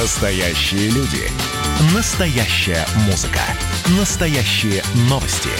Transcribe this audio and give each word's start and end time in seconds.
Настоящие 0.00 0.90
люди. 0.90 1.28
Настоящая 1.92 2.86
музыка. 3.06 3.40
Настоящие 3.98 4.80
новости. 5.10 5.50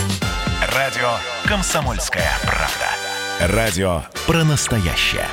Радио 0.76 1.08
«Комсомольская 1.44 2.30
правда». 2.42 3.56
Радио 3.56 4.02
про 4.28 4.44
настоящее. 4.44 5.26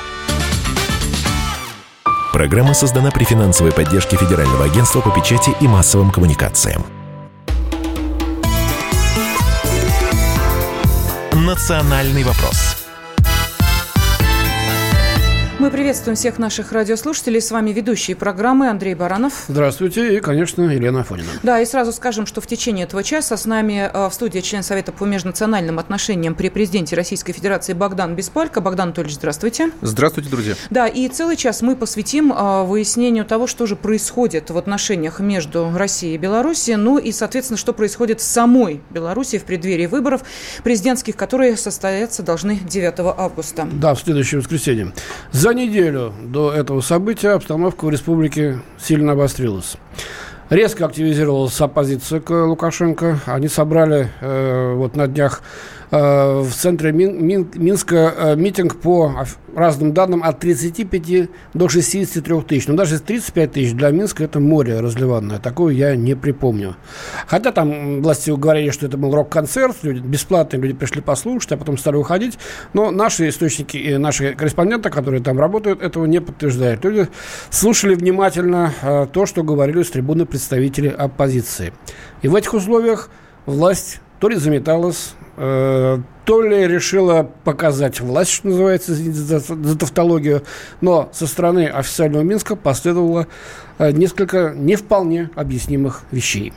Программа 2.32 2.74
создана 2.74 3.12
при 3.12 3.22
финансовой 3.22 3.70
поддержке 3.70 4.16
Федерального 4.16 4.64
агентства 4.64 5.00
по 5.00 5.12
печати 5.12 5.54
и 5.60 5.68
массовым 5.68 6.10
коммуникациям. 6.10 6.84
«Национальный 11.32 12.24
вопрос» 12.24 12.75
Мы 15.58 15.70
приветствуем 15.70 16.16
всех 16.16 16.38
наших 16.38 16.72
радиослушателей. 16.72 17.40
С 17.40 17.50
вами 17.50 17.70
ведущие 17.70 18.14
программы 18.14 18.68
Андрей 18.68 18.94
Баранов. 18.94 19.46
Здравствуйте. 19.48 20.14
И, 20.14 20.20
конечно, 20.20 20.60
Елена 20.60 21.00
Афонина. 21.00 21.30
Да, 21.42 21.58
и 21.62 21.64
сразу 21.64 21.92
скажем, 21.92 22.26
что 22.26 22.42
в 22.42 22.46
течение 22.46 22.84
этого 22.84 23.02
часа 23.02 23.38
с 23.38 23.46
нами 23.46 23.90
э, 23.90 24.08
в 24.10 24.12
студии 24.12 24.40
член 24.40 24.62
Совета 24.62 24.92
по 24.92 25.04
межнациональным 25.04 25.78
отношениям 25.78 26.34
при 26.34 26.50
президенте 26.50 26.94
Российской 26.94 27.32
Федерации 27.32 27.72
Богдан 27.72 28.14
Беспалько. 28.14 28.60
Богдан 28.60 28.88
Анатольевич, 28.88 29.16
здравствуйте. 29.16 29.70
Здравствуйте, 29.80 30.28
друзья. 30.28 30.56
Да, 30.68 30.88
и 30.88 31.08
целый 31.08 31.36
час 31.36 31.62
мы 31.62 31.74
посвятим 31.74 32.34
э, 32.34 32.64
выяснению 32.64 33.24
того, 33.24 33.46
что 33.46 33.64
же 33.64 33.76
происходит 33.76 34.50
в 34.50 34.58
отношениях 34.58 35.20
между 35.20 35.72
Россией 35.74 36.16
и 36.16 36.18
Беларусью, 36.18 36.78
ну 36.78 36.98
и, 36.98 37.12
соответственно, 37.12 37.56
что 37.56 37.72
происходит 37.72 38.20
в 38.20 38.24
самой 38.24 38.82
Беларуси 38.90 39.38
в 39.38 39.44
преддверии 39.44 39.86
выборов 39.86 40.20
президентских, 40.64 41.16
которые 41.16 41.56
состоятся 41.56 42.22
должны 42.22 42.56
9 42.56 42.94
августа. 43.16 43.66
Да, 43.72 43.94
в 43.94 44.00
следующее 44.00 44.40
воскресенье. 44.40 44.92
За 45.32 45.54
неделю 45.56 46.12
до 46.22 46.52
этого 46.52 46.80
события 46.80 47.30
обстановка 47.30 47.86
в 47.86 47.90
республике 47.90 48.60
сильно 48.78 49.12
обострилась. 49.12 49.76
Резко 50.48 50.86
активизировалась 50.86 51.60
оппозиция 51.60 52.20
к 52.20 52.30
Лукашенко. 52.30 53.18
Они 53.26 53.48
собрали 53.48 54.08
э, 54.20 54.74
вот 54.74 54.94
на 54.94 55.08
днях 55.08 55.42
в 55.90 56.50
центре 56.50 56.92
Мин, 56.92 57.24
Мин, 57.24 57.48
Минска 57.54 58.14
э, 58.16 58.36
митинг 58.36 58.76
по 58.76 59.24
разным 59.54 59.92
данным 59.92 60.22
от 60.22 60.40
35 60.40 61.30
до 61.54 61.68
63 61.68 62.40
тысяч. 62.42 62.68
Но 62.68 62.74
даже 62.74 62.98
35 62.98 63.52
тысяч 63.52 63.72
для 63.72 63.90
Минска 63.90 64.24
это 64.24 64.40
море 64.40 64.80
разливанное. 64.80 65.38
Такое 65.38 65.74
я 65.74 65.96
не 65.96 66.14
припомню. 66.14 66.76
Хотя 67.26 67.52
там 67.52 68.02
власти 68.02 68.30
говорили, 68.30 68.70
что 68.70 68.86
это 68.86 68.96
был 68.96 69.14
рок-концерт, 69.14 69.76
люди, 69.82 70.00
бесплатные 70.00 70.60
люди 70.60 70.74
пришли 70.74 71.00
послушать, 71.00 71.52
а 71.52 71.56
потом 71.56 71.78
стали 71.78 71.96
уходить. 71.96 72.38
Но 72.74 72.90
наши 72.90 73.28
источники 73.28 73.76
и 73.76 73.96
наши 73.96 74.34
корреспонденты, 74.34 74.90
которые 74.90 75.22
там 75.22 75.38
работают, 75.38 75.82
этого 75.82 76.04
не 76.06 76.20
подтверждают. 76.20 76.84
Люди 76.84 77.08
слушали 77.50 77.94
внимательно 77.94 78.72
э, 78.82 79.06
то, 79.12 79.26
что 79.26 79.42
говорили 79.42 79.82
с 79.82 79.90
трибуны 79.90 80.26
представители 80.26 80.88
оппозиции. 80.88 81.72
И 82.22 82.28
в 82.28 82.34
этих 82.34 82.54
условиях 82.54 83.08
власть 83.46 84.00
то 84.20 84.28
ли 84.28 84.36
заметалась, 84.36 85.14
э, 85.36 85.98
то 86.24 86.42
ли 86.42 86.66
решила 86.66 87.30
показать 87.44 88.00
власть, 88.00 88.30
что 88.30 88.48
называется, 88.48 88.92
извините 88.92 89.18
за, 89.18 89.38
за 89.38 89.78
тавтологию, 89.78 90.42
но 90.80 91.08
со 91.12 91.26
стороны 91.26 91.66
официального 91.66 92.22
Минска 92.22 92.56
последовало 92.56 93.26
э, 93.78 93.90
несколько 93.92 94.52
не 94.56 94.76
вполне 94.76 95.30
объяснимых 95.34 96.02
вещей. 96.10 96.52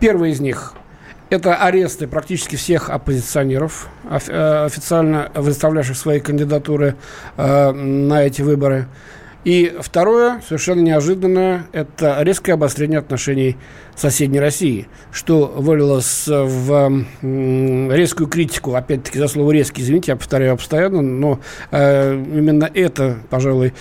Первый 0.00 0.32
из 0.32 0.40
них– 0.40 0.74
это 1.30 1.56
аресты 1.56 2.06
практически 2.06 2.56
всех 2.56 2.90
оппозиционеров, 2.90 3.88
э, 4.04 4.64
официально 4.64 5.30
выставлявших 5.34 5.96
свои 5.96 6.20
кандидатуры 6.20 6.96
на 7.36 8.22
эти 8.22 8.42
выборы– 8.42 8.86
и 9.44 9.74
второе, 9.80 10.42
совершенно 10.46 10.80
неожиданное, 10.80 11.66
это 11.72 12.18
резкое 12.20 12.52
обострение 12.52 12.98
отношений 12.98 13.56
соседней 14.00 14.40
России, 14.40 14.88
что 15.12 15.46
вылилось 15.46 16.24
в 16.26 17.04
резкую 17.20 18.28
критику, 18.28 18.74
опять-таки 18.74 19.18
за 19.18 19.28
слово 19.28 19.52
резкий, 19.52 19.82
извините, 19.82 20.12
я 20.12 20.16
повторяю 20.16 20.56
постоянно, 20.56 21.02
но 21.02 21.40
э, 21.70 22.14
именно 22.14 22.70
это, 22.72 23.18
пожалуй, 23.28 23.74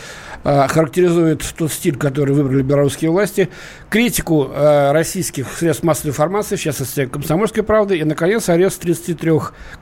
э, 0.44 0.68
характеризует 0.68 1.44
тот 1.58 1.72
стиль, 1.72 1.96
который 1.96 2.34
выбрали 2.34 2.62
белорусские 2.62 3.12
власти, 3.12 3.50
критику 3.90 4.50
э, 4.52 4.92
российских 4.92 5.52
средств 5.58 5.84
массовой 5.84 6.10
информации, 6.10 6.58
в 6.58 6.62
частности, 6.62 7.06
«Комсомольской 7.06 7.64
правды», 7.64 7.98
и, 7.98 8.04
наконец, 8.04 8.50
арест 8.50 8.82
33 8.82 9.32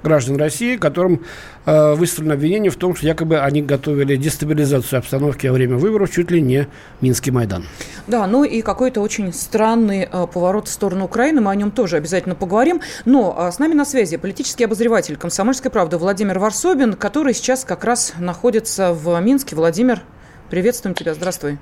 граждан 0.04 0.38
России, 0.38 0.78
которым 0.78 1.22
выставлено 1.66 2.36
обвинение 2.36 2.72
в 2.72 2.78
том, 2.78 2.96
что 2.96 3.06
якобы 3.06 3.40
они 3.40 3.62
готовили 3.62 4.16
дестабилизацию 4.16 5.00
обстановки 5.00 5.48
во 5.48 5.54
время 5.54 5.76
выборов, 5.76 6.10
чуть 6.10 6.32
ли 6.32 6.42
не 6.42 6.68
Минский 7.02 7.32
Майдан. 7.32 7.66
Да, 8.08 8.26
ну 8.26 8.46
и 8.46 8.62
какой-то 8.62 9.02
очень 9.02 9.34
странный 9.34 10.08
поворот 10.28 10.68
в 10.68 10.72
сторону 10.72 11.06
Украины, 11.06 11.42
мы 11.42 11.52
о 11.52 11.56
нем 11.56 11.72
тоже 11.72 11.98
обязательно 11.98 12.36
поговорим, 12.36 12.82
но 13.06 13.36
э, 13.38 13.52
с 13.52 13.60
нами 13.60 13.74
на 13.74 13.86
связи 13.86 14.18
политический 14.18 14.66
обозреватель 14.66 15.18
«Комсомольской 15.18 15.72
правды» 15.72 15.98
Владимир 15.98 16.40
Варсобин, 16.40 16.94
который 16.94 17.34
сейчас 17.34 17.66
как 17.66 17.84
раз 17.84 18.14
находится 18.20 18.94
в 18.94 19.20
Минске. 19.20 19.56
Владимир, 19.56 20.02
приветствуем 20.50 20.96
тебя, 20.96 21.14
здравствуй. 21.14 21.58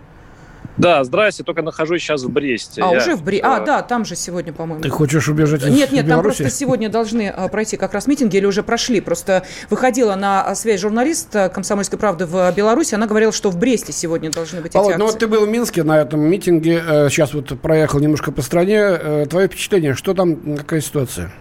Да, 0.77 1.03
здрасте, 1.03 1.43
только 1.43 1.61
нахожусь 1.61 2.01
сейчас 2.01 2.23
в 2.23 2.29
Бресте. 2.29 2.81
А, 2.81 2.91
я... 2.91 2.97
уже 2.97 3.15
в 3.15 3.23
Бресте. 3.23 3.45
А, 3.45 3.59
да, 3.61 3.81
там 3.81 4.03
же 4.03 4.15
сегодня, 4.15 4.51
по-моему. 4.51 4.81
Ты 4.81 4.89
хочешь 4.89 5.27
убежать 5.29 5.63
из 5.63 5.69
Нет, 5.69 5.91
нет, 5.91 6.07
там 6.07 6.21
просто 6.21 6.49
сегодня 6.49 6.89
должны 6.89 7.29
а, 7.29 7.47
пройти 7.47 7.77
как 7.77 7.93
раз 7.93 8.07
митинги 8.07 8.37
или 8.37 8.45
уже 8.45 8.63
прошли. 8.63 8.99
Просто 8.99 9.43
выходила 9.69 10.15
на 10.15 10.53
связь 10.55 10.81
журналист 10.81 11.35
а, 11.35 11.49
«Комсомольской 11.49 11.97
правды» 11.97 12.25
в 12.25 12.51
Беларуси, 12.55 12.95
она 12.95 13.07
говорила, 13.07 13.31
что 13.31 13.49
в 13.49 13.57
Бресте 13.57 13.93
сегодня 13.93 14.31
должны 14.31 14.61
быть 14.61 14.75
эти 14.75 14.97
ну 14.97 15.05
вот 15.05 15.19
ты 15.19 15.27
был 15.27 15.45
в 15.45 15.49
Минске 15.49 15.83
на 15.83 15.99
этом 15.99 16.21
митинге, 16.21 16.81
э, 16.85 17.09
сейчас 17.09 17.33
вот 17.33 17.59
проехал 17.59 17.99
немножко 17.99 18.31
по 18.31 18.41
стране. 18.41 18.79
Э, 18.79 19.25
твое 19.29 19.47
впечатление, 19.47 19.93
что 19.93 20.13
там, 20.13 20.57
какая 20.57 20.81
ситуация? 20.81 21.31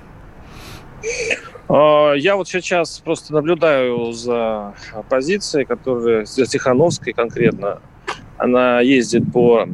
А, 1.69 2.13
я 2.15 2.37
вот 2.37 2.49
сейчас 2.49 2.99
просто 2.99 3.33
наблюдаю 3.33 4.13
за 4.13 4.75
оппозицией, 4.93 5.65
которая, 5.65 6.25
за 6.25 6.47
Тихановской 6.47 7.13
конкретно, 7.13 7.81
она 8.45 8.81
ездит 8.81 9.33
по 9.33 9.63
э, 9.63 9.67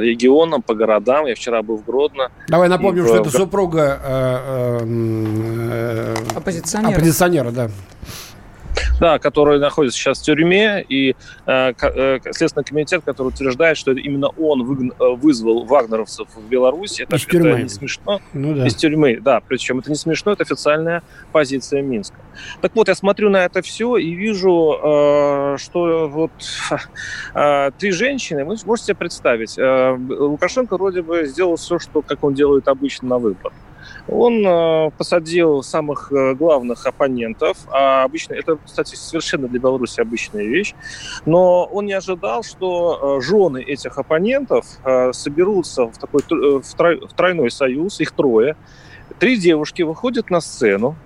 регионам, 0.00 0.62
по 0.62 0.74
городам. 0.74 1.26
Я 1.26 1.34
вчера 1.34 1.62
был 1.62 1.76
в 1.76 1.84
Гродно. 1.84 2.30
Давай 2.48 2.68
напомним, 2.68 3.06
что 3.06 3.16
это 3.16 3.30
супруга 3.30 4.00
э, 4.02 4.38
э, 4.80 6.14
э, 6.34 6.36
оппозиционера. 6.36 6.92
оппозиционера, 6.92 7.50
да. 7.50 7.70
Да, 9.00 9.18
который 9.18 9.58
находится 9.58 9.98
сейчас 9.98 10.20
в 10.20 10.24
тюрьме, 10.24 10.84
и 10.88 11.16
э, 11.46 11.72
э, 11.80 12.18
Следственный 12.30 12.64
комитет, 12.64 13.02
который 13.04 13.28
утверждает, 13.28 13.76
что 13.76 13.92
именно 13.92 14.28
он 14.28 14.64
вы, 14.64 14.88
э, 14.88 15.08
вызвал 15.16 15.64
вагнеровцев 15.64 16.28
в 16.34 16.48
Беларусь. 16.48 17.00
Это, 17.00 17.16
из 17.16 17.24
тюрьмы. 17.24 17.48
это 17.50 17.62
не 17.62 17.68
смешно. 17.68 18.20
Ну, 18.32 18.54
да. 18.54 18.66
Из 18.66 18.74
тюрьмы, 18.74 19.18
да. 19.20 19.40
Причем 19.40 19.80
это 19.80 19.90
не 19.90 19.96
смешно, 19.96 20.32
это 20.32 20.42
официальная 20.42 21.02
позиция 21.32 21.82
Минска. 21.82 22.16
Так 22.60 22.74
вот, 22.74 22.88
я 22.88 22.94
смотрю 22.94 23.30
на 23.30 23.44
это 23.44 23.62
все 23.62 23.96
и 23.96 24.14
вижу, 24.14 24.78
э, 24.82 25.56
что 25.58 26.08
вот 26.08 26.30
э, 27.34 27.70
три 27.78 27.90
женщины, 27.90 28.44
вы 28.44 28.56
можете 28.64 28.86
себе 28.86 28.96
представить, 28.96 29.58
э, 29.58 29.98
Лукашенко 30.08 30.76
вроде 30.76 31.02
бы 31.02 31.26
сделал 31.26 31.56
все, 31.56 31.78
что, 31.78 32.02
как 32.02 32.22
он 32.24 32.34
делает 32.34 32.68
обычно 32.68 33.08
на 33.08 33.18
выборах. 33.18 33.52
Он 34.08 34.44
э, 34.44 34.90
посадил 34.96 35.62
самых 35.62 36.10
э, 36.12 36.34
главных 36.34 36.86
оппонентов. 36.86 37.56
А 37.70 38.04
обычно 38.04 38.34
это, 38.34 38.56
кстати, 38.56 38.94
совершенно 38.94 39.48
для 39.48 39.60
Беларуси 39.60 40.00
обычная 40.00 40.44
вещь. 40.44 40.74
Но 41.24 41.64
он 41.64 41.86
не 41.86 41.92
ожидал, 41.92 42.42
что 42.42 43.18
э, 43.18 43.22
жены 43.22 43.62
этих 43.62 43.98
оппонентов 43.98 44.66
соберутся 45.12 45.86
в 45.86 45.98
такой 45.98 46.22
в 46.28 47.12
тройной 47.14 47.50
союз, 47.50 48.00
их 48.00 48.12
трое. 48.12 48.56
Три 49.18 49.36
девушки 49.36 49.82
выходят 49.82 50.30
на 50.30 50.40
сцену, 50.40 50.96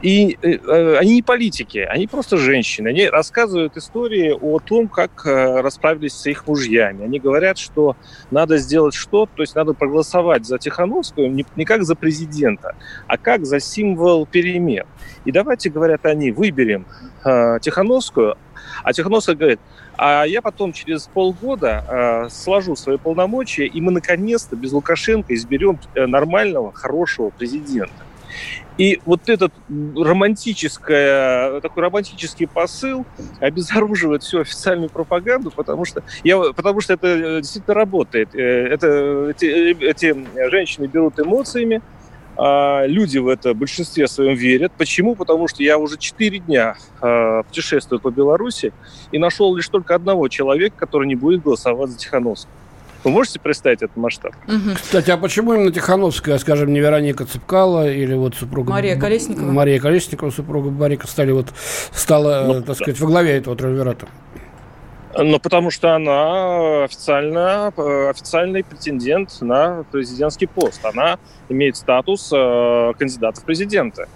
и 0.00 0.38
э, 0.42 0.52
э, 0.52 0.96
они 0.98 1.14
не 1.14 1.22
политики, 1.22 1.78
они 1.78 2.06
просто 2.06 2.36
женщины. 2.36 2.88
Они 2.88 3.08
рассказывают 3.08 3.76
истории 3.76 4.30
о 4.32 4.58
том, 4.58 4.88
как 4.88 5.26
э, 5.26 5.60
расправились 5.60 6.14
с 6.14 6.26
их 6.26 6.46
мужьями. 6.46 7.04
Они 7.04 7.18
говорят, 7.18 7.58
что 7.58 7.96
надо 8.30 8.58
сделать 8.58 8.94
что, 8.94 9.26
то 9.26 9.42
есть 9.42 9.54
надо 9.54 9.74
проголосовать 9.74 10.46
за 10.46 10.58
Тихановскую 10.58 11.30
не, 11.30 11.46
не 11.56 11.64
как 11.64 11.84
за 11.84 11.94
президента, 11.94 12.74
а 13.06 13.16
как 13.16 13.44
за 13.44 13.60
символ 13.60 14.26
перемен. 14.26 14.84
И 15.24 15.32
давайте, 15.32 15.70
говорят 15.70 16.04
они, 16.06 16.30
выберем 16.30 16.86
э, 17.24 17.58
Тихановскую, 17.60 18.36
а 18.82 18.92
Тихановская 18.92 19.36
говорит, 19.36 19.60
а 19.96 20.24
я 20.24 20.42
потом 20.42 20.72
через 20.72 21.06
полгода 21.06 21.84
э, 21.88 22.28
сложу 22.30 22.76
свои 22.76 22.96
полномочия, 22.96 23.66
и 23.66 23.80
мы 23.80 23.92
наконец-то 23.92 24.56
без 24.56 24.72
Лукашенко 24.72 25.34
изберем 25.34 25.78
э, 25.94 26.06
нормального, 26.06 26.72
хорошего 26.72 27.30
президента. 27.30 27.92
И 28.78 29.00
вот 29.04 29.28
этот 29.28 29.52
романтическое, 29.68 31.60
такой 31.60 31.82
романтический 31.84 32.46
посыл 32.46 33.04
обезоруживает 33.40 34.22
всю 34.22 34.40
официальную 34.40 34.88
пропаганду, 34.88 35.50
потому 35.50 35.84
что, 35.84 36.02
я, 36.24 36.38
потому 36.52 36.80
что 36.80 36.94
это 36.94 37.06
э, 37.06 37.40
действительно 37.40 37.74
работает. 37.74 38.34
Э, 38.34 38.40
это, 38.40 39.28
эти, 39.30 39.44
эти 39.84 40.26
женщины 40.50 40.86
берут 40.86 41.20
эмоциями, 41.20 41.82
а 42.36 42.86
люди 42.86 43.18
в 43.18 43.28
это 43.28 43.52
в 43.52 43.56
большинстве 43.56 44.08
своем 44.08 44.34
верят. 44.34 44.72
Почему? 44.78 45.14
Потому 45.14 45.48
что 45.48 45.62
я 45.62 45.76
уже 45.76 45.98
4 45.98 46.38
дня 46.38 46.76
э, 47.02 47.42
путешествую 47.46 48.00
по 48.00 48.10
Беларуси 48.10 48.72
и 49.10 49.18
нашел 49.18 49.54
лишь 49.54 49.68
только 49.68 49.94
одного 49.94 50.28
человека, 50.28 50.76
который 50.78 51.06
не 51.06 51.14
будет 51.14 51.42
голосовать 51.42 51.90
за 51.90 51.98
Тихановского. 51.98 52.61
Вы 53.04 53.10
можете 53.10 53.40
представить 53.40 53.82
этот 53.82 53.96
масштаб? 53.96 54.32
Угу. 54.46 54.74
Кстати, 54.80 55.10
а 55.10 55.16
почему 55.16 55.54
именно 55.54 55.72
Тихановская, 55.72 56.38
скажем, 56.38 56.72
не 56.72 56.80
Вероника 56.80 57.24
Цыпкала 57.24 57.90
или 57.90 58.14
вот 58.14 58.34
супруга... 58.34 58.70
Мария 58.70 58.98
Колесникова. 58.98 59.50
Мария 59.50 59.80
Колесникова, 59.80 60.30
супруга 60.30 60.70
Барика, 60.70 61.06
стали 61.06 61.32
вот, 61.32 61.48
стала, 61.92 62.44
ну, 62.46 62.54
так 62.54 62.66
да. 62.66 62.74
сказать, 62.74 63.00
во 63.00 63.06
главе 63.08 63.32
этого 63.32 63.56
триумвирата? 63.56 64.06
Ну, 65.18 65.38
потому 65.38 65.70
что 65.70 65.94
она 65.94 66.84
официально, 66.84 67.68
официальный 68.08 68.64
претендент 68.64 69.40
на 69.42 69.84
президентский 69.90 70.46
пост. 70.46 70.84
Она 70.84 71.18
имеет 71.48 71.76
статус 71.76 72.30
э, 72.32 72.92
кандидата 72.98 73.40
в 73.40 73.44
президенты. 73.44 74.06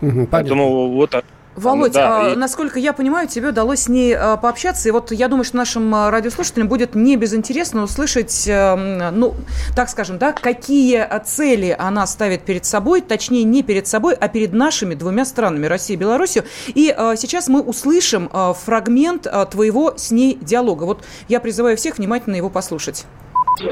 Угу, 0.00 0.28
Поэтому 0.30 0.92
вот 0.92 1.14
Володь, 1.56 1.92
да, 1.92 2.20
а, 2.20 2.32
и... 2.32 2.36
насколько 2.36 2.78
я 2.78 2.92
понимаю, 2.92 3.28
тебе 3.28 3.48
удалось 3.48 3.80
с 3.80 3.88
ней 3.88 4.14
а, 4.14 4.36
пообщаться, 4.36 4.88
и 4.88 4.92
вот 4.92 5.10
я 5.10 5.28
думаю, 5.28 5.44
что 5.44 5.56
нашим 5.56 5.94
а, 5.94 6.10
радиослушателям 6.10 6.68
будет 6.68 6.94
не 6.94 7.16
безинтересно 7.16 7.82
услышать, 7.82 8.46
а, 8.48 8.76
ну, 8.76 9.34
так 9.74 9.88
скажем, 9.88 10.18
да, 10.18 10.32
какие 10.32 11.06
цели 11.24 11.74
она 11.78 12.06
ставит 12.06 12.42
перед 12.42 12.64
собой, 12.64 13.00
точнее, 13.00 13.44
не 13.44 13.62
перед 13.62 13.86
собой, 13.86 14.14
а 14.14 14.28
перед 14.28 14.52
нашими 14.52 14.94
двумя 14.94 15.24
странами, 15.24 15.66
Россией 15.66 15.96
и 15.96 16.00
Беларусью. 16.00 16.44
И 16.68 16.94
а, 16.96 17.16
сейчас 17.16 17.48
мы 17.48 17.62
услышим 17.62 18.28
а, 18.32 18.52
фрагмент 18.52 19.26
а, 19.26 19.46
твоего 19.46 19.94
с 19.96 20.10
ней 20.10 20.38
диалога. 20.40 20.84
Вот 20.84 21.04
я 21.28 21.40
призываю 21.40 21.76
всех 21.76 21.98
внимательно 21.98 22.36
его 22.36 22.50
послушать. 22.50 23.06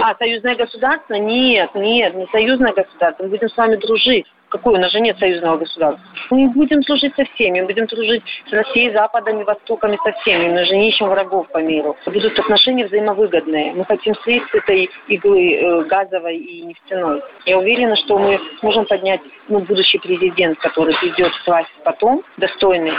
А, 0.00 0.14
союзное 0.16 0.56
государство? 0.56 1.14
Нет, 1.14 1.70
нет, 1.74 2.14
не 2.14 2.26
союзное 2.32 2.72
государство. 2.72 3.24
Мы 3.24 3.30
будем 3.30 3.48
с 3.48 3.56
вами 3.56 3.76
дружить. 3.76 4.26
Какое? 4.54 4.76
У 4.76 4.80
нас 4.80 4.92
же 4.92 5.00
нет 5.00 5.18
союзного 5.18 5.56
государства. 5.56 6.00
Мы 6.30 6.48
будем 6.50 6.80
служить 6.84 7.12
со 7.16 7.24
всеми, 7.24 7.60
мы 7.60 7.66
будем 7.66 7.86
дружить 7.86 8.22
с 8.48 8.52
Россией, 8.52 8.92
Западом 8.92 9.40
и 9.40 9.44
Востоком 9.44 9.94
и 9.94 9.96
со 10.04 10.12
всеми. 10.20 10.48
Мы 10.48 10.64
же 10.64 10.76
не 10.76 10.90
ищем 10.90 11.08
врагов 11.08 11.48
по 11.48 11.58
миру. 11.58 11.96
Будут 12.06 12.38
отношения 12.38 12.86
взаимовыгодные. 12.86 13.72
Мы 13.72 13.84
хотим 13.84 14.14
слезть 14.22 14.48
с 14.52 14.54
этой 14.54 14.88
иглы 15.08 15.54
э, 15.54 15.82
газовой 15.86 16.36
и 16.36 16.62
нефтяной. 16.62 17.20
Я 17.46 17.58
уверена, 17.58 17.96
что 17.96 18.16
мы 18.16 18.38
сможем 18.60 18.86
поднять 18.86 19.20
ну, 19.48 19.58
будущий 19.58 19.98
президент, 19.98 20.56
который 20.60 20.94
придет 21.00 21.32
в 21.32 21.46
власть 21.48 21.74
потом, 21.82 22.22
достойный, 22.36 22.92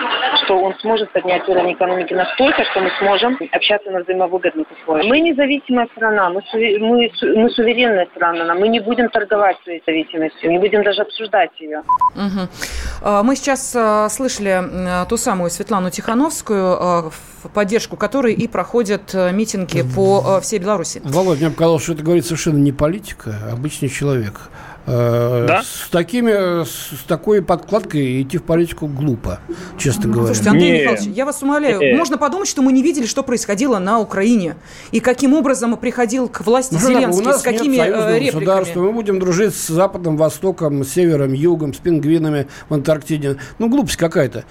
что 0.44 0.58
он 0.58 0.76
сможет 0.80 1.10
поднять 1.12 1.48
уровень 1.48 1.72
экономики 1.72 2.14
настолько, 2.14 2.66
что 2.66 2.82
мы 2.82 2.92
сможем 3.00 3.38
общаться 3.54 3.90
на 3.92 4.02
взаимовыгодных 4.02 4.68
условиях. 4.72 5.08
Мы 5.08 5.22
независимая 5.22 5.88
страна, 5.96 6.30
мы, 6.30 6.42
мы, 6.54 7.12
мы 7.22 7.50
суверенная 7.52 8.08
страна, 8.08 8.54
мы 8.56 8.68
не 8.68 8.82
будем 8.82 9.08
торговать 9.10 9.58
своей 9.64 9.82
зависимостью, 9.86 10.52
не 10.52 10.60
будем 10.60 10.84
даже 10.84 11.02
обсуждать 11.02 11.45
реализовать 11.46 11.60
ее. 11.60 11.84
Угу. 12.16 13.24
Мы 13.24 13.36
сейчас 13.36 13.74
а, 13.76 14.10
слышали 14.10 15.06
ту 15.08 15.18
самую 15.18 15.50
Светлану 15.50 15.90
Тихановскую, 15.90 16.78
а, 16.80 17.10
в 17.10 17.50
поддержку 17.50 17.98
которой 17.98 18.34
и 18.34 18.48
проходят 18.48 19.14
митинги 19.14 19.84
по 19.96 20.40
всей 20.42 20.60
Беларуси. 20.60 21.02
Володя, 21.04 21.42
мне 21.42 21.52
показалось, 21.52 21.84
что 21.84 21.94
это 21.94 22.04
говорит 22.04 22.26
совершенно 22.26 22.58
не 22.58 22.72
политика, 22.72 23.36
а 23.44 23.54
обычный 23.54 23.90
человек. 23.90 24.50
Э, 24.88 25.46
да? 25.48 25.64
С, 25.64 25.90
такими, 25.90 26.64
с 26.64 27.04
такой 27.08 27.42
подкладкой 27.42 28.22
идти 28.22 28.38
в 28.38 28.44
политику 28.44 28.88
глупо, 28.88 29.40
честно 29.78 30.10
говоря. 30.10 30.28
Слушайте, 30.28 30.50
Андрей 30.52 30.72
не. 30.72 30.80
Михайлович, 30.82 31.16
я 31.16 31.26
вас 31.26 31.42
умоляю, 31.42 31.80
не. 31.80 31.94
можно 31.96 32.18
подумать, 32.18 32.48
что 32.48 32.62
мы 32.62 32.72
не 32.72 32.84
видели, 32.84 33.06
что 33.06 33.24
происходило 33.24 33.80
на 33.80 34.00
Украине, 34.00 34.56
и 34.92 35.00
каким 35.00 35.34
образом 35.34 35.76
приходил 35.78 36.30
к 36.30 36.42
власти 36.42 36.74
ну, 36.76 36.80
Зеленский, 36.80 37.24
у 37.24 37.26
нас 37.26 37.40
с 37.40 37.44
какими 37.44 37.78
нет 37.78 37.96
э, 37.96 38.20
репликами. 38.20 38.76
Мы 38.76 38.92
будем 38.92 39.20
дружить 39.20 39.56
с 39.56 39.68
Западом, 39.68 40.18
Востоком, 40.18 40.84
Севером, 40.84 41.34
Югом, 41.34 41.74
с 41.74 41.78
пингвинами 41.78 42.48
в 42.70 42.74
Антарктиде. 42.74 43.38
Ну, 43.58 43.70
глупость 43.70 43.98
какая-то. 43.98 44.46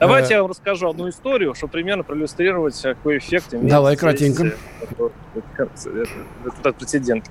Давайте 0.00 0.34
я 0.34 0.42
вам 0.42 0.50
расскажу 0.50 0.88
одну 0.88 1.08
историю, 1.10 1.54
чтобы 1.54 1.72
примерно 1.72 2.04
проиллюстрировать, 2.04 2.80
какой 2.80 3.18
эффект 3.18 3.52
имеет 3.52 3.68
Давай, 3.68 3.96
кратенько. 3.96 4.52
Этот 5.34 6.76
прецедент. 6.76 7.30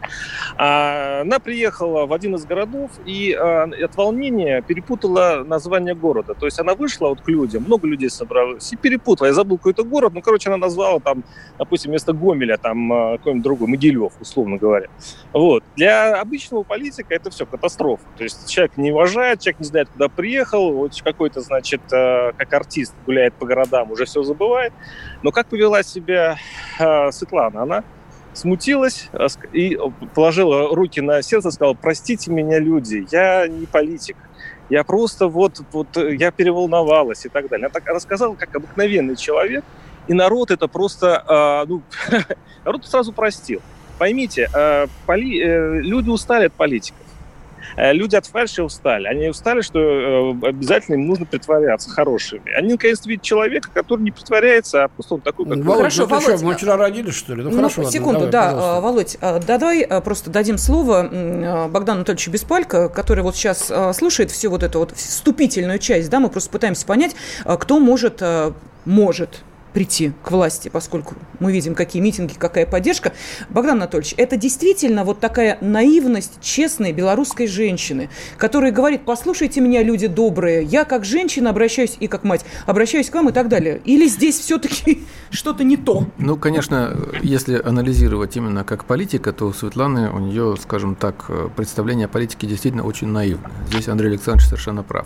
А, 0.58 1.22
она 1.22 1.40
приехала 1.40 2.06
в 2.06 2.14
один 2.14 2.36
из 2.36 2.46
городов 2.46 2.92
и 3.06 3.34
а, 3.34 3.64
от 3.64 3.96
волнения 3.96 4.62
перепутала 4.62 5.44
название 5.46 5.96
города. 5.96 6.34
То 6.34 6.46
есть 6.46 6.60
она 6.60 6.76
вышла 6.76 7.10
вот 7.10 7.22
к 7.22 7.28
людям, 7.28 7.64
много 7.64 7.88
людей 7.88 8.10
собралось, 8.10 8.72
и 8.72 8.78
перепутала. 8.78 9.28
Я 9.28 9.34
забыл 9.34 9.58
какой-то 9.58 9.84
город, 9.84 10.14
ну, 10.14 10.22
короче, 10.22 10.50
она 10.50 10.58
назвала 10.58 11.00
там, 11.00 11.24
допустим, 11.58 11.92
вместо 11.92 12.14
Гомеля 12.14 12.58
там 12.58 12.92
а, 12.92 13.18
какой-нибудь 13.18 13.44
другой, 13.44 13.68
Могилев, 13.68 14.14
условно 14.20 14.58
говоря. 14.58 14.88
Вот. 15.34 15.64
Для 15.76 16.20
обычного 16.22 16.64
политика 16.64 17.14
это 17.14 17.30
все 17.30 17.46
катастрофа. 17.46 18.04
То 18.18 18.24
есть 18.24 18.50
человек 18.50 18.78
не 18.78 18.92
уважает, 18.92 19.42
человек 19.42 19.60
не 19.60 19.66
знает, 19.66 19.90
куда 19.90 20.08
приехал, 20.08 20.74
вот 20.74 21.00
какой-то, 21.02 21.42
значит, 21.42 21.82
как 21.90 22.54
артист 22.54 22.94
гуляет 23.06 23.34
по 23.34 23.46
городам, 23.46 23.92
уже 23.92 24.06
все 24.06 24.24
забывает. 24.24 24.74
Но 25.24 25.32
как 25.32 25.48
повела 25.48 25.84
себя 25.84 26.38
Светлана? 26.78 27.64
Она 27.64 27.84
смутилась 28.40 29.10
а, 29.14 29.28
и 29.54 29.78
положила 30.16 30.74
руки 30.76 31.02
на 31.02 31.22
сердце, 31.22 31.52
сказала, 31.52 31.74
простите 31.74 32.32
меня, 32.32 32.60
люди, 32.60 33.06
я 33.12 33.48
не 33.48 33.66
политик. 33.66 34.16
Я 34.70 34.84
просто 34.84 35.28
вот, 35.28 35.62
вот 35.72 35.98
я 35.98 36.32
переволновалась 36.32 37.26
и 37.26 37.30
так 37.30 37.50
далее. 37.50 37.66
Она 37.66 37.74
так 37.74 37.88
рассказала, 37.88 38.36
как 38.36 38.56
обыкновенный 38.56 39.16
человек, 39.16 39.64
и 40.08 40.14
народ 40.14 40.52
это 40.52 40.68
просто, 40.68 41.24
э, 41.28 41.70
ну, 41.70 41.82
народ 42.66 42.86
сразу 42.86 43.14
простил. 43.14 43.62
Поймите, 43.98 44.50
э, 44.54 44.88
поли, 45.06 45.42
э, 45.42 45.82
люди 45.82 46.10
устали 46.10 46.46
от 46.46 46.54
политиков. 46.54 47.06
Э, 47.76 47.94
люди 47.94 48.16
от 48.16 48.26
фальши 48.26 48.64
устали. 48.64 49.08
Они 49.08 49.30
устали, 49.30 49.62
что 49.62 49.80
э, 49.80 50.48
обязательно 50.48 50.96
им 50.96 51.08
нужно 51.08 51.26
притворяться 51.26 51.90
хорошими. 51.90 52.52
Они 52.56 52.74
наконец 52.74 53.06
видят 53.06 53.24
человека, 53.24 53.70
который 53.74 54.02
не 54.02 54.12
притворяется, 54.12 54.86
а 54.86 54.88
просто 54.88 55.16
он 55.16 55.22
такой, 55.22 55.46
как 55.46 55.58
Володь, 55.58 55.78
Хорошо, 55.78 56.04
ну, 56.04 56.08
Володь, 56.08 56.38
что, 56.38 56.46
мы 56.46 56.56
вчера 56.56 56.78
родились, 56.78 57.16
что 57.16 57.36
ли? 57.36 57.44
Ну, 57.44 57.50
ну 57.50 57.58
хорошо, 57.58 57.84
секунду, 57.86 58.22
ладно, 58.22 58.32
давай, 58.32 58.50
да, 58.50 58.56
пожалуйста. 58.56 59.22
Володь, 59.22 59.46
давай 59.46 60.02
просто 60.02 60.30
дадим 60.30 60.58
слово 60.58 61.68
Богдану 61.70 62.00
Анатольевичу 62.00 62.32
Беспалько, 62.32 62.90
который 62.90 63.24
вот 63.24 63.36
сейчас 63.36 63.72
слушает 63.96 64.32
всю 64.32 64.50
вот 64.50 64.64
эту 64.64 64.80
вот 64.80 64.92
вступительную 64.96 65.80
часть, 65.80 66.10
да, 66.10 66.20
мы 66.20 66.30
просто 66.30 66.50
пытаемся 66.50 66.86
понять, 66.86 67.16
кто 67.46 67.80
может 67.80 68.22
может 68.86 69.44
прийти 69.74 70.14
к 70.24 70.32
власти, 70.32 70.70
поскольку 70.70 71.16
мы 71.40 71.52
видим, 71.52 71.76
какие 71.76 72.02
митинги, 72.02 72.34
какая 72.38 72.66
поддержка. 72.66 73.14
Богдан 73.50 73.78
Анатольевич, 73.78 74.14
это 74.18 74.38
действительно 74.38 75.04
вот 75.04 75.20
такая 75.20 75.58
наивность 75.62 76.42
честной 76.42 76.92
белорусской 76.92 77.48
женщины, 77.48 78.10
которая 78.38 78.72
говорит, 78.72 79.02
послушайте 79.06 79.62
меня, 79.62 79.84
люди 79.84 80.08
добрые, 80.08 80.64
я 80.64 80.86
как 80.86 81.06
женщина 81.06 81.50
обращаюсь 81.52 81.98
и 82.00 82.08
как 82.08 82.24
мать, 82.24 82.46
обращаюсь 82.66 83.10
к 83.10 83.16
вам 83.16 83.30
и 83.30 83.32
так 83.32 83.48
далее. 83.48 83.82
Или 83.86 84.08
здесь 84.08 84.40
все-таки 84.40 85.04
что-то 85.30 85.64
не 85.64 85.78
то? 85.78 86.06
Ну, 86.18 86.36
конечно, 86.38 86.98
если 87.22 87.62
анализировать 87.62 88.36
именно 88.38 88.64
как 88.64 88.86
политика, 88.86 89.32
то 89.34 89.48
у 89.48 89.54
Светланы, 89.54 90.10
у 90.12 90.20
нее, 90.20 90.56
скажем 90.62 90.96
так, 90.96 91.30
представление 91.56 92.06
о 92.06 92.10
политике 92.10 92.48
действительно 92.48 92.84
очень 92.84 93.08
наивное. 93.08 93.52
Здесь 93.68 93.88
Андрей 93.88 94.10
Александрович 94.10 94.48
совершенно 94.48 94.84
прав. 94.84 95.06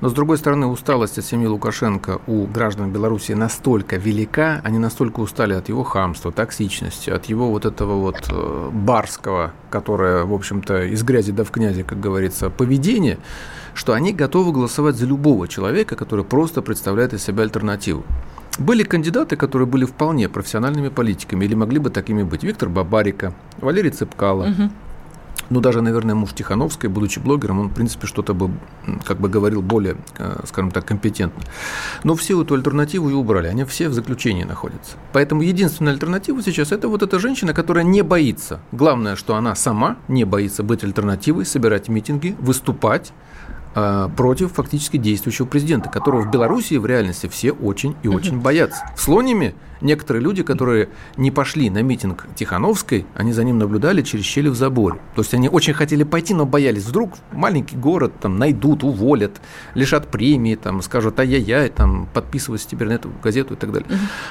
Но, 0.00 0.08
с 0.08 0.12
другой 0.12 0.38
стороны, 0.38 0.66
усталость 0.66 1.18
от 1.18 1.24
семьи 1.24 1.46
Лукашенко 1.46 2.20
у 2.26 2.46
граждан 2.46 2.90
Беларуси 2.92 3.32
настолько 3.32 3.96
велика, 3.98 4.60
они 4.64 4.78
настолько 4.78 5.20
устали 5.20 5.54
от 5.54 5.68
его 5.68 5.84
хамства, 5.84 6.32
токсичности, 6.32 7.10
от 7.10 7.26
его 7.26 7.50
вот 7.50 7.66
этого 7.66 7.94
вот 8.00 8.28
э, 8.30 8.70
барского, 8.72 9.52
которое, 9.70 10.24
в 10.24 10.32
общем-то, 10.32 10.84
из 10.84 11.02
грязи 11.02 11.32
да 11.32 11.44
в 11.44 11.50
князи, 11.50 11.82
как 11.82 12.00
говорится, 12.00 12.50
поведения, 12.50 13.18
что 13.74 13.92
они 13.92 14.12
готовы 14.12 14.52
голосовать 14.52 14.96
за 14.96 15.06
любого 15.06 15.48
человека, 15.48 15.96
который 15.96 16.24
просто 16.24 16.62
представляет 16.62 17.12
из 17.12 17.22
себя 17.22 17.42
альтернативу. 17.42 18.04
Были 18.58 18.82
кандидаты, 18.82 19.36
которые 19.36 19.68
были 19.68 19.84
вполне 19.84 20.28
профессиональными 20.28 20.88
политиками 20.88 21.44
или 21.44 21.54
могли 21.54 21.78
бы 21.78 21.90
такими 21.90 22.22
быть. 22.22 22.42
Виктор 22.42 22.68
Бабарика, 22.68 23.32
Валерий 23.60 23.90
Цепкало, 23.90 24.44
угу 24.44 24.70
ну, 25.50 25.60
даже, 25.60 25.80
наверное, 25.80 26.14
муж 26.14 26.32
Тихановской, 26.32 26.90
будучи 26.90 27.18
блогером, 27.18 27.60
он, 27.60 27.68
в 27.68 27.74
принципе, 27.74 28.06
что-то 28.06 28.34
бы, 28.34 28.50
как 29.04 29.20
бы 29.20 29.28
говорил 29.28 29.62
более, 29.62 29.96
э, 30.18 30.40
скажем 30.46 30.70
так, 30.70 30.84
компетентно. 30.84 31.42
Но 32.04 32.14
все 32.14 32.40
эту 32.40 32.54
альтернативу 32.54 33.08
и 33.10 33.12
убрали, 33.12 33.48
они 33.48 33.64
все 33.64 33.88
в 33.88 33.94
заключении 33.94 34.44
находятся. 34.44 34.96
Поэтому 35.12 35.42
единственная 35.42 35.92
альтернатива 35.92 36.42
сейчас– 36.42 36.72
это 36.72 36.88
вот 36.88 37.02
эта 37.02 37.18
женщина, 37.18 37.54
которая 37.54 37.84
не 37.84 38.02
боится. 38.02 38.60
Главное, 38.72 39.16
что 39.16 39.36
она 39.36 39.54
сама 39.54 39.96
не 40.08 40.24
боится 40.24 40.62
быть 40.62 40.84
альтернативой, 40.84 41.46
собирать 41.46 41.88
митинги, 41.88 42.36
выступать, 42.38 43.12
против 44.16 44.52
фактически 44.52 44.96
действующего 44.96 45.46
президента, 45.46 45.88
которого 45.88 46.22
в 46.22 46.30
Беларуси 46.30 46.74
в 46.74 46.86
реальности 46.86 47.28
все 47.28 47.52
очень 47.52 47.96
и 48.02 48.08
очень 48.08 48.40
боятся. 48.40 48.82
В 48.96 49.00
Слониме 49.00 49.54
некоторые 49.80 50.22
люди, 50.22 50.42
которые 50.42 50.88
не 51.16 51.30
пошли 51.30 51.70
на 51.70 51.82
митинг 51.82 52.26
Тихановской, 52.34 53.06
они 53.14 53.32
за 53.32 53.44
ним 53.44 53.58
наблюдали 53.58 54.02
через 54.02 54.24
щели 54.24 54.48
в 54.48 54.54
заборе. 54.54 54.98
То 55.14 55.22
есть 55.22 55.34
они 55.34 55.48
очень 55.48 55.74
хотели 55.74 56.04
пойти, 56.04 56.34
но 56.34 56.46
боялись. 56.46 56.84
Вдруг 56.84 57.14
маленький 57.32 57.76
город 57.76 58.12
там 58.20 58.38
найдут, 58.38 58.82
уволят, 58.82 59.40
лишат 59.74 60.08
премии, 60.08 60.54
там, 60.56 60.82
скажут 60.82 61.18
ай-яй-яй, 61.20 61.68
там, 61.70 62.08
подписывайся 62.12 62.68
теперь 62.68 62.88
на 62.88 62.92
эту 62.92 63.10
газету 63.22 63.54
и 63.54 63.56
так 63.56 63.72
далее. 63.72 63.88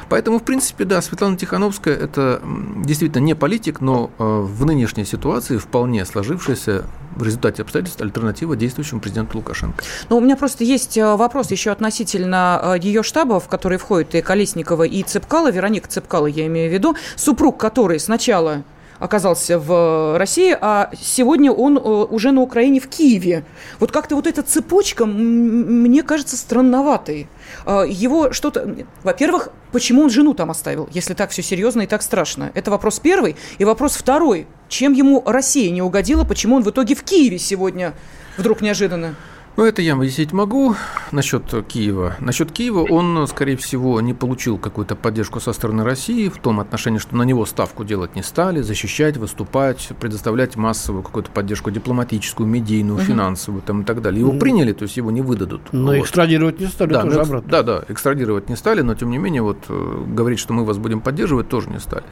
Поэтому, 0.10 0.40
в 0.40 0.44
принципе, 0.44 0.86
да, 0.86 1.02
Светлана 1.02 1.38
Тихановская– 1.38 1.96
это 1.96 2.42
действительно 2.84 3.24
не 3.24 3.36
политик, 3.36 3.82
но 3.82 4.12
э, 4.18 4.24
в 4.24 4.66
нынешней 4.66 5.06
ситуации 5.06 5.58
вполне 5.58 6.06
сложившаяся 6.06 6.86
в 7.18 7.24
результате 7.24 7.62
обстоятельств 7.62 8.02
альтернатива 8.02 8.56
действующему 8.56 9.02
президенту 9.02 9.38
Лукашенко. 9.38 9.84
Ну, 10.10 10.18
у 10.18 10.20
меня 10.20 10.36
просто 10.36 10.64
есть 10.64 10.98
э, 10.98 11.16
вопрос 11.16 11.52
еще 11.52 11.72
относительно 11.72 12.60
э, 12.64 12.80
ее 12.82 13.04
штаба, 13.04 13.40
в 13.40 13.48
который 13.48 13.78
входят 13.78 14.16
и 14.16 14.22
Колесникова, 14.22 14.84
и 14.84 15.04
Цепка 15.04 15.28
Цепкала, 15.28 15.52
Вероника 15.52 15.90
Цепкала, 15.90 16.28
я 16.28 16.48
имею 16.48 16.70
в 16.70 16.74
виду, 16.74 16.96
супруг 17.18 17.58
которой 17.58 18.00
сначала 18.00 18.64
оказался 19.00 19.60
в 19.60 20.18
России, 20.18 20.58
а 20.60 20.90
сегодня 21.00 21.52
он 21.52 21.78
уже 21.78 22.32
на 22.32 22.42
Украине 22.42 22.80
в 22.80 22.88
Киеве. 22.88 23.46
Вот 23.80 23.92
как-то 23.92 24.16
вот 24.16 24.28
эта 24.28 24.42
цепочка 24.42 25.06
мне 25.06 26.04
кажется 26.04 26.38
странноватой. 26.38 27.28
Его 27.66 28.32
что-то... 28.32 28.76
Во-первых, 29.04 29.50
почему 29.72 30.04
он 30.04 30.10
жену 30.10 30.34
там 30.34 30.52
оставил, 30.52 30.90
если 30.92 31.14
так 31.14 31.30
все 31.32 31.44
серьезно 31.44 31.82
и 31.82 31.88
так 31.88 32.02
страшно? 32.02 32.52
Это 32.54 32.72
вопрос 32.72 33.00
первый. 33.00 33.36
И 33.58 33.66
вопрос 33.66 33.96
второй. 33.96 34.48
Чем 34.70 34.94
ему 34.94 35.24
Россия 35.26 35.72
не 35.72 35.82
угодила, 35.82 36.24
почему 36.24 36.56
он 36.58 36.64
в 36.64 36.70
итоге 36.70 36.96
в 36.96 37.04
Киеве 37.04 37.40
сегодня 37.40 37.94
вдруг 38.38 38.62
неожиданно? 38.62 39.16
Ну, 39.58 39.66
это 39.66 39.82
я 39.82 39.94
объяснить 39.94 40.34
могу 40.34 40.76
насчет 41.12 41.44
Киева. 41.68 42.16
Насчет 42.20 42.52
Киева 42.52 42.82
он, 42.82 43.26
скорее 43.28 43.58
всего, 43.58 44.00
не 44.02 44.14
получил 44.14 44.60
какую-то 44.60 44.96
поддержку 44.96 45.40
со 45.40 45.52
стороны 45.52 45.84
России 45.84 46.30
в 46.30 46.38
том 46.38 46.60
отношении, 46.60 47.00
что 47.00 47.16
на 47.16 47.24
него 47.24 47.44
ставку 47.48 47.84
делать 47.84 48.16
не 48.16 48.22
стали, 48.22 48.62
защищать, 48.62 49.18
выступать, 49.18 49.90
предоставлять 50.00 50.58
массовую 50.58 51.02
какую-то 51.02 51.32
поддержку 51.32 51.72
дипломатическую, 51.72 52.48
медийную, 52.48 52.98
угу. 52.98 53.06
финансовую 53.06 53.64
там, 53.64 53.82
и 53.82 53.84
так 53.84 54.04
далее. 54.04 54.20
Его 54.20 54.34
приняли, 54.34 54.74
то 54.74 54.84
есть 54.84 54.96
его 54.96 55.10
не 55.10 55.22
выдадут. 55.22 55.62
Но 55.72 55.88
вот. 55.88 55.98
экстрадировать 55.98 56.60
не 56.60 56.68
стали 56.68 56.94
да, 56.94 57.02
тоже 57.02 57.16
но, 57.16 57.22
обратно. 57.24 57.50
Да, 57.50 57.64
да, 57.64 57.84
экстрадировать 57.88 58.50
не 58.50 58.56
стали, 58.56 58.82
но 58.82 58.94
тем 58.94 59.10
не 59.10 59.18
менее 59.18 59.42
вот 59.42 59.58
э, 59.70 60.04
говорить, 60.06 60.38
что 60.38 60.54
мы 60.54 60.66
вас 60.66 60.78
будем 60.78 61.02
поддерживать, 61.02 61.50
тоже 61.50 61.72
не 61.72 61.80
стали. 61.80 62.04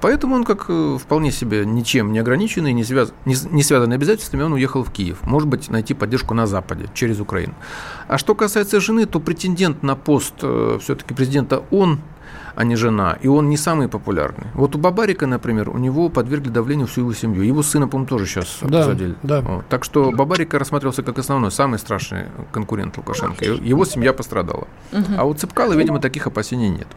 Поэтому 0.00 0.34
он 0.34 0.44
как 0.44 0.66
э, 0.68 0.98
вполне 1.00 1.30
себе 1.30 1.64
ничем 1.66 2.12
не 2.12 2.18
ограниченный, 2.18 2.72
не, 2.72 2.84
связ... 2.84 3.12
не, 3.24 3.34
не 3.50 3.62
связанный 3.62 3.96
обязательствами, 3.96 4.42
он 4.42 4.52
уехал 4.52 4.82
в 4.82 4.90
Киев. 4.90 5.18
Может 5.22 5.48
быть, 5.48 5.68
найти 5.70 5.94
поддержку 5.94 6.34
на 6.34 6.46
Западе, 6.46 6.86
через 6.94 7.20
Украину. 7.20 7.54
А 8.08 8.18
что 8.18 8.34
касается 8.34 8.80
жены, 8.80 9.06
то 9.06 9.20
претендент 9.20 9.82
на 9.82 9.96
пост 9.96 10.34
э, 10.42 10.78
все-таки 10.80 11.14
президента 11.14 11.62
он, 11.70 12.00
а 12.54 12.64
не 12.64 12.76
жена. 12.76 13.18
И 13.22 13.28
он 13.28 13.48
не 13.48 13.56
самый 13.56 13.88
популярный. 13.88 14.46
Вот 14.54 14.74
у 14.74 14.78
Бабарика, 14.78 15.26
например, 15.26 15.70
у 15.70 15.78
него 15.78 16.08
подвергли 16.08 16.50
давлению 16.50 16.86
всю 16.86 17.02
его 17.02 17.14
семью. 17.14 17.42
Его 17.42 17.62
сына, 17.62 17.88
по-моему, 17.88 18.08
тоже 18.08 18.26
сейчас 18.26 18.58
да, 18.62 18.80
посадили. 18.80 19.14
Да. 19.22 19.40
Вот. 19.40 19.66
Так 19.68 19.84
что 19.84 20.10
Бабарика 20.12 20.58
рассматривался 20.58 21.02
как 21.02 21.18
основной, 21.18 21.50
самый 21.50 21.78
страшный 21.78 22.26
конкурент 22.52 22.96
Лукашенко. 22.96 23.44
Его 23.44 23.84
семья 23.84 24.12
пострадала. 24.12 24.66
Угу. 24.92 25.04
А 25.16 25.24
у 25.24 25.34
Цыпкала, 25.34 25.74
видимо, 25.74 26.00
таких 26.00 26.26
опасений 26.26 26.68
нет. 26.68 26.88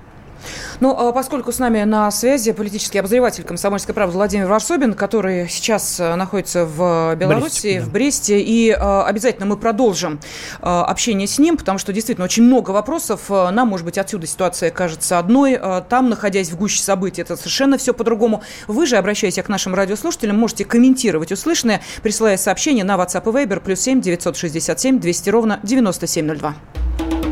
Ну, 0.80 0.92
а 0.98 1.12
поскольку 1.12 1.52
с 1.52 1.60
нами 1.60 1.84
на 1.84 2.10
связи 2.12 2.52
политический 2.52 3.00
обозреватель 3.00 3.44
комсомольской 3.44 3.94
правды 3.94 4.16
Владимир 4.16 4.48
Варсобин, 4.48 4.94
который 4.94 5.48
сейчас 5.50 6.00
э, 6.00 6.16
находится 6.16 6.66
в 6.66 7.16
Беларуси, 7.16 7.44
Бресте, 7.44 7.80
да. 7.80 7.86
в 7.86 7.92
Бресте, 7.92 8.40
и 8.42 8.70
э, 8.72 9.02
обязательно 9.04 9.46
мы 9.46 9.58
продолжим 9.58 10.20
э, 10.62 10.66
общение 10.66 11.28
с 11.28 11.40
ним, 11.40 11.58
потому 11.58 11.78
что 11.78 11.94
действительно 11.94 12.26
очень 12.26 12.44
много 12.44 12.72
вопросов. 12.72 13.30
Нам, 13.30 13.68
может 13.68 13.86
быть, 13.86 13.98
отсюда 13.98 14.28
ситуация 14.28 14.72
кажется 14.72 15.20
одной, 15.20 15.60
там, 15.90 16.10
находясь 16.10 16.50
в 16.50 16.58
гуще 16.58 16.82
событий, 16.82 17.22
это 17.22 17.36
совершенно 17.36 17.78
все 17.78 17.94
по-другому. 17.94 18.44
Вы 18.68 18.86
же, 18.86 18.98
обращаясь 18.98 19.36
к 19.36 19.50
нашим 19.50 19.74
радиослушателям, 19.76 20.38
можете 20.38 20.66
комментировать 20.66 21.32
услышанное, 21.32 21.82
присылая 22.02 22.38
сообщение 22.38 22.84
на 22.84 22.96
WhatsApp 22.96 23.24
и 23.24 23.46
Viber 23.46 23.60
плюс 23.60 23.80
7 23.82 24.02
967 24.02 25.00
200 25.00 25.30
ровно 25.30 25.60
9702. 25.64 27.23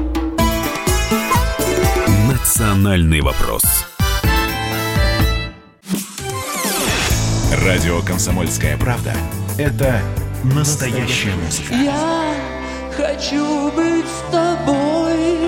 Национальный 2.62 3.22
вопрос. 3.22 3.63
Радио 7.65 8.01
«Комсомольская 8.03 8.77
правда»— 8.77 9.15
это 9.58 10.00
настоящая 10.44 11.34
музыка. 11.38 11.74
Я 11.74 12.36
хочу 12.96 13.72
быть 13.72 14.06
с 14.06 14.32
тобой. 14.32 15.39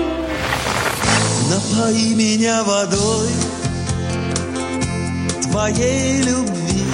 Напои 1.50 2.14
меня 2.14 2.64
водой 2.64 3.28
твоей 5.42 6.20
любви. 6.22 6.93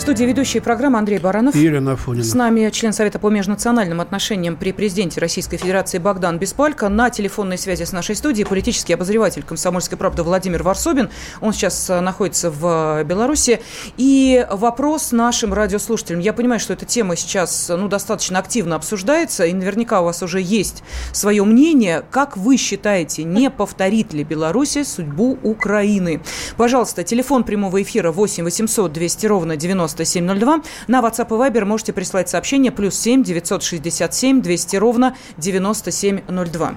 студии 0.00 0.24
ведущий 0.24 0.60
программы 0.60 0.98
Андрей 0.98 1.18
Баранов. 1.18 1.54
И 1.54 1.58
Елена 1.58 1.92
Афонина. 1.92 2.24
С 2.24 2.34
нами 2.34 2.70
член 2.70 2.92
Совета 2.92 3.18
по 3.18 3.28
межнациональным 3.28 4.00
отношениям 4.00 4.56
при 4.56 4.72
президенте 4.72 5.20
Российской 5.20 5.58
Федерации 5.58 5.98
Богдан 5.98 6.38
Беспалько. 6.38 6.88
На 6.88 7.10
телефонной 7.10 7.58
связи 7.58 7.84
с 7.84 7.92
нашей 7.92 8.16
студией 8.16 8.46
политический 8.46 8.94
обозреватель 8.94 9.42
«Комсомольской 9.42 9.98
правды» 9.98 10.22
Владимир 10.22 10.62
Варсобин. 10.62 11.10
Он 11.42 11.52
сейчас 11.52 11.90
э, 11.90 12.00
находится 12.00 12.50
в 12.50 13.04
Беларуси. 13.04 13.60
И 13.98 14.46
вопрос 14.50 15.12
нашим 15.12 15.52
радиослушателям. 15.52 16.20
Я 16.20 16.32
понимаю, 16.32 16.60
что 16.60 16.72
эта 16.72 16.86
тема 16.86 17.14
сейчас 17.14 17.68
ну, 17.68 17.86
достаточно 17.86 18.38
активно 18.38 18.76
обсуждается, 18.76 19.44
и 19.44 19.52
наверняка 19.52 20.00
у 20.00 20.06
вас 20.06 20.22
уже 20.22 20.40
есть 20.40 20.82
свое 21.12 21.44
мнение. 21.44 22.02
Как 22.10 22.38
вы 22.38 22.56
считаете, 22.56 23.24
не 23.24 23.50
повторит 23.50 24.14
ли 24.14 24.24
Беларусь 24.24 24.78
судьбу 24.84 25.38
Украины? 25.42 26.22
Пожалуйста, 26.56 27.04
телефон 27.04 27.44
прямого 27.44 27.82
эфира 27.82 28.12
8 28.12 28.44
800 28.44 28.92
200 28.92 29.26
ровно 29.26 29.56
90 29.56 29.89
9702. 29.94 30.62
На 30.88 31.00
WhatsApp 31.00 31.28
и 31.28 31.50
Viber 31.50 31.64
можете 31.64 31.92
прислать 31.92 32.28
сообщение 32.28 32.72
плюс 32.72 32.96
7 32.96 33.22
967 33.22 34.42
200 34.42 34.76
ровно 34.76 35.16
9702. 35.38 36.74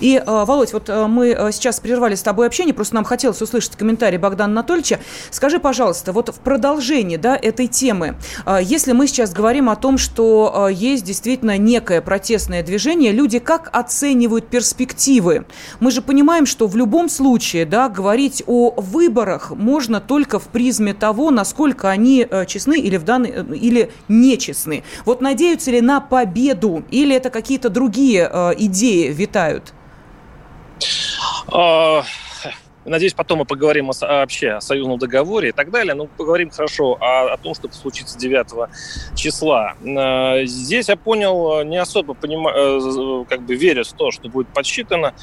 И, 0.00 0.16
э, 0.16 0.44
Володь, 0.44 0.72
вот 0.72 0.88
э, 0.88 1.06
мы 1.06 1.28
э, 1.28 1.52
сейчас 1.52 1.78
прервали 1.78 2.14
с 2.14 2.22
тобой 2.22 2.46
общение, 2.46 2.74
просто 2.74 2.94
нам 2.94 3.04
хотелось 3.04 3.40
услышать 3.42 3.76
комментарий 3.76 4.18
Богдана 4.18 4.52
Анатольевича. 4.52 4.98
Скажи, 5.30 5.60
пожалуйста, 5.60 6.12
вот 6.12 6.30
в 6.30 6.40
продолжении 6.40 7.16
да, 7.16 7.36
этой 7.36 7.66
темы, 7.66 8.16
если 8.62 8.92
мы 8.92 9.06
сейчас 9.06 9.32
говорим 9.32 9.68
о 9.68 9.76
том, 9.76 9.98
что 9.98 10.68
есть 10.70 11.04
действительно 11.04 11.58
некое 11.58 12.00
протестное 12.00 12.62
движение, 12.62 13.12
люди 13.12 13.38
как 13.38 13.68
оценивают 13.72 14.48
перспективы? 14.48 15.44
Мы 15.80 15.90
же 15.90 16.02
понимаем, 16.02 16.46
что 16.46 16.66
в 16.66 16.76
любом 16.76 17.08
случае 17.08 17.66
да, 17.66 17.88
говорить 17.88 18.42
о 18.46 18.74
выборах 18.76 19.50
можно 19.50 20.00
только 20.00 20.38
в 20.38 20.48
призме 20.48 20.94
того, 20.94 21.30
насколько 21.30 21.90
они 21.90 22.26
честны 22.46 22.78
или, 22.78 22.96
в 22.96 23.04
данный, 23.04 23.30
или 23.56 23.92
нечестны. 24.08 24.84
Вот 25.04 25.20
надеются 25.20 25.70
ли 25.70 25.80
на 25.80 26.00
победу 26.00 26.84
или 26.90 27.14
это 27.14 27.30
какие-то 27.30 27.68
другие 27.68 28.30
идеи 28.58 29.12
витают? 29.12 29.74
Uh, 31.48 32.04
Надеюсь, 32.84 33.12
потом 33.12 33.40
мы 33.40 33.44
поговорим 33.44 33.90
о, 33.90 33.94
вообще 34.00 34.52
о 34.52 34.60
союзном 34.60 34.98
договоре 34.98 35.50
и 35.50 35.52
так 35.52 35.70
далее. 35.70 35.94
Но 35.94 36.06
поговорим 36.06 36.50
хорошо 36.50 36.96
о, 37.00 37.32
о 37.32 37.36
том, 37.36 37.54
что 37.54 37.70
случится 37.72 38.18
9 38.18 38.70
числа. 39.14 39.74
Э, 39.84 40.44
здесь 40.46 40.88
я 40.88 40.96
понял, 40.96 41.62
не 41.64 41.76
особо 41.76 42.14
понимаю, 42.14 43.22
э, 43.22 43.24
как 43.28 43.42
бы 43.42 43.54
верю 43.54 43.84
в 43.84 43.92
то, 43.92 44.10
что 44.10 44.28
будет 44.28 44.48
подсчитано 44.48 45.14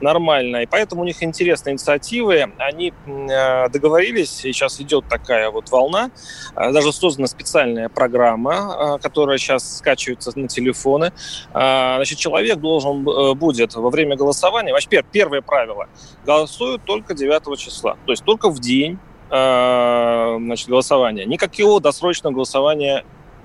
нормально. 0.00 0.58
И 0.58 0.66
поэтому 0.66 1.02
у 1.02 1.04
них 1.04 1.22
интересные 1.22 1.72
инициативы. 1.72 2.52
Они 2.58 2.92
э, 3.06 3.68
договорились, 3.70 4.44
и 4.44 4.52
сейчас 4.52 4.80
идет 4.80 5.08
такая 5.08 5.50
вот 5.50 5.70
волна. 5.70 6.10
Даже 6.54 6.92
создана 6.92 7.28
специальная 7.28 7.88
программа, 7.88 8.98
которая 9.02 9.38
сейчас 9.38 9.78
скачивается 9.78 10.32
на 10.38 10.48
телефоны. 10.48 11.12
Значит, 11.52 12.18
человек 12.18 12.58
должен 12.58 13.04
будет 13.36 13.74
во 13.74 13.90
время 13.90 14.16
голосования... 14.16 14.72
Вообще, 14.72 15.02
первое 15.10 15.40
правило. 15.40 15.88
Голосуют 16.24 16.82
только 16.84 17.05
только 17.06 17.14
9 17.14 17.58
числа. 17.58 17.96
То 18.04 18.12
есть 18.12 18.24
только 18.24 18.50
в 18.50 18.60
день 18.60 18.98
э, 19.30 20.36
значит, 20.38 20.68
голосования. 20.68 21.24
Никакого 21.24 21.80
досрочного 21.80 22.34
голосования 22.34 23.04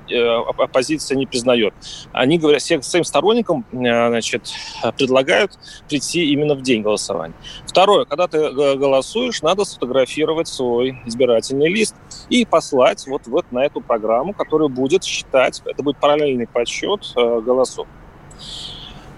э, 0.09 0.15
оппозиция 0.57 1.17
не 1.17 1.25
признает. 1.25 1.73
Они 2.11 2.37
говорят, 2.37 2.61
всем 2.61 2.81
своим 2.81 3.03
сторонникам 3.03 3.65
э, 3.71 3.77
значит, 3.77 4.51
предлагают 4.97 5.57
прийти 5.87 6.31
именно 6.31 6.55
в 6.55 6.61
день 6.61 6.81
голосования. 6.81 7.35
Второе, 7.65 8.05
когда 8.05 8.27
ты 8.27 8.51
голосуешь, 8.51 9.41
надо 9.41 9.63
сфотографировать 9.63 10.47
свой 10.47 11.01
избирательный 11.05 11.69
лист 11.69 11.95
и 12.29 12.45
послать 12.45 13.05
вот, 13.07 13.27
вот 13.27 13.51
на 13.51 13.65
эту 13.65 13.81
программу, 13.81 14.33
которая 14.33 14.69
будет 14.69 15.03
считать, 15.03 15.61
это 15.65 15.83
будет 15.83 15.97
параллельный 15.97 16.47
подсчет 16.47 17.11
голосов. 17.15 17.87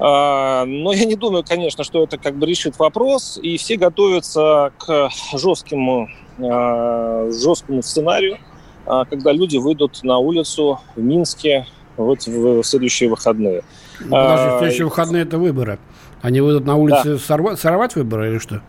А, 0.05 0.65
но 0.65 0.91
я 0.91 1.05
не 1.05 1.15
думаю, 1.15 1.45
конечно, 1.48 1.86
что 1.86 2.03
это 2.03 2.17
как 2.17 2.36
бы 2.36 2.45
решит 2.45 2.77
вопрос, 2.77 3.39
и 3.41 3.55
все 3.55 3.77
готовятся 3.77 4.74
к 4.77 5.10
жесткому, 5.33 6.10
а, 6.39 7.31
жесткому 7.31 7.81
сценарию, 7.81 8.38
а, 8.86 9.05
когда 9.05 9.31
люди 9.31 9.55
выйдут 9.55 10.03
на 10.03 10.17
улицу 10.17 10.81
в 10.98 11.01
Минске 11.01 11.67
вот 11.95 12.27
в 12.27 12.63
следующие 12.63 13.10
выходные. 13.10 13.63
Подожди, 13.98 14.55
в 14.55 14.57
следующие 14.57 14.86
выходные 14.86 15.24
это 15.24 15.38
выборы. 15.38 15.79
Они 16.22 16.41
выйдут 16.41 16.65
на 16.65 16.75
улице 16.75 17.13
да. 17.13 17.17
сорвать, 17.17 17.60
сорвать 17.60 17.95
выборы 17.95 18.31
или 18.31 18.39
что? 18.39 18.62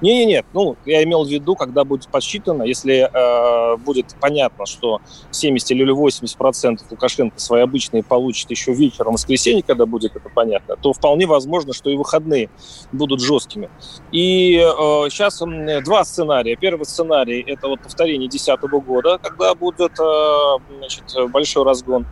Не-не-не, 0.00 0.44
ну, 0.52 0.76
я 0.84 1.02
имел 1.04 1.24
в 1.24 1.28
виду, 1.28 1.54
когда 1.54 1.84
будет 1.84 2.08
подсчитано, 2.08 2.64
если 2.64 3.08
э, 3.10 3.76
будет 3.78 4.14
понятно, 4.20 4.66
что 4.66 5.00
70 5.30 5.70
или 5.70 5.90
80 5.90 6.36
процентов 6.36 6.90
Лукашенко 6.90 7.38
свои 7.40 7.62
обычные 7.62 8.02
получит 8.02 8.50
еще 8.50 8.72
вечером 8.72 9.12
в 9.12 9.14
воскресенье, 9.14 9.62
когда 9.62 9.86
будет 9.86 10.16
это 10.16 10.28
понятно, 10.28 10.76
то 10.76 10.92
вполне 10.92 11.26
возможно, 11.26 11.72
что 11.72 11.90
и 11.90 11.96
выходные 11.96 12.50
будут 12.92 13.20
жесткими. 13.20 13.70
И 14.12 14.56
э, 14.56 14.62
сейчас 15.10 15.42
два 15.84 16.04
сценария. 16.04 16.56
Первый 16.56 16.84
сценарий– 16.84 17.40
это 17.46 17.68
вот 17.68 17.80
повторение 17.80 18.28
2010 18.28 18.60
года, 18.84 19.18
когда 19.18 19.54
будет 19.54 19.92
э, 19.98 20.58
значит, 20.78 21.04
большой 21.30 21.64
разгон. 21.64 22.06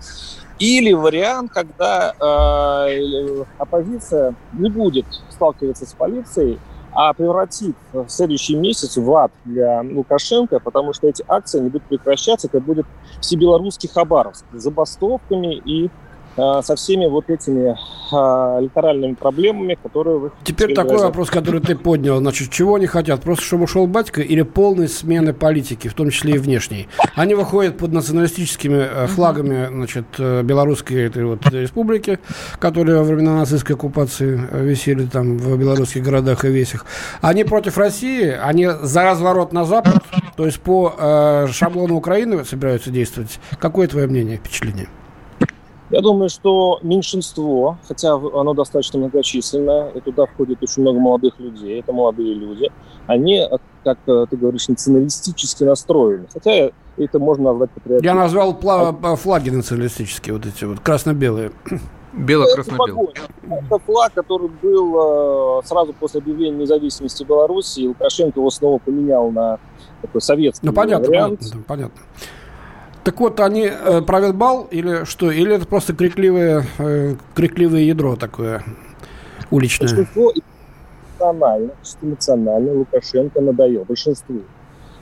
Или 0.59 0.93
вариант, 0.93 1.51
когда 1.51 2.15
э, 2.19 3.45
оппозиция 3.59 4.35
не 4.53 4.71
будет 4.71 5.07
сталкиваться 5.31 5.87
с 5.87 5.93
полицией, 5.93 6.59
а 6.93 7.13
превратит 7.15 7.77
в 7.93 8.09
следующий 8.09 8.55
месяц 8.55 8.97
в 8.97 9.15
ад 9.15 9.33
для 9.45 9.83
Лукашенко, 9.83 10.61
потому 10.61 10.93
что 10.93 11.09
эти 11.09 11.25
акции 11.27 11.61
не 11.61 11.71
будут 11.71 11.89
прекращаться, 11.89 12.49
это 12.49 12.61
будет 12.61 12.87
всебелорусский 13.21 13.89
Хабаровск 13.89 14.45
забастовками 14.53 15.55
и 15.55 15.91
со 16.37 16.77
всеми 16.77 17.07
вот 17.07 17.29
этими 17.31 17.77
а, 18.13 18.61
электоральными 18.61 19.15
проблемами, 19.15 19.79
которые 19.83 20.19
вы... 20.19 20.31
Теперь 20.45 20.75
такой 20.75 20.91
грозят. 20.91 21.07
вопрос, 21.07 21.31
который 21.31 21.61
ты 21.61 21.77
поднял. 21.77 22.19
Значит, 22.19 22.51
чего 22.51 22.75
они 22.75 22.87
хотят? 22.87 23.23
Просто 23.23 23.45
чтобы 23.45 23.65
ушел 23.65 23.87
батька 23.87 24.21
или 24.21 24.43
полной 24.43 24.89
смены 24.89 25.33
политики, 25.33 25.89
в 25.89 25.95
том 25.95 26.11
числе 26.11 26.35
и 26.35 26.39
внешней? 26.39 26.89
Они 27.15 27.35
выходят 27.35 27.79
под 27.79 27.93
националистическими 27.93 28.87
э, 28.89 29.07
флагами 29.07 29.69
значит, 29.69 30.05
э, 30.19 30.43
белорусской 30.43 31.07
этой 31.07 31.25
вот 31.25 31.47
республики, 31.51 32.19
которые 32.59 32.99
во 32.99 33.05
времена 33.05 33.37
нацистской 33.37 33.77
оккупации 33.77 34.41
э, 34.51 34.65
висели 34.65 35.07
там 35.07 35.39
в 35.39 35.57
белорусских 35.59 36.03
городах 36.03 36.45
и 36.45 36.49
весях. 36.49 36.85
Они 37.21 37.45
против 37.45 37.79
России, 37.79 38.29
они 38.31 38.69
за 38.83 39.05
разворот 39.05 39.53
на 39.53 39.65
Запад, 39.65 40.03
то 40.37 40.45
есть 40.45 40.61
по 40.61 40.95
э, 40.99 41.47
шаблону 41.51 41.97
Украины 41.97 42.45
собираются 42.45 42.91
действовать. 42.91 43.39
Какое 43.59 43.89
твое 43.89 44.07
мнение, 44.07 44.37
впечатление? 44.37 44.89
Я 45.93 46.01
думаю, 46.01 46.31
что 46.31 46.81
меньшинство, 46.83 47.77
хотя 47.87 48.15
оно 48.15 48.55
достаточно 48.55 48.99
многочисленное, 48.99 49.91
и 49.91 50.01
туда 50.01 50.25
входит 50.25 50.63
очень 50.63 50.83
много 50.83 50.99
молодых 50.99 51.39
людей, 51.39 51.81
это 51.81 51.93
молодые 51.93 52.35
люди, 52.35 52.73
они, 53.07 53.47
как 53.85 53.99
э, 54.07 54.27
ты 54.31 54.37
говоришь, 54.39 54.69
националистически 54.69 55.65
настроены. 55.65 56.27
Хотя 56.33 56.71
это 56.97 57.19
можно 57.19 57.51
назвать 57.51 57.71
патриотизмом. 57.73 58.17
Я 58.17 58.21
назвал 58.21 58.55
пла- 58.55 59.17
флаги 59.17 59.51
националистические, 59.51 60.35
вот 60.35 60.47
эти 60.47 60.65
вот, 60.65 60.81
красно-белые. 60.81 61.53
Бело-красно-белый. 62.15 63.15
Это 63.51 63.79
флаг, 63.79 64.15
который 64.15 64.49
был 64.63 65.61
э, 65.61 65.67
сразу 65.67 65.93
после 65.93 66.21
объявления 66.21 66.57
независимости 66.57 67.23
Беларуси, 67.23 67.81
и 67.81 67.89
Лукашенко 67.89 68.41
его 68.41 68.51
снова 68.51 68.79
поменял 68.79 69.31
на 69.31 69.59
такой 70.01 70.23
советский 70.23 70.67
ну, 70.67 70.73
понятно, 70.73 71.09
вариант. 71.09 71.41
Понятно, 71.41 71.63
понятно. 71.67 72.01
Так 73.05 73.19
вот, 73.19 73.41
они 73.41 73.65
э, 73.65 74.03
правят 74.03 74.37
бал 74.37 74.69
или 74.71 75.05
что? 75.05 75.31
Или 75.31 75.57
это 75.57 75.67
просто 75.67 75.95
крикливое, 75.95 76.65
э, 76.79 77.17
крикливое 77.35 77.81
ядро 77.81 78.17
такое 78.17 78.63
уличное? 79.51 79.89
Большинство 79.89 80.33
эмоционально, 81.23 81.73
эмоционально 82.01 82.73
Лукашенко 82.75 83.41
надоел. 83.41 83.85
Большинству. 83.85 84.43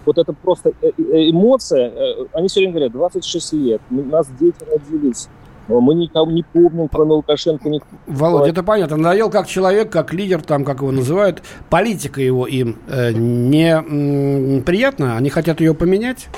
Вот 0.07 0.17
это 0.17 0.33
просто 0.33 0.71
э, 0.81 0.91
э, 0.97 1.31
эмоция. 1.31 1.91
Э, 1.91 2.27
они 2.33 2.49
все 2.49 2.61
время 2.61 2.73
говорят, 2.73 2.93
26 2.93 3.53
лет, 3.55 3.83
у 3.91 3.95
нас 3.97 4.27
дети 4.41 4.65
родились, 4.71 5.29
мы 5.69 5.95
никому 5.95 6.33
не 6.33 6.43
помним 6.43 6.89
про 6.89 7.05
Лукашенко. 7.05 7.69
Не... 7.69 7.81
Володя, 8.07 8.51
это 8.51 8.63
понятно. 8.63 8.97
Надоел 8.97 9.31
как 9.31 9.47
человек, 9.47 9.91
как 9.91 10.13
лидер, 10.13 10.43
там, 10.43 10.65
как 10.65 10.79
его 10.79 10.91
называют. 10.91 11.43
Политика 11.69 12.21
его 12.21 12.47
им 12.47 12.79
э, 12.89 13.13
не 13.13 13.77
м, 13.77 14.63
приятна? 14.63 15.17
Они 15.17 15.31
хотят 15.31 15.61
ее 15.61 15.75
поменять? 15.75 16.29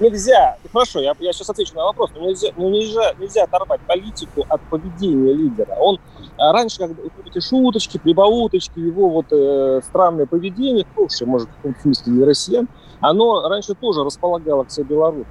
Нельзя, 0.00 0.56
хорошо, 0.72 1.00
я, 1.00 1.14
я 1.18 1.32
сейчас 1.32 1.50
отвечу 1.50 1.74
на 1.74 1.84
вопрос, 1.84 2.10
но 2.14 2.28
нельзя, 2.28 2.48
ну, 2.56 2.70
нельзя, 2.70 3.14
нельзя 3.18 3.44
оторвать 3.44 3.80
политику 3.82 4.44
от 4.48 4.60
поведения 4.62 5.32
лидера. 5.32 5.74
Он 5.78 5.98
а 6.36 6.52
раньше, 6.52 6.78
когда 6.78 7.02
эти 7.26 7.40
шуточки, 7.40 7.98
прибауточки, 7.98 8.78
его 8.78 9.08
вот 9.08 9.26
э, 9.32 9.80
странное 9.82 10.26
поведение, 10.26 10.86
хорошее, 10.94 11.28
может, 11.28 11.48
в 11.48 11.56
каком-то 11.56 11.80
смысле 11.80 12.12
не 12.12 12.24
россиян, 12.24 12.68
оно 13.00 13.48
раньше 13.48 13.74
тоже 13.74 14.04
располагало 14.04 14.64
к 14.64 14.70
себе 14.70 14.86
Беларусь 14.86 15.26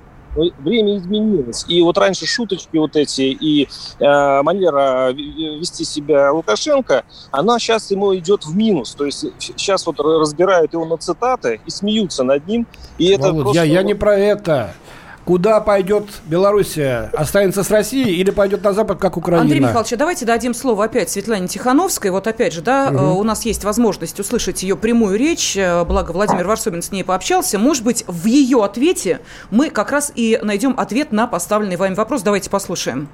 время 0.59 0.97
изменилось. 0.97 1.65
И 1.67 1.81
вот 1.81 1.97
раньше 1.97 2.25
шуточки 2.25 2.77
вот 2.77 2.95
эти 2.95 3.21
и 3.21 3.67
э, 3.99 4.41
манера 4.41 5.11
вести 5.11 5.83
себя 5.83 6.31
Лукашенко, 6.31 7.03
она 7.31 7.59
сейчас 7.59 7.91
ему 7.91 8.15
идет 8.15 8.45
в 8.45 8.55
минус. 8.55 8.95
То 8.95 9.05
есть 9.05 9.25
сейчас 9.39 9.85
вот 9.85 9.99
разбирают 9.99 10.73
его 10.73 10.85
на 10.85 10.97
цитаты 10.97 11.59
и 11.65 11.69
смеются 11.69 12.23
над 12.23 12.47
ним. 12.47 12.67
И 12.97 13.07
это 13.07 13.29
Володь, 13.29 13.43
просто... 13.43 13.63
я, 13.63 13.73
я 13.73 13.83
не 13.83 13.93
про 13.93 14.17
это. 14.17 14.73
Куда 15.27 15.59
пойдет 15.59 16.05
Белоруссия? 16.27 17.11
Останется 17.11 17.61
с 17.61 17.69
Россией 17.69 18.15
или 18.15 18.31
пойдет 18.31 18.63
на 18.63 18.71
Запад, 18.71 18.97
как 18.97 19.17
Украина? 19.17 19.41
Андрей 19.41 19.59
Михайлович, 19.59 19.91
а 19.91 19.97
давайте 19.97 20.25
дадим 20.25 20.53
слово 20.53 20.85
опять 20.85 21.09
Светлане 21.09 21.49
Тихановской. 21.49 22.11
Вот 22.11 22.27
опять 22.27 22.53
же, 22.53 22.61
да, 22.61 22.89
угу. 22.89 23.19
у 23.19 23.23
нас 23.25 23.43
есть 23.43 23.65
возможность 23.65 24.17
услышать 24.21 24.63
ее 24.63 24.77
прямую 24.77 25.17
речь, 25.19 25.57
э, 25.57 25.83
благо 25.83 26.13
Владимир 26.13 26.47
Варсобин 26.47 26.81
с 26.81 26.93
ней 26.93 27.03
пообщался. 27.03 27.59
Может 27.59 27.83
быть, 27.83 28.05
в 28.07 28.25
ее 28.25 28.63
ответе 28.63 29.19
мы 29.51 29.69
как 29.69 29.91
раз 29.91 30.13
и 30.15 30.39
найдем 30.41 30.75
ответ 30.77 31.11
на 31.11 31.27
поставленный 31.27 31.75
вами 31.75 31.95
вопрос. 31.95 32.21
Давайте 32.21 32.49
послушаем. 32.49 33.09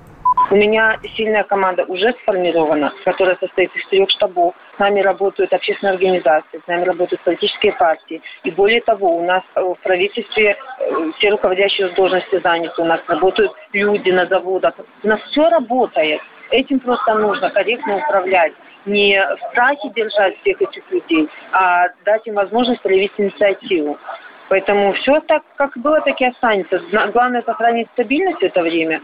У 0.51 0.55
меня 0.55 0.99
сильная 1.15 1.43
команда 1.43 1.83
уже 1.85 2.13
сформирована, 2.21 2.93
которая 3.05 3.37
состоит 3.37 3.75
из 3.75 3.87
трех 3.87 4.09
штабов. 4.09 4.53
С 4.75 4.79
нами 4.79 4.99
работают 4.99 5.53
общественные 5.53 5.93
организации, 5.93 6.61
с 6.63 6.67
нами 6.67 6.83
работают 6.83 7.21
политические 7.23 7.73
партии. 7.73 8.21
И 8.43 8.51
более 8.51 8.81
того, 8.81 9.17
у 9.17 9.23
нас 9.23 9.43
э, 9.55 9.61
в 9.61 9.77
правительстве 9.83 10.57
э, 10.79 11.11
все 11.17 11.29
руководящие 11.29 11.89
должности 11.89 12.39
заняты, 12.39 12.81
у 12.81 12.85
нас 12.85 13.01
работают 13.07 13.51
люди 13.71 14.09
на 14.11 14.25
заводах. 14.25 14.75
У 15.03 15.07
нас 15.07 15.21
все 15.31 15.49
работает. 15.49 16.21
Этим 16.51 16.79
просто 16.79 17.15
нужно 17.15 17.49
корректно 17.49 17.97
управлять 17.97 18.53
не 18.85 19.17
в 19.17 19.51
страхе 19.51 19.89
держать 19.95 20.39
всех 20.41 20.61
этих 20.61 20.83
людей, 20.91 21.29
а 21.51 21.87
дать 22.05 22.27
им 22.27 22.35
возможность 22.35 22.81
проявить 22.81 23.13
инициативу. 23.17 23.97
Поэтому 24.49 24.93
все 24.93 25.19
так, 25.21 25.43
как 25.55 25.75
было, 25.77 26.01
так 26.01 26.19
и 26.19 26.25
останется. 26.25 26.81
Главное 27.13 27.41
сохранить 27.43 27.87
стабильность 27.93 28.39
в 28.39 28.43
это 28.43 28.61
время, 28.61 29.01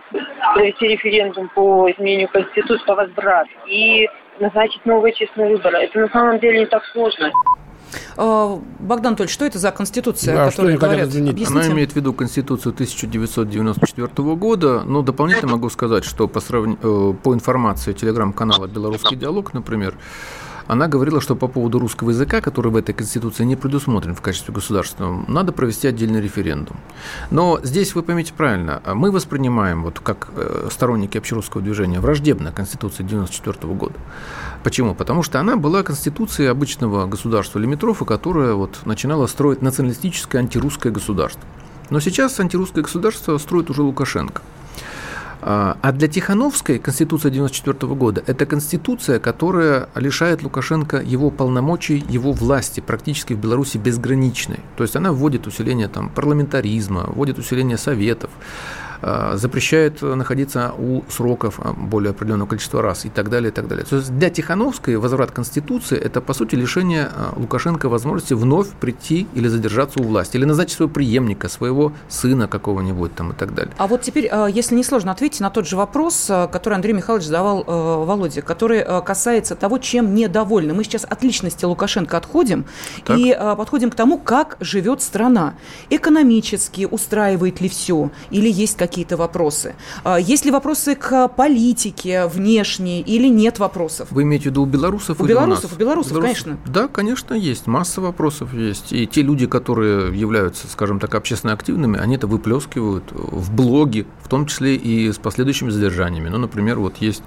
провести 0.53 0.87
референдум 0.87 1.49
по 1.55 1.89
изменению 1.91 2.27
Конституции, 2.29 2.85
по 2.85 2.95
возврату 2.95 3.49
и 3.67 4.07
назначить 4.39 4.85
новые 4.85 5.13
честные 5.13 5.49
выборы. 5.49 5.77
Это 5.79 5.99
на 5.99 6.09
самом 6.09 6.39
деле 6.39 6.59
не 6.59 6.65
так 6.65 6.83
сложно. 6.85 7.31
А, 8.17 8.59
Богдан 8.79 9.15
Толь, 9.15 9.29
что 9.29 9.45
это 9.45 9.59
за 9.59 9.71
конституция, 9.71 10.35
да, 10.35 10.49
которую 10.49 10.77
говорят? 10.77 11.07
Объясните. 11.07 11.47
Она 11.47 11.67
имеет 11.67 11.93
в 11.93 11.95
виду 11.95 12.13
конституцию 12.13 12.73
1994 12.73 14.35
года. 14.35 14.83
Но 14.83 15.01
дополнительно 15.01 15.53
могу 15.53 15.69
сказать, 15.69 16.05
что 16.05 16.27
по, 16.27 16.39
сравн... 16.39 16.77
Э, 16.81 17.13
по 17.23 17.33
информации 17.33 17.93
телеграм-канала 17.93 18.67
«Белорусский 18.67 19.17
диалог», 19.17 19.53
например, 19.53 19.95
она 20.69 20.87
говорила, 20.87 21.19
что 21.19 21.35
по 21.35 21.47
поводу 21.47 21.79
русского 21.79 22.11
языка, 22.11 22.41
который 22.41 22.71
в 22.71 22.75
этой 22.75 22.93
Конституции 22.93 23.43
не 23.43 23.55
предусмотрен 23.55 24.13
в 24.13 24.21
качестве 24.21 24.53
государственного, 24.53 25.25
надо 25.27 25.51
провести 25.51 25.87
отдельный 25.87 26.21
референдум. 26.21 26.77
Но 27.31 27.59
здесь 27.63 27.95
вы 27.95 28.03
поймите 28.03 28.33
правильно, 28.33 28.79
мы 28.93 29.11
воспринимаем, 29.11 29.81
вот 29.81 29.99
как 29.99 30.29
э, 30.35 30.69
сторонники 30.71 31.17
общерусского 31.17 31.63
движения, 31.63 31.99
враждебно 31.99 32.51
Конституции 32.51 33.03
1994 33.03 33.73
года. 33.73 33.95
Почему? 34.63 34.93
Потому 34.93 35.23
что 35.23 35.39
она 35.39 35.57
была 35.57 35.81
Конституцией 35.81 36.49
обычного 36.49 37.07
государства 37.07 37.57
лимитрофа, 37.57 38.05
которое 38.05 38.53
вот 38.53 38.85
начинало 38.85 39.25
строить 39.25 39.63
националистическое 39.63 40.39
антирусское 40.39 40.91
государство. 40.91 41.41
Но 41.89 41.99
сейчас 41.99 42.39
антирусское 42.39 42.83
государство 42.83 43.35
строит 43.39 43.71
уже 43.71 43.81
Лукашенко. 43.81 44.43
А, 45.41 45.77
а 45.81 45.91
для 45.91 46.07
Тихановской 46.07 46.79
Конституция 46.79 47.29
1994 47.29 47.95
года– 47.95 48.23
это 48.27 48.45
Конституция, 48.45 49.19
которая 49.19 49.89
лишает 49.95 50.43
Лукашенко 50.43 50.97
его 50.97 51.29
полномочий, 51.31 52.03
его 52.09 52.33
власти 52.33 52.81
практически 52.81 53.33
в 53.33 53.39
Беларуси 53.39 53.77
безграничной. 53.77 54.59
То 54.75 54.83
есть 54.83 54.95
она 54.95 55.11
вводит 55.13 55.47
усиление 55.47 55.87
там, 55.87 56.09
парламентаризма, 56.09 57.05
вводит 57.07 57.37
усиление 57.37 57.77
советов, 57.77 58.29
Э, 59.01 59.33
запрещает 59.35 60.01
находиться 60.01 60.73
у 60.77 61.03
сроков 61.09 61.59
э, 61.63 61.71
более 61.71 62.11
определенного 62.11 62.49
количества 62.49 62.81
раз 62.81 63.05
и 63.05 63.09
так 63.09 63.29
далее, 63.29 63.49
и 63.49 63.53
так 63.53 63.67
далее. 63.67 63.85
То 63.85 63.95
есть 63.95 64.11
для 64.17 64.29
Тихановской 64.29 64.97
возврат 64.97 65.31
Конституции– 65.31 65.97
это, 66.05 66.19
по 66.19 66.33
сути, 66.33 66.55
лишение 66.55 67.09
э, 67.15 67.29
Лукашенко 67.37 67.87
возможности 67.87 68.33
вновь 68.33 68.67
прийти 68.71 69.27
или 69.33 69.47
задержаться 69.47 70.01
у 70.01 70.03
власти, 70.03 70.35
или 70.35 70.43
назначить 70.43 70.75
своего 70.75 70.93
преемника, 70.93 71.47
своего 71.47 71.93
сына 72.09 72.47
какого-нибудь 72.49 73.15
там 73.15 73.31
и 73.31 73.35
так 73.35 73.53
далее. 73.53 73.73
А 73.77 73.87
вот 73.87 74.01
теперь, 74.01 74.29
если 74.49 74.75
не 74.75 74.83
сложно, 74.83 75.11
ответьте 75.11 75.43
на 75.43 75.49
тот 75.49 75.67
же 75.67 75.77
вопрос, 75.77 76.25
который 76.51 76.73
Андрей 76.73 76.93
Михайлович 76.93 77.25
задавал 77.25 77.63
Володе, 77.63 78.41
который 78.41 78.83
касается 79.03 79.55
того, 79.55 79.77
чем 79.77 80.13
недовольны. 80.13 80.73
Мы 80.73 80.83
сейчас 80.83 81.05
от 81.05 81.23
личности 81.23 81.65
Лукашенко 81.65 82.17
отходим 82.17 82.65
так. 83.05 83.17
и 83.17 83.37
подходим 83.57 83.91
к 83.91 83.95
тому, 83.95 84.17
как 84.17 84.57
живет 84.59 85.01
страна. 85.01 85.53
Экономически 85.89 86.87
устраивает 86.89 87.61
ли 87.61 87.69
все, 87.69 88.11
или 88.29 88.49
есть 88.49 88.77
какие 88.77 88.88
какие-то 88.89 89.15
вопросы? 89.17 89.75
А, 90.03 90.19
есть 90.19 90.45
ли 90.45 90.51
вопросы 90.51 90.95
к 90.95 91.27
политике 91.29 92.25
внешней 92.27 93.01
или 93.01 93.27
нет 93.27 93.59
вопросов? 93.59 94.09
Вы 94.11 94.23
имеете 94.23 94.45
в 94.45 94.47
виду 94.47 94.63
у 94.63 94.65
белорусов 94.65 95.21
у 95.21 95.23
или 95.23 95.31
белорусов, 95.33 95.65
у 95.65 95.67
нас? 95.67 95.73
У 95.73 95.77
белорусов, 95.77 96.11
белорусов, 96.17 96.43
конечно. 96.43 96.71
Да, 96.73 96.87
конечно, 96.87 97.33
есть. 97.33 97.67
Масса 97.67 98.01
вопросов 98.01 98.53
есть. 98.53 98.91
И 98.91 99.07
те 99.07 99.21
люди, 99.21 99.45
которые 99.47 100.17
являются, 100.19 100.67
скажем 100.67 100.99
так, 100.99 101.15
общественно 101.15 101.53
активными, 101.53 101.99
они 101.99 102.15
это 102.15 102.27
выплескивают 102.27 103.11
в 103.11 103.53
блоге, 103.53 104.05
в 104.23 104.27
том 104.27 104.45
числе 104.47 104.75
и 104.75 105.11
с 105.11 105.17
последующими 105.17 105.69
задержаниями. 105.69 106.29
Ну, 106.29 106.39
например, 106.39 106.79
вот 106.79 106.97
есть 106.97 107.23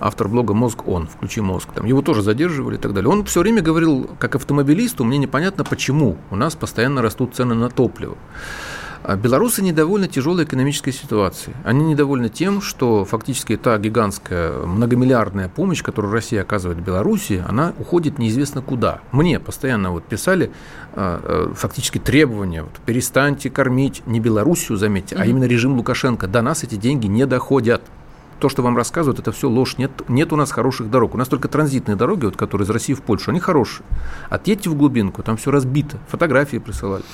автор 0.00 0.28
блога 0.28 0.54
«Мозг 0.54 0.86
он», 0.86 1.06
«Включи 1.06 1.40
мозг». 1.40 1.68
Там 1.74 1.86
его 1.86 2.02
тоже 2.02 2.22
задерживали 2.22 2.76
и 2.76 2.78
так 2.78 2.92
далее. 2.92 3.10
Он 3.10 3.24
все 3.24 3.40
время 3.40 3.62
говорил, 3.62 4.10
как 4.18 4.34
автомобилисту, 4.34 5.04
мне 5.04 5.18
непонятно, 5.18 5.64
почему 5.64 6.16
у 6.30 6.36
нас 6.36 6.54
постоянно 6.54 7.02
растут 7.02 7.34
цены 7.34 7.54
на 7.54 7.68
топливо. 7.68 8.16
А 9.06 9.14
белорусы 9.14 9.62
недовольны 9.62 10.08
тяжелой 10.08 10.42
экономической 10.42 10.90
ситуацией. 10.90 11.54
Они 11.62 11.84
недовольны 11.84 12.28
тем, 12.28 12.60
что 12.60 13.04
фактически 13.04 13.56
та 13.56 13.78
гигантская 13.78 14.66
многомиллиардная 14.66 15.48
помощь, 15.48 15.80
которую 15.80 16.12
Россия 16.12 16.42
оказывает 16.42 16.80
Беларуси, 16.80 17.40
она 17.46 17.72
уходит 17.78 18.18
неизвестно 18.18 18.62
куда. 18.62 18.98
Мне 19.12 19.38
постоянно 19.38 19.92
вот 19.92 20.02
писали 20.02 20.50
а, 20.94 21.20
а, 21.22 21.54
фактически 21.54 21.98
требования, 21.98 22.64
вот, 22.64 22.72
перестаньте 22.84 23.48
кормить 23.48 24.02
не 24.06 24.18
Белоруссию, 24.18 24.76
заметьте, 24.76 25.14
mm-hmm. 25.14 25.22
а 25.22 25.26
именно 25.26 25.44
режим 25.44 25.76
Лукашенко. 25.76 26.26
До 26.26 26.42
нас 26.42 26.64
эти 26.64 26.74
деньги 26.74 27.06
не 27.06 27.26
доходят 27.26 27.82
то, 28.40 28.48
что 28.48 28.62
вам 28.62 28.76
рассказывают, 28.76 29.20
это 29.20 29.30
все 29.30 29.48
ложь. 29.48 29.78
Нет, 29.78 29.90
нет 30.08 30.32
у 30.32 30.36
нас 30.36 30.50
хороших 30.50 30.90
дорог. 30.90 31.14
У 31.14 31.18
нас 31.18 31.28
только 31.28 31.46
транзитные 31.46 31.96
дороги, 31.96 32.24
вот, 32.24 32.36
которые 32.36 32.66
из 32.66 32.70
России 32.70 32.92
в 32.92 33.02
Польшу, 33.02 33.30
они 33.30 33.38
хорошие. 33.38 33.86
Отъедьте 34.28 34.68
в 34.68 34.74
глубинку, 34.74 35.22
там 35.22 35.36
все 35.36 35.52
разбито. 35.52 35.98
Фотографии 36.08 36.58
присылали. 36.58 37.04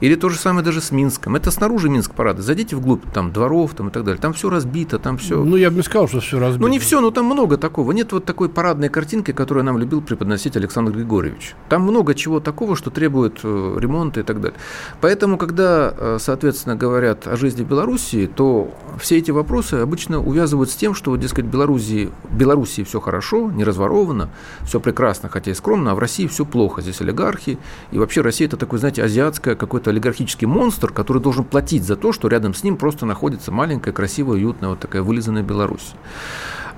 Или 0.00 0.14
то 0.14 0.28
же 0.28 0.38
самое 0.38 0.64
даже 0.64 0.80
с 0.80 0.90
Минском. 0.90 1.36
Это 1.36 1.50
снаружи 1.50 1.88
Минск 1.88 2.14
парады. 2.14 2.42
Зайдите 2.42 2.76
вглубь, 2.76 3.02
там, 3.12 3.32
дворов 3.32 3.74
там, 3.74 3.88
и 3.88 3.90
так 3.90 4.04
далее. 4.04 4.20
Там 4.20 4.32
все 4.32 4.50
разбито, 4.50 4.98
там 4.98 5.18
все... 5.18 5.42
Ну, 5.42 5.56
я 5.56 5.70
бы 5.70 5.76
не 5.76 5.82
сказал, 5.82 6.08
что 6.08 6.20
все 6.20 6.38
разбито. 6.38 6.62
Ну, 6.62 6.68
не 6.68 6.78
все, 6.78 7.00
но 7.00 7.10
там 7.10 7.26
много 7.26 7.56
такого. 7.56 7.92
Нет 7.92 8.12
вот 8.12 8.24
такой 8.24 8.48
парадной 8.48 8.88
картинки, 8.88 9.32
которую 9.32 9.64
нам 9.64 9.78
любил 9.78 10.00
преподносить 10.00 10.56
Александр 10.56 10.92
Григорьевич. 10.92 11.54
Там 11.68 11.82
много 11.82 12.14
чего 12.14 12.40
такого, 12.40 12.76
что 12.76 12.90
требует 12.90 13.40
э, 13.42 13.76
ремонта 13.78 14.20
и 14.20 14.22
так 14.22 14.40
далее. 14.40 14.58
Поэтому, 15.00 15.36
когда, 15.38 15.94
э, 15.96 16.18
соответственно, 16.20 16.76
говорят 16.76 17.26
о 17.26 17.36
жизни 17.36 17.62
Белоруссии, 17.62 18.26
то 18.26 18.70
все 18.98 19.18
эти 19.18 19.30
вопросы 19.30 19.74
обычно 19.74 20.20
увязывают 20.20 20.70
с 20.70 20.76
тем, 20.76 20.94
что, 20.94 21.16
дескать, 21.16 21.46
в 21.46 21.48
Белоруссии, 21.48 22.10
Белоруссии 22.30 22.82
все 22.82 23.00
хорошо, 23.00 23.50
не 23.50 23.64
разворовано, 23.64 24.30
все 24.62 24.80
прекрасно, 24.80 25.28
хотя 25.28 25.50
и 25.50 25.54
скромно, 25.54 25.92
а 25.92 25.94
в 25.94 25.98
России 25.98 26.26
все 26.26 26.44
плохо. 26.44 26.82
Здесь 26.82 27.00
олигархи. 27.00 27.58
И 27.90 27.98
вообще 27.98 28.20
Россия 28.20 28.46
это 28.46 28.56
такой, 28.56 28.78
знаете, 28.78 29.02
азиатское 29.02 29.54
какое-то 29.54 29.87
какой-то 29.88 29.90
олигархический 29.90 30.46
монстр, 30.46 30.92
который 30.92 31.22
должен 31.22 31.44
платить 31.44 31.84
за 31.84 31.96
то, 31.96 32.12
что 32.12 32.28
рядом 32.28 32.54
с 32.54 32.62
ним 32.62 32.76
просто 32.76 33.06
находится 33.06 33.50
маленькая, 33.50 33.92
красивая, 33.92 34.36
уютная, 34.36 34.70
вот 34.70 34.80
такая 34.80 35.02
вылизанная 35.02 35.42
Беларусь. 35.42 35.94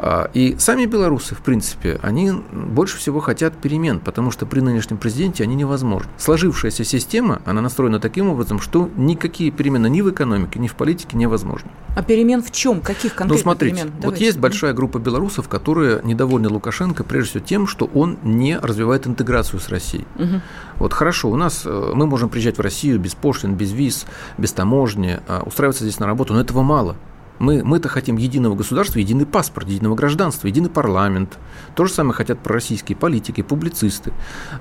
А, 0.02 0.30
и 0.32 0.56
сами 0.58 0.86
белорусы, 0.86 1.34
в 1.34 1.42
принципе, 1.42 2.00
они 2.02 2.32
больше 2.52 2.96
всего 2.96 3.20
хотят 3.20 3.54
перемен, 3.58 4.00
потому 4.00 4.30
что 4.30 4.46
при 4.46 4.60
нынешнем 4.60 4.96
президенте 4.96 5.44
они 5.44 5.54
невозможны. 5.54 6.10
Сложившаяся 6.16 6.84
система, 6.84 7.42
она 7.44 7.60
настроена 7.60 8.00
таким 8.00 8.30
образом, 8.30 8.60
что 8.60 8.88
никакие 8.96 9.50
перемены 9.50 9.90
ни 9.90 10.00
в 10.00 10.10
экономике, 10.10 10.58
ни 10.58 10.68
в 10.68 10.74
политике 10.74 11.18
невозможны. 11.18 11.70
А 11.96 12.02
перемен 12.02 12.42
в 12.42 12.50
чем? 12.50 12.80
Каких 12.80 13.14
конкретных 13.14 13.38
Ну, 13.38 13.42
смотрите, 13.42 13.76
перемен? 13.76 13.92
вот 14.02 14.16
есть 14.16 14.38
большая 14.38 14.72
группа 14.72 14.98
белорусов, 14.98 15.50
которые 15.50 16.00
недовольны 16.02 16.48
Лукашенко 16.48 17.04
прежде 17.04 17.30
всего 17.30 17.44
тем, 17.44 17.66
что 17.66 17.84
он 17.92 18.16
не 18.22 18.58
развивает 18.58 19.06
интеграцию 19.06 19.60
с 19.60 19.68
Россией. 19.68 20.06
Угу. 20.16 20.40
Вот 20.78 20.92
хорошо, 20.94 21.28
у 21.28 21.36
нас 21.36 21.62
э, 21.66 21.92
мы 21.94 22.06
можем 22.06 22.30
приезжать 22.30 22.56
в 22.56 22.62
Россию 22.62 22.98
без 22.98 23.14
пошлин, 23.14 23.54
без 23.54 23.72
виз, 23.72 24.06
без 24.38 24.52
таможни, 24.52 25.20
а, 25.28 25.42
устраиваться 25.44 25.84
здесь 25.84 25.98
на 25.98 26.06
работу, 26.06 26.32
но 26.32 26.40
этого 26.40 26.62
мало. 26.62 26.96
Мы, 27.40 27.64
мы-то 27.64 27.88
хотим 27.88 28.16
единого 28.16 28.55
государства, 28.55 28.98
единый 28.98 29.26
паспорт, 29.26 29.66
единого 29.66 29.94
гражданства, 29.96 30.46
единый 30.46 30.68
парламент. 30.68 31.38
То 31.74 31.87
же 31.87 31.92
самое 31.92 32.14
хотят 32.14 32.38
пророссийские 32.38 32.96
политики, 32.96 33.40
публицисты, 33.42 34.12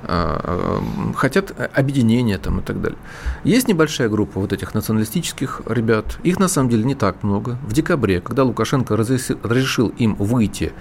а, 0.03 0.81
а, 0.81 1.13
хотят 1.13 1.53
объединения 1.75 2.37
там 2.37 2.61
и 2.61 2.63
так 2.63 2.81
далее. 2.81 2.97
Есть 3.43 3.67
небольшая 3.67 4.07
группа 4.07 4.39
вот 4.39 4.53
этих 4.53 4.73
националистических 4.73 5.61
ребят, 5.67 6.17
их 6.23 6.39
на 6.39 6.47
самом 6.47 6.69
деле 6.69 6.85
не 6.85 6.95
так 6.95 7.21
много. 7.21 7.57
В 7.67 7.73
декабре, 7.73 8.21
когда 8.21 8.43
Лукашенко 8.43 8.95
разрешил 8.95 9.89
им 9.89 10.15
выйти 10.15 10.71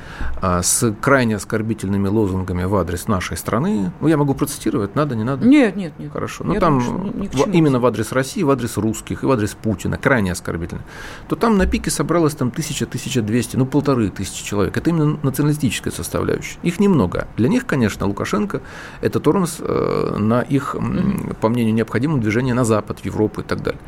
а, 0.40 0.62
с 0.62 0.94
крайне 1.00 1.34
оскорбительными 1.34 2.06
лозунгами 2.06 2.62
в 2.62 2.76
адрес 2.76 3.08
нашей 3.08 3.36
страны, 3.36 3.92
ну, 4.00 4.06
я 4.06 4.16
могу 4.16 4.34
процитировать, 4.34 4.94
надо, 4.94 5.16
не 5.16 5.24
надо? 5.24 5.44
Нет, 5.44 5.74
нет, 5.74 5.92
нет. 5.98 6.12
Хорошо. 6.12 6.44
Ну, 6.44 6.54
там 6.60 6.78
думаю, 6.78 7.28
в, 7.32 7.48
именно 7.50 7.80
в 7.80 7.86
адрес 7.86 8.12
России, 8.12 8.44
в 8.44 8.50
адрес 8.50 8.76
русских 8.76 9.24
и 9.24 9.26
в 9.26 9.30
адрес 9.32 9.56
Путина, 9.60 9.96
крайне 9.96 10.30
оскорбительно, 10.30 10.82
то 11.28 11.34
там 11.34 11.56
на 11.56 11.66
пике 11.66 11.87
Америке 11.88 11.90
собралось 11.90 12.34
там 12.34 12.48
1000-1200, 12.48 13.56
ну 13.56 13.66
полторы 13.66 14.10
тысячи 14.10 14.44
человек. 14.44 14.76
Это 14.76 14.90
именно 14.90 15.18
националистическая 15.22 15.92
составляющая. 15.92 16.58
Их 16.62 16.80
немного. 16.80 17.26
Для 17.36 17.48
них, 17.48 17.66
конечно, 17.66 18.06
Лукашенко– 18.06 18.60
это 19.00 19.20
тормоз 19.20 19.56
э, 19.60 20.16
на 20.18 20.42
их, 20.42 20.76
по 21.40 21.48
мнению 21.48 21.74
необходимого 21.74 22.20
движения 22.20 22.54
на 22.54 22.64
Запад, 22.64 23.00
в 23.00 23.06
Европу 23.06 23.40
и 23.40 23.44
так 23.44 23.62
далее. 23.62 23.80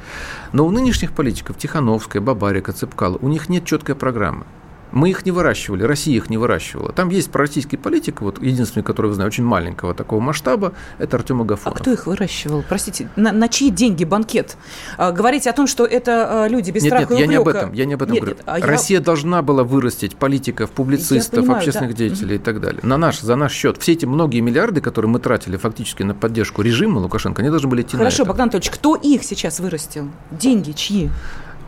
Но 0.53 0.67
у 0.67 0.71
нынешних 0.71 1.13
политиков 1.13 1.57
Тихановская, 1.57 2.23
Бабарика, 2.23 2.73
Цепкала, 2.73 3.19
у 3.21 3.29
них 3.29 3.49
нет 3.49 3.65
четкой 3.65 3.95
программы. 3.95 4.45
Мы 4.93 5.11
их 5.11 5.25
не 5.25 5.31
выращивали, 5.31 5.85
Россия 5.85 6.17
их 6.17 6.31
не 6.31 6.37
выращивала. 6.37 6.93
Там 6.93 7.09
есть 7.11 7.31
пророссийский 7.31 7.79
политик, 7.79 8.21
вот 8.21 8.43
единственный, 8.43 8.83
который 8.83 9.09
я 9.09 9.15
знаю, 9.15 9.29
очень 9.29 9.45
маленького 9.45 9.95
такого 9.95 10.21
масштаба, 10.21 10.73
это 10.99 11.17
Артем 11.17 11.43
Агафонов. 11.43 11.79
А 11.79 11.81
кто 11.81 11.93
их 11.93 12.07
выращивал? 12.07 12.65
Простите, 12.69 13.09
на, 13.17 13.33
на 13.33 13.49
чьи 13.49 13.71
деньги 13.71 14.05
банкет? 14.05 14.57
А, 14.97 15.13
говорите 15.13 15.51
о 15.51 15.53
том, 15.53 15.67
что 15.67 15.85
это 15.85 16.45
а, 16.45 16.49
люди 16.49 16.71
без 16.71 16.83
нет, 16.83 16.93
страха 16.93 17.13
нет, 17.13 17.21
и 17.21 17.23
я 17.23 17.27
не 17.29 17.37
об 17.37 17.49
этом, 17.49 17.73
я 17.73 17.85
не 17.85 17.95
об 17.95 18.03
этом 18.03 18.15
нет, 18.15 18.25
говорю. 18.25 18.37
Нет, 18.39 18.45
а 18.47 18.67
Россия 18.67 18.99
я... 18.99 19.05
должна 19.05 19.43
была 19.43 19.65
вырастить 19.65 20.17
политиков, 20.17 20.71
публицистов, 20.71 21.41
понимаю, 21.41 21.59
общественных 21.59 21.93
да. 21.93 21.97
деятелей 21.97 22.37
и 22.37 22.39
так 22.39 22.61
далее. 22.61 22.81
На 22.83 22.97
наш, 22.97 23.21
за 23.21 23.37
наш 23.37 23.53
счет. 23.53 23.79
Все 23.79 23.93
эти 23.93 24.07
многие 24.07 24.41
миллиарды, 24.41 24.81
которые 24.81 25.11
мы 25.11 25.21
тратили 25.21 25.57
фактически 25.57 26.03
на 26.03 26.15
поддержку 26.15 26.63
режима 26.63 26.99
Лукашенко, 26.99 27.43
они 27.43 27.51
должны 27.51 27.69
были 27.69 27.83
идти 27.83 27.97
Хорошо, 27.97 28.19
на 28.19 28.23
это. 28.23 28.29
Богдан 28.29 28.43
Анатольевич, 28.45 28.71
кто 28.71 28.97
их 28.97 29.25
сейчас 29.25 29.61
вырастил? 29.61 30.11
Деньги 30.31 30.73
чьи? 30.73 31.11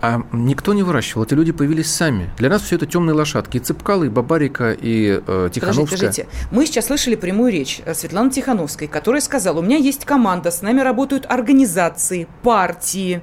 А 0.02 0.20
никто 0.32 0.74
не 0.74 0.82
выращивал, 0.82 1.22
эти 1.22 1.34
люди 1.34 1.52
появились 1.52 1.88
сами. 1.88 2.28
Для 2.36 2.50
нас 2.50 2.62
все 2.62 2.74
это 2.74 2.86
темные 2.86 3.14
лошадки. 3.14 3.58
И 3.58 3.60
Цыпкалы, 3.60 4.06
и 4.06 4.08
Бабарика, 4.08 4.72
и 4.72 5.22
э, 5.24 5.48
Тихановская. 5.52 5.86
Подождите, 5.86 6.24
подождите. 6.24 6.26
Мы 6.50 6.66
сейчас 6.66 6.86
слышали 6.86 7.14
прямую 7.14 7.52
речь 7.52 7.80
э, 7.84 7.94
Светланы 7.94 8.32
Тихановской, 8.32 8.88
которая 8.88 9.20
сказала, 9.20 9.60
у 9.60 9.62
меня 9.62 9.76
есть 9.76 10.04
команда, 10.04 10.50
с 10.50 10.60
нами 10.60 10.80
работают 10.80 11.24
организации, 11.28 12.26
партии. 12.42 13.22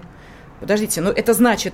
Подождите, 0.62 1.02
но 1.02 1.10
это 1.10 1.34
значит, 1.34 1.74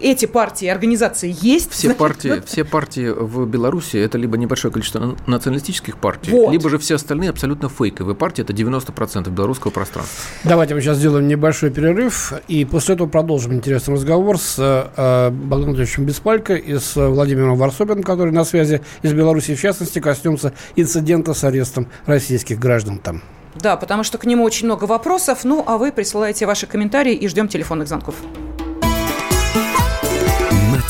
эти 0.00 0.26
партии 0.26 0.66
организации 0.66 1.34
есть. 1.40 1.70
Все 1.72 1.88
значит, 1.88 1.98
партии, 1.98 2.28
вот... 2.28 2.48
все 2.48 2.64
партии 2.64 3.08
в 3.08 3.46
Беларуси 3.46 3.96
это 3.96 4.18
либо 4.18 4.36
небольшое 4.36 4.72
количество 4.72 5.16
националистических 5.26 5.96
партий, 5.96 6.30
вот. 6.30 6.52
либо 6.52 6.68
же 6.70 6.78
все 6.78 6.96
остальные 6.96 7.30
абсолютно 7.30 7.68
фейковые 7.68 8.14
партии. 8.14 8.42
Это 8.42 8.52
90% 8.52 9.30
белорусского 9.30 9.70
пространства. 9.70 10.24
Давайте 10.44 10.74
мы 10.74 10.80
сейчас 10.80 10.98
сделаем 10.98 11.28
небольшой 11.28 11.70
перерыв 11.70 12.32
и 12.48 12.64
после 12.64 12.94
этого 12.94 13.08
продолжим 13.08 13.54
интересный 13.54 13.94
разговор 13.94 14.38
с 14.38 14.56
э, 14.58 15.30
Богданом 15.30 15.70
Анатольевичем 15.70 16.04
Беспалько 16.04 16.54
и 16.54 16.78
с 16.78 16.96
Владимиром 16.96 17.56
Варсобиным, 17.56 18.02
который 18.02 18.32
на 18.32 18.44
связи 18.44 18.82
из 19.02 19.12
Беларуси, 19.12 19.54
в 19.54 19.60
частности, 19.60 19.98
коснемся 20.00 20.52
инцидента 20.76 21.34
с 21.34 21.44
арестом 21.44 21.86
российских 22.06 22.58
граждан 22.58 22.98
там. 22.98 23.22
Да, 23.54 23.76
потому 23.76 24.02
что 24.02 24.18
к 24.18 24.24
нему 24.24 24.44
очень 24.44 24.66
много 24.66 24.84
вопросов. 24.84 25.44
Ну, 25.44 25.62
а 25.66 25.76
вы 25.76 25.92
присылаете 25.92 26.46
ваши 26.46 26.66
комментарии 26.66 27.14
и 27.14 27.28
ждем 27.28 27.48
телефонных 27.48 27.88
звонков. 27.88 28.14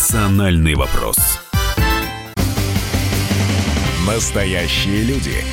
Национальный 0.02 0.74
вопрос. 0.74 1.16
Настоящие 4.04 5.04
люди. 5.04 5.44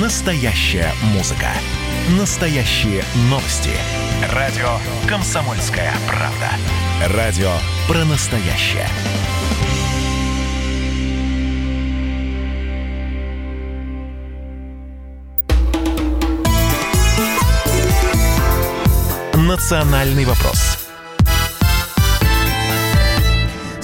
Настоящая 0.00 0.92
музыка. 1.12 1.48
Настоящие 2.16 3.02
новости. 3.28 3.72
Радио 4.32 4.78
«Комсомольская 5.08 5.92
правда». 6.06 7.16
Радио 7.16 7.50
про 7.88 8.04
настоящее. 8.04 8.86
Национальный 19.34 20.24
вопрос 20.24 20.85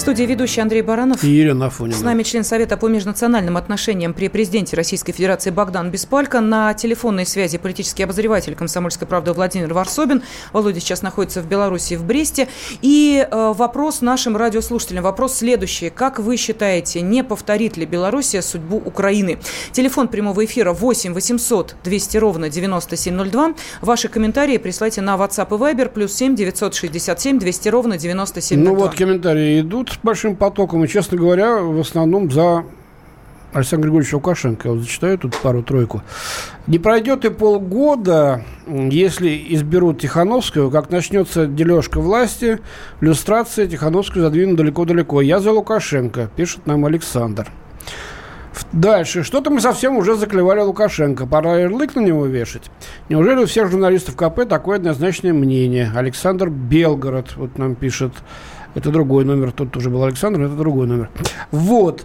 студии 0.03 0.25
ведущий 0.25 0.61
Андрей 0.61 0.83
Баранов. 0.83 1.23
И 1.23 1.31
Елена 1.31 1.67
Афонина. 1.67 1.97
С 1.97 2.03
нами 2.03 2.25
член 2.25 2.43
Совета 2.43 2.77
по 2.77 2.89
межнациональным 2.89 3.57
отношениям 3.57 4.15
при 4.15 4.27
президенте 4.27 4.75
Российской 4.75 5.13
Федерации 5.13 5.51
Богдан 5.51 5.93
Беспалько. 5.93 6.41
На 6.41 6.75
телефонной 6.75 7.25
связи 7.25 7.57
политический 7.57 8.03
обозреватель 8.03 8.57
«Комсомольской 8.57 9.07
правды» 9.07 9.33
Владимир 9.33 9.73
Варсобин. 9.73 10.23
Володя 10.53 10.81
сейчас 10.81 11.03
находится 11.03 11.41
в 11.41 11.47
Беларуси, 11.47 11.95
в 11.95 12.05
Бресте. 12.05 12.49
И 12.81 13.25
э, 13.31 13.53
вопрос 13.57 14.01
нашим 14.01 14.37
радиослушателям. 14.37 15.05
Вопрос 15.05 15.37
следующий. 15.37 15.89
Как 15.89 16.19
вы 16.19 16.37
считаете, 16.37 17.01
не 17.01 17.23
повторит 17.23 17.77
ли 17.77 17.87
Белоруссия 17.87 18.43
судьбу 18.43 18.83
Украины? 18.85 19.39
Телефон 19.71 20.09
прямого 20.09 20.45
эфира 20.45 20.73
8 20.73 21.15
800 21.15 21.77
200 21.85 22.17
ровно 22.17 22.49
9702. 22.49 23.55
Ваши 23.81 24.09
комментарии 24.09 24.59
присылайте 24.59 25.01
на 25.01 25.15
WhatsApp 25.15 25.47
и 25.47 25.61
Viber 25.61 25.89
плюс 25.91 26.13
7 26.15 26.35
967 26.35 27.39
200 27.39 27.69
ровно 27.69 27.99
9702. 27.99 28.73
Ну 28.73 28.77
вот 28.77 28.97
комментарии 28.97 29.61
идут 29.61 29.92
с 29.93 29.99
большим 30.03 30.37
потоком. 30.37 30.85
И, 30.85 30.89
честно 30.89 31.17
говоря, 31.17 31.59
в 31.59 31.79
основном 31.81 32.31
за 32.31 32.65
Александр 33.53 33.85
Григорьевич 33.87 34.15
Лукашенко. 34.15 34.69
Я 34.69 34.75
вот 34.75 34.83
зачитаю 34.83 35.19
тут 35.19 35.37
пару-тройку. 35.37 36.03
Не 36.67 36.79
пройдет 36.79 37.25
и 37.25 37.31
полгода, 37.31 38.45
если 38.67 39.45
изберут 39.51 40.01
Тихановскую, 40.01 40.71
как 40.71 40.91
начнется 40.91 41.47
дележка 41.47 42.01
власти, 42.01 42.61
люстрация 43.01 43.67
Тихановскую 43.67 44.23
задвинут 44.23 44.57
далеко-далеко. 44.57 45.21
Я 45.21 45.41
за 45.41 45.53
Лукашенко, 45.53 46.31
пишет 46.35 46.67
нам 46.67 46.87
Александр. 46.87 47.49
Дальше. 48.73 49.23
Что-то 49.23 49.51
мы 49.51 49.61
совсем 49.61 49.97
уже 49.97 50.15
заклевали 50.15 50.61
Лукашенко. 50.61 51.27
Пора 51.27 51.59
ярлык 51.59 51.95
на 51.95 52.01
него 52.01 52.27
вешать. 52.27 52.71
Неужели 53.09 53.43
у 53.43 53.47
всех 53.47 53.71
журналистов 53.71 54.17
КП 54.17 54.49
такое 54.49 54.77
однозначное 54.77 55.33
мнение? 55.33 55.91
Александр 55.95 56.49
Белгород 56.49 57.37
вот 57.37 57.59
нам 57.59 57.75
пишет. 57.75 58.13
Это 58.75 58.91
другой 58.91 59.25
номер. 59.25 59.53
Тут 59.53 59.77
уже 59.77 59.91
был 59.91 60.05
Александр, 60.05 60.43
это 60.43 60.55
другой 60.55 60.87
номер. 60.87 61.11
Вот. 61.51 62.05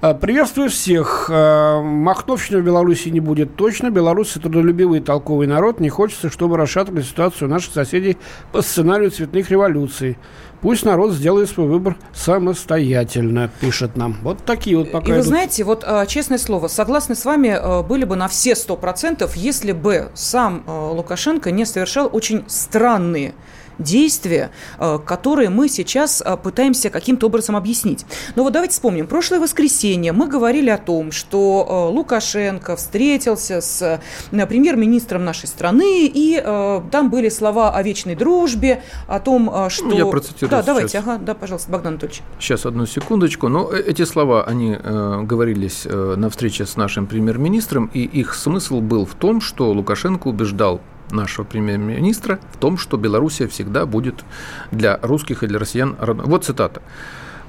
А, 0.00 0.14
приветствую 0.14 0.70
всех. 0.70 1.28
А, 1.32 1.82
Махновщины 1.82 2.60
в 2.60 2.64
Беларуси 2.64 3.08
не 3.08 3.20
будет 3.20 3.56
точно. 3.56 3.90
Белорусы 3.90 4.38
трудолюбивый 4.38 5.00
и 5.00 5.02
толковый 5.02 5.46
народ. 5.46 5.80
Не 5.80 5.88
хочется, 5.88 6.30
чтобы 6.30 6.56
расшатывали 6.56 7.02
ситуацию 7.02 7.48
наших 7.48 7.72
соседей 7.74 8.16
по 8.52 8.62
сценарию 8.62 9.10
цветных 9.10 9.50
революций. 9.50 10.16
Пусть 10.60 10.84
народ 10.84 11.12
сделает 11.12 11.48
свой 11.48 11.68
выбор 11.68 11.96
самостоятельно, 12.12 13.48
пишет 13.60 13.96
нам. 13.96 14.16
Вот 14.22 14.38
такие 14.44 14.76
вот 14.76 14.90
пока 14.90 15.06
И 15.06 15.10
вы 15.10 15.16
идут. 15.18 15.26
знаете, 15.26 15.62
вот 15.62 15.84
а, 15.86 16.04
честное 16.06 16.38
слово, 16.38 16.66
согласны 16.66 17.14
с 17.14 17.24
вами 17.24 17.82
были 17.86 18.04
бы 18.04 18.16
на 18.16 18.26
все 18.26 18.56
сто 18.56 18.76
процентов, 18.76 19.36
если 19.36 19.72
бы 19.72 20.10
сам 20.14 20.64
Лукашенко 20.66 21.50
не 21.52 21.64
совершал 21.64 22.08
очень 22.12 22.44
странные 22.48 23.34
действия, 23.78 24.50
э, 24.78 24.98
которые 25.04 25.50
мы 25.50 25.68
сейчас 25.68 26.22
э, 26.24 26.36
пытаемся 26.36 26.90
каким-то 26.90 27.26
образом 27.26 27.56
объяснить. 27.56 28.04
Но 28.36 28.44
вот 28.44 28.52
давайте 28.52 28.72
вспомним. 28.72 29.06
Прошлое 29.06 29.40
воскресенье 29.40 30.12
мы 30.12 30.28
говорили 30.28 30.70
о 30.70 30.78
том, 30.78 31.12
что 31.12 31.66
э, 31.90 31.94
Лукашенко 31.94 32.76
встретился 32.76 33.60
с 33.60 34.00
премьер-министром 34.30 35.24
нашей 35.24 35.46
страны, 35.46 36.06
и 36.06 36.42
там 36.90 37.10
были 37.10 37.28
слова 37.28 37.70
о 37.74 37.82
вечной 37.82 38.14
дружбе, 38.14 38.82
о 39.06 39.20
том, 39.20 39.68
что... 39.68 39.86
Ну, 39.86 39.96
я 39.96 40.06
процитирую 40.06 40.50
Да, 40.50 40.58
сейчас. 40.58 40.66
давайте, 40.66 40.98
ага, 40.98 41.18
да, 41.18 41.34
пожалуйста, 41.34 41.70
Богдан 41.70 41.94
Анатольевич. 41.94 42.22
Сейчас, 42.38 42.66
одну 42.66 42.86
секундочку. 42.86 43.48
Но 43.48 43.70
эти 43.70 44.04
слова, 44.04 44.44
они 44.44 44.76
э, 44.78 45.22
говорились 45.22 45.82
э, 45.84 46.14
на 46.16 46.30
встрече 46.30 46.66
с 46.66 46.76
нашим 46.76 47.06
премьер-министром, 47.06 47.90
и 47.92 48.00
их 48.00 48.34
смысл 48.34 48.80
был 48.80 49.04
в 49.04 49.14
том, 49.14 49.40
что 49.40 49.72
Лукашенко 49.72 50.28
убеждал 50.28 50.80
нашего 51.10 51.44
премьер-министра 51.44 52.38
в 52.52 52.58
том, 52.58 52.78
что 52.78 52.96
Белоруссия 52.96 53.48
всегда 53.48 53.86
будет 53.86 54.24
для 54.70 54.98
русских 55.02 55.42
и 55.42 55.46
для 55.46 55.58
россиян 55.58 55.96
родной. 56.00 56.26
Вот 56.26 56.44
цитата. 56.44 56.82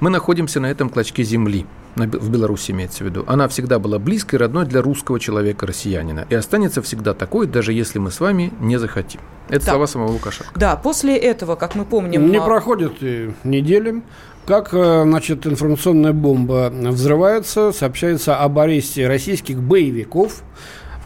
Мы 0.00 0.08
находимся 0.08 0.60
на 0.60 0.66
этом 0.70 0.88
клочке 0.88 1.22
земли, 1.22 1.66
в 1.94 2.30
Беларуси 2.30 2.70
имеется 2.70 3.04
в 3.04 3.06
виду. 3.06 3.24
Она 3.26 3.48
всегда 3.48 3.78
была 3.78 3.98
близкой, 3.98 4.36
родной 4.36 4.64
для 4.64 4.80
русского 4.80 5.20
человека, 5.20 5.66
россиянина. 5.66 6.26
И 6.30 6.34
останется 6.34 6.80
всегда 6.82 7.14
такой, 7.14 7.46
даже 7.46 7.72
если 7.72 7.98
мы 7.98 8.10
с 8.10 8.20
вами 8.20 8.52
не 8.60 8.78
захотим. 8.78 9.20
Это 9.48 9.66
Да. 9.66 9.72
слова 9.72 9.86
самого 9.86 10.12
Лукашенко. 10.12 10.52
Да, 10.54 10.76
после 10.76 11.16
этого, 11.16 11.56
как 11.56 11.74
мы 11.74 11.84
помним... 11.84 12.30
Не 12.30 12.38
а, 12.38 12.42
проходит 12.42 13.02
и 13.02 13.34
недели, 13.44 14.02
как 14.46 14.70
э, 14.72 15.02
значит, 15.02 15.46
информационная 15.46 16.12
бомба 16.12 16.70
взрывается, 16.72 17.72
сообщается 17.72 18.36
об 18.36 18.58
аресте 18.58 19.06
российских 19.06 19.60
боевиков 19.60 20.42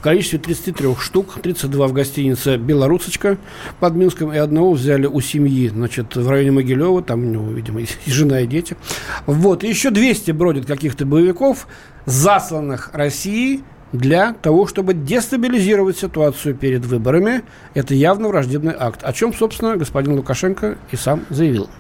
количестве 0.05 0.39
33 0.39 0.95
штук, 1.01 1.39
32 1.43 1.87
в 1.87 1.93
гостинице 1.95 2.59
«Белорусочка» 2.59 3.39
под 3.81 3.95
Минском, 3.95 4.35
и 4.35 4.37
одного 4.37 4.75
взяли 4.75 5.07
у 5.07 5.19
семьи, 5.23 5.69
значит, 5.69 6.15
в 6.15 6.29
районе 6.29 6.51
Могилева, 6.51 7.03
там 7.03 7.21
у 7.21 7.25
него, 7.25 7.51
видимо, 7.51 7.81
и 7.81 7.87
жена, 8.07 8.41
и 8.41 8.47
дети. 8.47 8.77
Вот, 9.25 9.65
и 9.65 9.69
еще 9.69 9.91
200 9.91 10.33
бродит 10.33 10.67
каких-то 10.67 11.07
боевиков, 11.07 11.67
засланных 12.05 12.91
Россией 12.93 13.65
для 13.95 14.35
того, 14.35 14.67
чтобы 14.67 14.93
дестабилизировать 14.93 15.97
ситуацию 15.97 16.55
перед 16.55 16.85
выборами. 16.85 17.45
Это 17.75 17.95
явно 17.95 18.29
враждебный 18.29 18.75
акт, 18.77 19.01
о 19.05 19.13
чем, 19.13 19.33
собственно, 19.33 19.77
господин 19.77 20.15
Лукашенко 20.15 20.77
и 20.91 20.97
сам 20.97 21.25
заявил. 21.31 21.71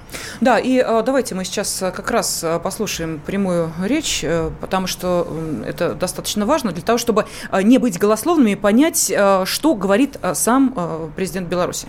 Да, 0.40 0.59
и 0.61 0.79
э, 0.79 1.03
давайте 1.05 1.35
мы 1.35 1.44
сейчас 1.44 1.83
э, 1.83 1.90
как 1.90 2.12
раз 2.12 2.44
э, 2.44 2.61
послушаем 2.61 3.20
прямую 3.27 3.72
речь, 3.83 4.24
потому 4.61 4.87
что 4.87 5.27
это 5.66 5.94
достаточно 5.94 6.46
важно 6.46 6.70
для 6.70 6.83
того, 6.83 6.98
чтобы 6.98 7.27
не 7.62 7.79
быть 7.79 7.98
голословными 7.98 8.53
и 8.53 8.57
понять, 8.57 9.12
что 9.44 9.74
говорит 9.74 10.16
сам 10.35 11.11
президент 11.16 11.48
Беларуси. 11.48 11.88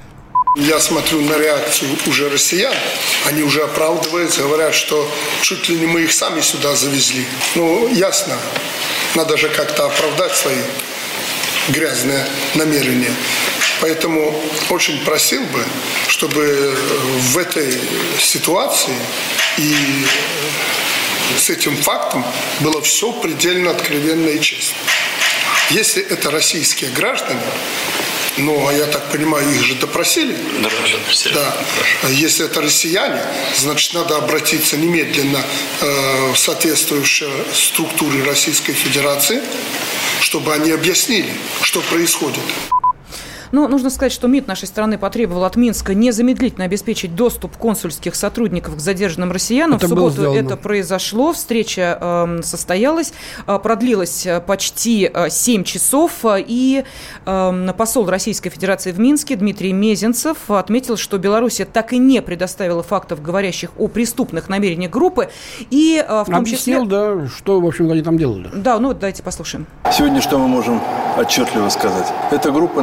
Я 0.55 0.79
смотрю 0.79 1.19
на 1.19 1.37
реакцию 1.37 1.97
уже 2.07 2.29
россиян. 2.29 2.73
Они 3.25 3.43
уже 3.43 3.61
оправдываются, 3.61 4.43
говорят, 4.43 4.73
что 4.73 5.05
чуть 5.41 5.67
ли 5.67 5.75
не 5.75 5.85
мы 5.85 6.03
их 6.03 6.13
сами 6.13 6.39
сюда 6.39 6.75
завезли. 6.75 7.25
Ну, 7.55 7.93
ясно. 7.93 8.37
Надо 9.15 9.35
же 9.35 9.49
как-то 9.49 9.87
оправдать 9.87 10.33
свои 10.33 10.61
грязные 11.67 12.25
намерения. 12.53 13.13
Поэтому 13.81 14.33
очень 14.69 15.03
просил 15.03 15.43
бы, 15.43 15.61
чтобы 16.07 16.73
в 17.33 17.37
этой 17.37 17.77
ситуации 18.17 18.95
и 19.57 19.75
с 21.37 21.49
этим 21.49 21.75
фактом 21.75 22.25
было 22.61 22.81
все 22.81 23.11
предельно 23.11 23.71
откровенно 23.71 24.29
и 24.29 24.39
честно. 24.39 24.77
Если 25.71 26.01
это 26.01 26.31
российские 26.31 26.91
граждане, 26.91 27.41
ну, 28.37 28.67
а 28.67 28.73
я 28.73 28.85
так 28.87 29.11
понимаю, 29.11 29.49
их 29.49 29.63
же 29.63 29.75
допросили. 29.75 30.35
Да. 31.33 31.55
А 32.03 32.09
Если 32.09 32.45
это 32.45 32.61
россияне, 32.61 33.21
значит, 33.55 33.93
надо 33.93 34.17
обратиться 34.17 34.77
немедленно 34.77 35.43
э, 35.81 36.31
в 36.33 36.37
соответствующие 36.37 37.29
структуры 37.53 38.23
Российской 38.25 38.73
Федерации, 38.73 39.41
чтобы 40.19 40.53
они 40.53 40.71
объяснили, 40.71 41.33
что 41.61 41.81
происходит. 41.81 42.43
Но 43.51 43.67
нужно 43.67 43.89
сказать, 43.89 44.11
что 44.11 44.27
МИД 44.27 44.47
нашей 44.47 44.67
страны 44.67 44.97
потребовал 44.97 45.43
от 45.43 45.55
Минска 45.55 45.93
незамедлительно 45.93 46.65
обеспечить 46.65 47.15
доступ 47.15 47.57
консульских 47.57 48.15
сотрудников 48.15 48.75
к 48.75 48.79
задержанным 48.79 49.31
россиянам. 49.31 49.77
Это 49.77 49.87
в 49.87 49.89
субботу 49.89 50.21
это 50.33 50.57
произошло, 50.57 51.33
встреча 51.33 51.97
э, 51.99 52.41
состоялась, 52.43 53.13
э, 53.47 53.59
продлилась 53.59 54.25
э, 54.25 54.41
почти 54.41 55.09
э, 55.13 55.29
7 55.29 55.63
часов, 55.63 56.25
э, 56.25 56.43
и 56.45 56.83
э, 57.25 57.73
посол 57.77 58.07
Российской 58.09 58.49
Федерации 58.49 58.91
в 58.91 58.99
Минске 58.99 59.35
Дмитрий 59.35 59.73
Мезенцев 59.73 60.49
отметил, 60.49 60.97
что 60.97 61.17
Беларусь 61.17 61.61
так 61.71 61.93
и 61.93 61.97
не 61.97 62.21
предоставила 62.21 62.83
фактов, 62.83 63.21
говорящих 63.21 63.71
о 63.77 63.87
преступных 63.87 64.49
намерениях 64.49 64.91
группы, 64.91 65.29
и 65.69 66.03
э, 66.05 66.21
в 66.23 66.25
том 66.25 66.35
Объяснил, 66.35 66.83
числе... 66.83 66.89
да, 66.89 67.27
что, 67.27 67.59
в 67.59 67.65
общем-то, 67.65 67.93
они 67.93 68.01
там 68.01 68.17
делали. 68.17 68.49
Да, 68.53 68.79
ну 68.79 68.89
вот 68.89 68.99
давайте 68.99 69.23
послушаем. 69.23 69.67
Сегодня 69.91 70.21
что 70.21 70.37
мы 70.37 70.47
можем 70.47 70.81
отчетливо 71.17 71.69
сказать? 71.69 72.07
Эта 72.31 72.51
группа 72.51 72.81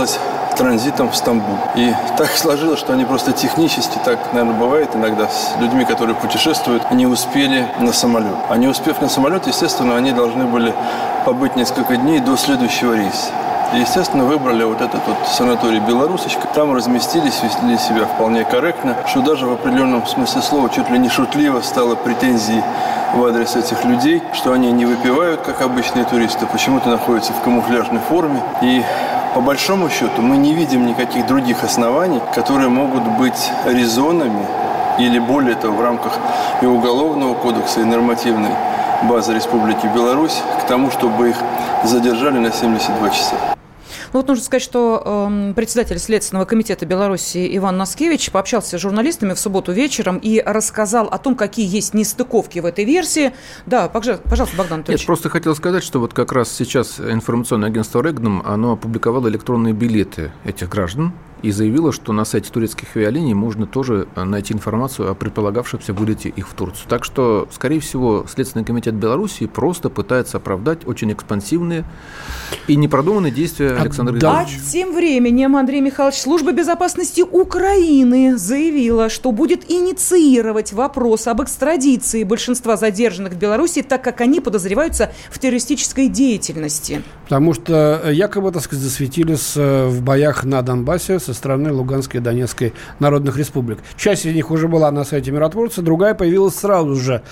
направлялась 0.00 0.18
транзитом 0.56 1.10
в 1.10 1.16
Стамбул. 1.16 1.56
И 1.74 1.94
так 2.18 2.30
сложилось, 2.30 2.78
что 2.78 2.92
они 2.92 3.04
просто 3.04 3.32
технически, 3.32 3.98
так, 4.04 4.18
наверное, 4.32 4.58
бывает 4.58 4.94
иногда 4.94 5.28
с 5.28 5.54
людьми, 5.58 5.84
которые 5.84 6.14
путешествуют, 6.14 6.90
не 6.90 7.06
успели 7.06 7.66
на 7.78 7.92
самолет. 7.92 8.36
А 8.48 8.56
не 8.56 8.66
успев 8.66 9.00
на 9.00 9.08
самолет, 9.08 9.46
естественно, 9.46 9.96
они 9.96 10.12
должны 10.12 10.44
были 10.44 10.74
побыть 11.24 11.56
несколько 11.56 11.96
дней 11.96 12.20
до 12.20 12.36
следующего 12.36 12.94
рейса. 12.94 13.30
И, 13.72 13.78
естественно, 13.78 14.24
выбрали 14.24 14.64
вот 14.64 14.80
этот 14.80 15.00
вот 15.06 15.16
санаторий 15.28 15.78
«Белорусочка». 15.78 16.48
Там 16.48 16.74
разместились, 16.74 17.40
вели 17.62 17.78
себя 17.78 18.04
вполне 18.04 18.44
корректно, 18.44 18.96
что 19.06 19.20
даже 19.20 19.46
в 19.46 19.52
определенном 19.52 20.06
смысле 20.06 20.42
слова 20.42 20.68
чуть 20.68 20.90
ли 20.90 20.98
не 20.98 21.08
шутливо 21.08 21.60
стало 21.60 21.94
претензией 21.94 22.64
в 23.14 23.24
адрес 23.24 23.54
этих 23.54 23.84
людей, 23.84 24.22
что 24.32 24.52
они 24.52 24.72
не 24.72 24.86
выпивают, 24.86 25.42
как 25.42 25.62
обычные 25.62 26.04
туристы, 26.04 26.46
почему-то 26.46 26.88
находятся 26.88 27.32
в 27.32 27.40
камуфляжной 27.42 28.00
форме. 28.08 28.42
И 28.60 28.82
по 29.34 29.40
большому 29.40 29.88
счету 29.88 30.22
мы 30.22 30.36
не 30.36 30.54
видим 30.54 30.86
никаких 30.86 31.26
других 31.26 31.62
оснований, 31.62 32.20
которые 32.34 32.68
могут 32.68 33.04
быть 33.18 33.50
резонами 33.64 34.46
или 34.98 35.18
более 35.18 35.54
того 35.54 35.76
в 35.76 35.80
рамках 35.80 36.18
и 36.60 36.66
Уголовного 36.66 37.34
кодекса, 37.34 37.80
и 37.80 37.84
нормативной 37.84 38.50
базы 39.02 39.34
Республики 39.34 39.86
Беларусь 39.86 40.42
к 40.60 40.66
тому, 40.66 40.90
чтобы 40.90 41.30
их 41.30 41.36
задержали 41.84 42.38
на 42.38 42.52
72 42.52 43.10
часа. 43.10 43.59
Ну 44.12 44.18
вот 44.18 44.28
нужно 44.28 44.44
сказать, 44.44 44.62
что 44.62 45.28
э, 45.30 45.52
председатель 45.54 45.98
Следственного 45.98 46.44
комитета 46.44 46.84
Беларуси 46.84 47.56
Иван 47.56 47.76
Наскевич 47.76 48.30
пообщался 48.32 48.76
с 48.76 48.80
журналистами 48.80 49.34
в 49.34 49.38
субботу 49.38 49.70
вечером 49.72 50.18
и 50.18 50.42
рассказал 50.44 51.06
о 51.06 51.18
том, 51.18 51.36
какие 51.36 51.66
есть 51.72 51.94
нестыковки 51.94 52.58
в 52.58 52.66
этой 52.66 52.84
версии. 52.84 53.32
Да, 53.66 53.88
пожалуйста, 53.88 54.56
Богдан 54.56 54.78
Анатольевич. 54.78 55.02
Нет, 55.02 55.06
просто 55.06 55.28
хотел 55.28 55.54
сказать, 55.54 55.84
что 55.84 56.00
вот 56.00 56.12
как 56.12 56.32
раз 56.32 56.50
сейчас 56.52 56.98
информационное 56.98 57.68
агентство 57.68 58.02
«Регнум», 58.02 58.42
оно 58.44 58.72
опубликовало 58.72 59.28
электронные 59.28 59.74
билеты 59.74 60.32
этих 60.44 60.68
граждан, 60.68 61.12
и 61.42 61.50
заявила, 61.50 61.92
что 61.92 62.12
на 62.12 62.24
сайте 62.24 62.50
турецких 62.50 62.96
авиалиний 62.96 63.34
можно 63.34 63.66
тоже 63.66 64.08
э, 64.14 64.24
найти 64.24 64.54
информацию 64.54 65.10
о 65.10 65.14
предполагавшемся 65.14 65.92
вылете 65.92 66.28
их 66.28 66.48
в 66.48 66.54
Турцию. 66.54 66.88
Так 66.88 67.04
что, 67.04 67.48
скорее 67.52 67.80
всего, 67.80 68.26
Следственный 68.28 68.64
комитет 68.64 68.94
Беларуси 68.94 69.46
просто 69.46 69.90
пытается 69.90 70.36
оправдать 70.38 70.86
очень 70.86 71.12
экспансивные 71.12 71.84
и 72.66 72.76
непродуманные 72.76 73.32
действия 73.32 73.70
а, 73.70 73.82
Александра 73.82 74.12
да. 74.14 74.18
Григорьевича. 74.18 74.62
А 74.66 74.72
тем 74.72 74.94
временем, 74.94 75.56
Андрей 75.56 75.80
Михайлович, 75.80 76.18
Служба 76.18 76.52
безопасности 76.52 77.22
Украины 77.22 78.36
заявила, 78.36 79.08
что 79.08 79.32
будет 79.32 79.70
инициировать 79.70 80.72
вопрос 80.72 81.26
об 81.26 81.42
экстрадиции 81.42 82.24
большинства 82.24 82.76
задержанных 82.76 83.34
в 83.34 83.36
Беларуси, 83.36 83.82
так 83.82 84.02
как 84.02 84.20
они 84.20 84.40
подозреваются 84.40 85.12
в 85.30 85.38
террористической 85.38 86.08
деятельности. 86.08 87.02
Потому 87.24 87.54
что 87.54 88.00
э, 88.04 88.12
якобы, 88.12 88.50
так 88.52 88.62
сказать, 88.62 88.84
засветились 88.84 89.52
э, 89.56 89.86
в 89.86 90.02
боях 90.02 90.44
на 90.44 90.62
Донбассе 90.62 91.18
с 91.18 91.28
со 91.30 91.38
стороны 91.38 91.72
Луганской 91.72 92.20
и 92.20 92.22
Донецкой 92.22 92.74
народных 92.98 93.36
республик. 93.36 93.78
Часть 93.96 94.26
из 94.26 94.34
них 94.34 94.50
уже 94.50 94.66
была 94.66 94.90
на 94.90 95.04
сайте 95.04 95.30
миротворца, 95.30 95.82
другая 95.82 96.14
появилась 96.14 96.56
сразу 96.56 96.96
же. 96.96 97.22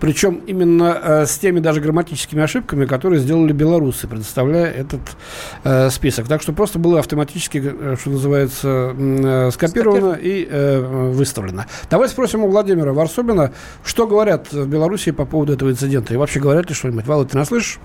Причем 0.00 0.40
именно 0.46 0.98
э, 1.00 1.26
с 1.26 1.38
теми 1.38 1.60
даже 1.60 1.80
грамматическими 1.80 2.42
ошибками, 2.42 2.86
которые 2.86 3.20
сделали 3.20 3.52
белорусы, 3.52 4.08
предоставляя 4.08 4.66
этот 4.66 5.00
э, 5.62 5.90
список. 5.90 6.26
Так 6.26 6.42
что 6.42 6.52
просто 6.52 6.80
было 6.80 6.98
автоматически, 6.98 7.62
э, 7.64 7.96
что 8.00 8.10
называется, 8.10 8.96
э, 8.98 9.50
скопировано 9.52 10.14
и 10.14 10.44
э, 10.50 10.80
выставлено. 11.12 11.66
Давай 11.88 12.08
спросим 12.08 12.42
у 12.42 12.48
Владимира 12.48 12.92
Варсобина, 12.92 13.52
что 13.84 14.08
говорят 14.08 14.52
в 14.52 14.66
Беларуси 14.66 15.12
по 15.12 15.24
поводу 15.24 15.52
этого 15.52 15.70
инцидента. 15.70 16.12
И 16.14 16.16
вообще 16.16 16.40
говорят 16.40 16.68
ли 16.68 16.74
что-нибудь? 16.74 17.06
Валла, 17.06 17.24
ты 17.24 17.36
нас 17.36 17.46
слышишь? 17.48 17.78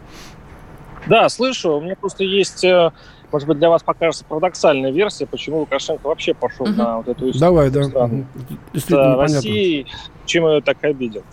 Да, 1.08 1.30
слышу. 1.30 1.78
У 1.78 1.82
меня 1.82 1.96
просто 1.96 2.24
есть 2.24 2.64
э, 2.64 2.92
может 3.32 3.48
быть, 3.48 3.58
для 3.58 3.70
вас 3.70 3.84
покажется 3.84 4.24
парадоксальная 4.26 4.92
версия, 4.92 5.26
почему 5.26 5.60
Лукашенко 5.60 6.08
вообще 6.08 6.34
пошел 6.34 6.66
угу. 6.66 6.76
на 6.76 6.98
вот 6.98 7.08
эту 7.08 7.30
историю. 7.30 7.40
Давай, 7.40 7.70
да. 7.70 7.84
Страну. 7.84 8.26
Действительно 8.74 9.28
с 9.28 9.34
Россией, 9.34 9.88
чем 10.26 10.48
ее 10.48 10.62
так 10.62 10.84
обидел. 10.84 11.24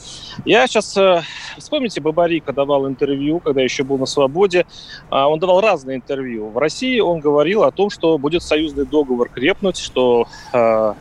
Я 0.45 0.67
сейчас... 0.67 0.97
Э, 0.97 1.23
вспомните, 1.57 2.01
Бабарика 2.01 2.53
давал 2.53 2.89
интервью, 2.89 3.39
когда 3.39 3.63
еще 3.63 3.85
был 3.85 3.99
на 3.99 4.07
свободе. 4.07 4.67
Э, 5.11 5.23
он 5.23 5.39
давал 5.39 5.61
разные 5.61 5.97
интервью. 5.97 6.49
В 6.49 6.59
России 6.59 6.99
он 7.01 7.21
говорил 7.21 7.63
о 7.63 7.71
том, 7.71 7.91
что 7.91 8.19
будет 8.19 8.43
союзный 8.43 8.87
договор 8.87 9.29
крепнуть, 9.29 9.79
что 9.79 10.27
э, 10.53 10.95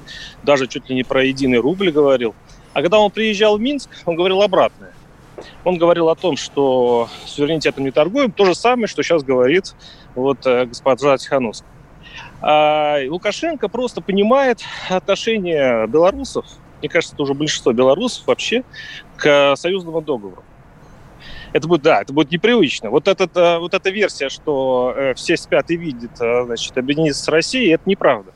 даже 0.43 0.67
чуть 0.67 0.89
ли 0.89 0.95
не 0.95 1.03
про 1.03 1.23
единый 1.23 1.57
рубль 1.57 1.91
говорил. 1.91 2.35
А 2.73 2.81
когда 2.81 2.99
он 2.99 3.11
приезжал 3.11 3.57
в 3.57 3.61
Минск, 3.61 3.89
он 4.05 4.15
говорил 4.15 4.41
обратное. 4.41 4.92
Он 5.63 5.77
говорил 5.77 6.09
о 6.09 6.15
том, 6.15 6.35
что 6.35 7.09
суверенитетом 7.25 7.83
не 7.83 7.91
торгуем. 7.91 8.31
То 8.31 8.45
же 8.45 8.55
самое, 8.55 8.87
что 8.87 9.03
сейчас 9.03 9.23
говорит 9.23 9.75
вот 10.15 10.45
э, 10.45 10.65
госпожа 10.65 11.17
Тихановская. 11.17 11.69
А 12.41 12.97
Лукашенко 13.07 13.69
просто 13.69 14.01
понимает 14.01 14.61
отношение 14.89 15.87
белорусов, 15.87 16.45
мне 16.81 16.89
кажется, 16.89 17.15
это 17.15 17.23
уже 17.23 17.33
большинство 17.33 17.71
белорусов 17.71 18.27
вообще, 18.27 18.63
к 19.15 19.55
союзному 19.55 20.01
договору. 20.01 20.43
Это 21.53 21.67
будет, 21.67 21.83
да, 21.83 22.01
это 22.01 22.11
будет 22.11 22.31
непривычно. 22.31 22.89
Вот, 22.89 23.07
этот, 23.07 23.37
э, 23.37 23.59
вот 23.59 23.73
эта 23.73 23.89
версия, 23.89 24.27
что 24.27 24.93
э, 24.95 25.13
все 25.13 25.37
спят 25.37 25.69
и 25.69 25.77
видят, 25.77 26.17
значит, 26.17 26.77
объединиться 26.77 27.23
с 27.23 27.27
Россией, 27.29 27.73
это 27.73 27.83
неправда. 27.85 28.32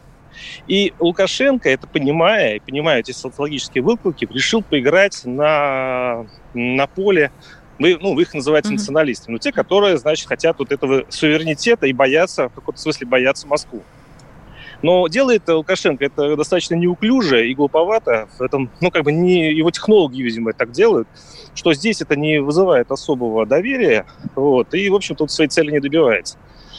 И 0.67 0.93
Лукашенко, 0.99 1.69
это 1.69 1.87
понимая, 1.87 2.55
и 2.55 2.59
понимая 2.59 2.99
эти 2.99 3.11
социологические 3.11 3.83
выкладки, 3.83 4.27
решил 4.31 4.61
поиграть 4.61 5.21
на, 5.25 6.25
на 6.53 6.87
поле 6.87 7.31
мы, 7.79 7.97
ну, 8.01 8.19
их 8.19 8.33
называют 8.33 8.65
mm-hmm. 8.65 8.71
националистами, 8.71 9.33
но 9.33 9.37
те, 9.39 9.51
которые, 9.51 9.97
значит, 9.97 10.27
хотят 10.27 10.57
вот 10.59 10.71
этого 10.71 11.05
суверенитета 11.09 11.85
и 11.85 11.93
боятся, 11.93 12.49
в 12.49 12.53
каком-то 12.53 12.81
смысле 12.81 13.07
боятся 13.07 13.47
Москву. 13.47 13.83
Но 14.81 15.07
делает 15.07 15.47
Лукашенко 15.47 16.05
это 16.05 16.35
достаточно 16.35 16.75
неуклюже 16.75 17.49
и 17.49 17.55
глуповато. 17.55 18.29
В 18.37 18.41
этом, 18.41 18.69
ну, 18.79 18.91
как 18.91 19.03
бы 19.03 19.11
не 19.11 19.51
его 19.51 19.71
технологи, 19.71 20.21
видимо, 20.21 20.53
так 20.53 20.71
делают, 20.71 21.07
что 21.55 21.73
здесь 21.73 22.01
это 22.01 22.15
не 22.15 22.39
вызывает 22.39 22.91
особого 22.91 23.45
доверия, 23.45 24.05
вот, 24.35 24.73
и, 24.73 24.89
в 24.89 24.95
общем, 24.95 25.15
тут 25.15 25.31
своей 25.31 25.49
цели 25.49 25.71
не 25.71 25.79
добивается. 25.79 26.37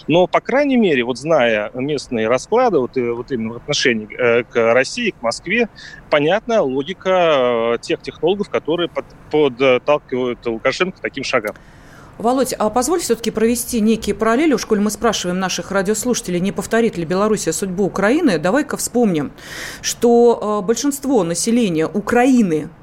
Но, 0.09 0.27
по 0.27 0.41
крайней 0.41 0.77
мере, 0.77 1.05
вот 1.05 1.19
зная 1.19 1.71
местные 1.75 2.29
расклады, 2.29 2.79
вот, 2.79 2.97
вот 2.97 3.31
именно 3.31 3.55
в 3.55 3.57
отношении 3.59 4.09
э, 4.19 4.43
к 4.43 4.73
России, 4.73 5.11
к 5.11 5.23
Москве, 5.23 5.69
понятна 6.11 6.63
логика 6.63 7.75
э, 7.75 7.79
тех 7.81 8.01
технологов, 8.01 8.49
которые 8.49 8.89
под, 8.89 9.05
подталкивают 9.31 10.45
Лукашенко 10.47 10.99
к 10.99 11.01
таким 11.01 11.25
шагам. 11.25 11.55
Володь, 12.17 12.53
а 12.55 12.69
позволь 12.69 13.01
все-таки 13.01 13.31
провести 13.31 13.81
некие 13.81 14.15
параллели, 14.15 14.53
уж 14.53 14.67
коль 14.67 14.81
мы 14.81 14.91
спрашиваем 14.91 15.39
наших 15.39 15.71
радиослушателей, 15.71 16.41
не 16.41 16.51
повторит 16.51 16.97
ли 16.97 17.05
Белоруссия 17.05 17.53
судьбу 17.53 17.85
Украины, 17.85 18.39
давай-ка 18.39 18.77
вспомним, 18.77 19.31
что 19.83 20.61
э, 20.63 20.67
большинство 20.67 21.23
населения 21.23 21.87
Украины 21.87 22.71
Э, 22.71 22.78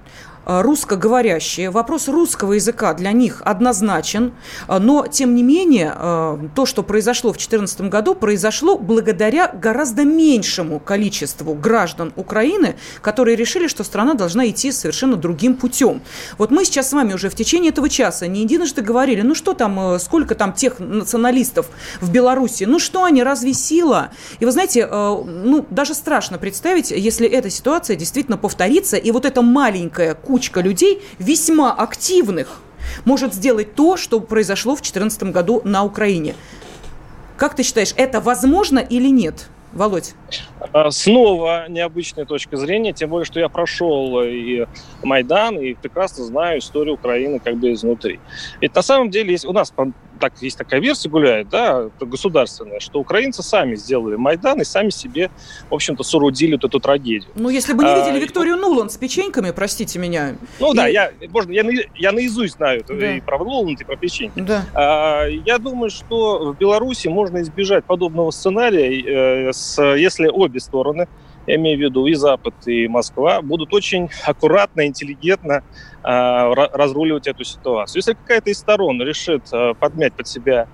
русскоговорящие. 0.45 1.69
Вопрос 1.71 2.07
русского 2.07 2.53
языка 2.53 2.93
для 2.93 3.11
них 3.11 3.41
однозначен, 3.43 4.33
э, 4.67 4.77
но, 4.79 5.07
тем 5.07 5.35
не 5.35 5.43
менее, 5.43 5.93
э, 5.95 6.37
то, 6.55 6.65
что 6.65 6.83
произошло 6.83 7.31
в 7.31 7.37
2014 7.37 7.89
году, 7.89 8.15
произошло 8.15 8.77
благодаря 8.77 9.47
гораздо 9.47 10.03
меньшему 10.03 10.79
количеству 10.79 11.53
граждан 11.55 12.13
Украины, 12.15 12.75
которые 13.01 13.35
решили, 13.35 13.67
что 13.67 13.83
страна 13.83 14.13
должна 14.13 14.47
идти 14.47 14.71
совершенно 14.71 15.15
другим 15.15 15.55
путем. 15.55 16.01
Вот 16.37 16.51
мы 16.51 16.65
сейчас 16.65 16.89
с 16.89 16.93
вами 16.93 17.13
уже 17.13 17.29
в 17.29 17.35
течение 17.35 17.71
этого 17.71 17.89
часа 17.89 18.27
не 18.27 18.41
единожды 18.41 18.81
говорили, 18.81 19.21
ну 19.21 19.35
что 19.35 19.53
там, 19.53 19.99
сколько 19.99 20.35
там 20.35 20.53
тех 20.53 20.79
националистов 20.79 21.67
в 22.01 22.11
Беларуси, 22.11 22.65
ну 22.65 22.79
что 22.79 23.03
они, 23.03 23.23
разве 23.23 23.53
сила? 23.53 24.11
И 24.39 24.45
вы 24.45 24.51
знаете, 24.51 24.87
ну 24.87 25.65
даже 25.69 25.93
страшно 25.93 26.37
представить, 26.37 26.91
если 26.91 27.27
эта 27.27 27.49
ситуация 27.49 27.95
действительно 27.95 28.37
повторится, 28.37 28.97
и 28.97 29.11
вот 29.11 29.25
эта 29.25 29.41
маленькая 29.41 30.13
куча 30.13 30.34
кучка 30.35 30.59
людей, 30.59 31.01
весьма 31.17 31.71
активных, 31.71 32.59
может 33.05 33.33
сделать 33.33 33.73
то, 33.73 33.95
что 33.95 34.19
произошло 34.19 34.73
в 34.73 34.79
2014 34.79 35.23
году 35.31 35.61
на 35.63 35.85
Украине. 35.85 36.35
Как 37.37 37.55
ты 37.55 37.63
считаешь, 37.63 37.93
это 37.95 38.19
возможно 38.19 38.79
или 38.79 39.07
нет? 39.07 39.47
Володь. 39.71 40.13
А, 40.73 40.91
снова 40.91 41.65
необычная 41.69 42.25
точка 42.25 42.57
зрения, 42.57 42.93
тем 42.93 43.09
более, 43.09 43.25
что 43.25 43.39
я 43.39 43.49
прошел 43.49 44.21
и 44.21 44.65
Майдан, 45.03 45.57
и 45.57 45.73
прекрасно 45.73 46.23
знаю 46.23 46.59
историю 46.59 46.95
Украины 46.95 47.39
как 47.39 47.57
бы 47.57 47.73
изнутри. 47.73 48.19
Ведь 48.61 48.75
на 48.75 48.81
самом 48.81 49.09
деле 49.09 49.31
есть, 49.31 49.45
у 49.45 49.53
нас 49.53 49.73
так, 50.19 50.33
есть 50.41 50.57
такая 50.57 50.79
версия 50.79 51.09
гуляет, 51.09 51.49
да, 51.49 51.89
государственная, 51.99 52.79
что 52.79 52.99
украинцы 52.99 53.43
сами 53.43 53.75
сделали 53.75 54.15
Майдан 54.15 54.61
и 54.61 54.63
сами 54.63 54.89
себе, 54.89 55.29
в 55.69 55.73
общем-то, 55.73 56.03
соорудили 56.03 56.53
вот 56.53 56.63
эту 56.63 56.79
трагедию. 56.79 57.29
Ну, 57.35 57.49
если 57.49 57.73
бы 57.73 57.83
не 57.83 57.89
а, 57.89 57.99
видели 57.99 58.21
а, 58.21 58.25
Викторию 58.25 58.55
и... 58.55 58.59
Нуланд 58.59 58.91
с 58.91 58.97
печеньками, 58.97 59.51
простите 59.51 59.99
меня. 59.99 60.35
Ну 60.59 60.73
и... 60.73 60.75
да, 60.75 60.87
я, 60.87 61.11
можно, 61.29 61.51
я, 61.51 61.63
я 61.95 62.11
наизусть 62.11 62.55
знаю 62.55 62.83
да. 62.87 63.15
и 63.15 63.21
про 63.21 63.37
Нуланд, 63.39 63.81
и 63.81 63.83
про 63.83 63.95
печеньки. 63.95 64.39
Да. 64.39 64.65
А, 64.73 65.25
я 65.27 65.57
думаю, 65.57 65.89
что 65.89 66.53
в 66.53 66.57
Беларуси 66.57 67.07
можно 67.07 67.41
избежать 67.41 67.85
подобного 67.85 68.31
сценария, 68.31 69.49
э, 69.49 69.53
с, 69.53 69.81
если 69.95 70.27
обе 70.27 70.54
стороны 70.59 71.07
я 71.47 71.55
имею 71.55 71.77
в 71.77 71.81
виду 71.81 72.05
и 72.07 72.13
Запад, 72.13 72.53
и 72.65 72.87
Москва, 72.87 73.41
будут 73.41 73.73
очень 73.73 74.09
аккуратно, 74.25 74.87
интеллигентно 74.87 75.63
э, 76.03 76.53
разруливать 76.73 77.27
эту 77.27 77.43
ситуацию. 77.43 77.99
Если 77.99 78.13
какая-то 78.13 78.49
из 78.49 78.57
сторон 78.57 79.01
решит 79.01 79.43
э, 79.53 79.73
подмять 79.79 80.13
под 80.13 80.27
себя 80.27 80.67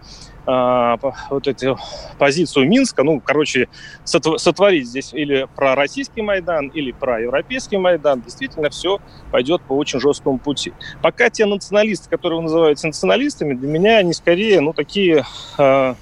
э, 0.45 0.97
вот 1.29 1.47
эту 1.47 1.77
позицию 2.17 2.67
Минска, 2.69 3.03
ну, 3.03 3.19
короче, 3.19 3.67
сотворить 4.05 4.87
здесь 4.87 5.13
или 5.13 5.47
про 5.55 5.75
российский 5.75 6.21
Майдан, 6.21 6.67
или 6.67 6.91
про 6.91 7.19
европейский 7.19 7.77
Майдан, 7.77 8.21
действительно 8.21 8.69
все 8.69 8.99
пойдет 9.31 9.61
по 9.63 9.73
очень 9.73 9.99
жесткому 9.99 10.39
пути. 10.39 10.73
Пока 11.01 11.29
те 11.29 11.45
националисты, 11.45 12.09
которые 12.09 12.37
вы 12.37 12.43
называете 12.43 12.87
националистами, 12.87 13.55
для 13.55 13.67
меня 13.67 13.97
они 13.97 14.13
скорее, 14.13 14.61
ну, 14.61 14.73
такие 14.73 15.25
э, 15.57 15.95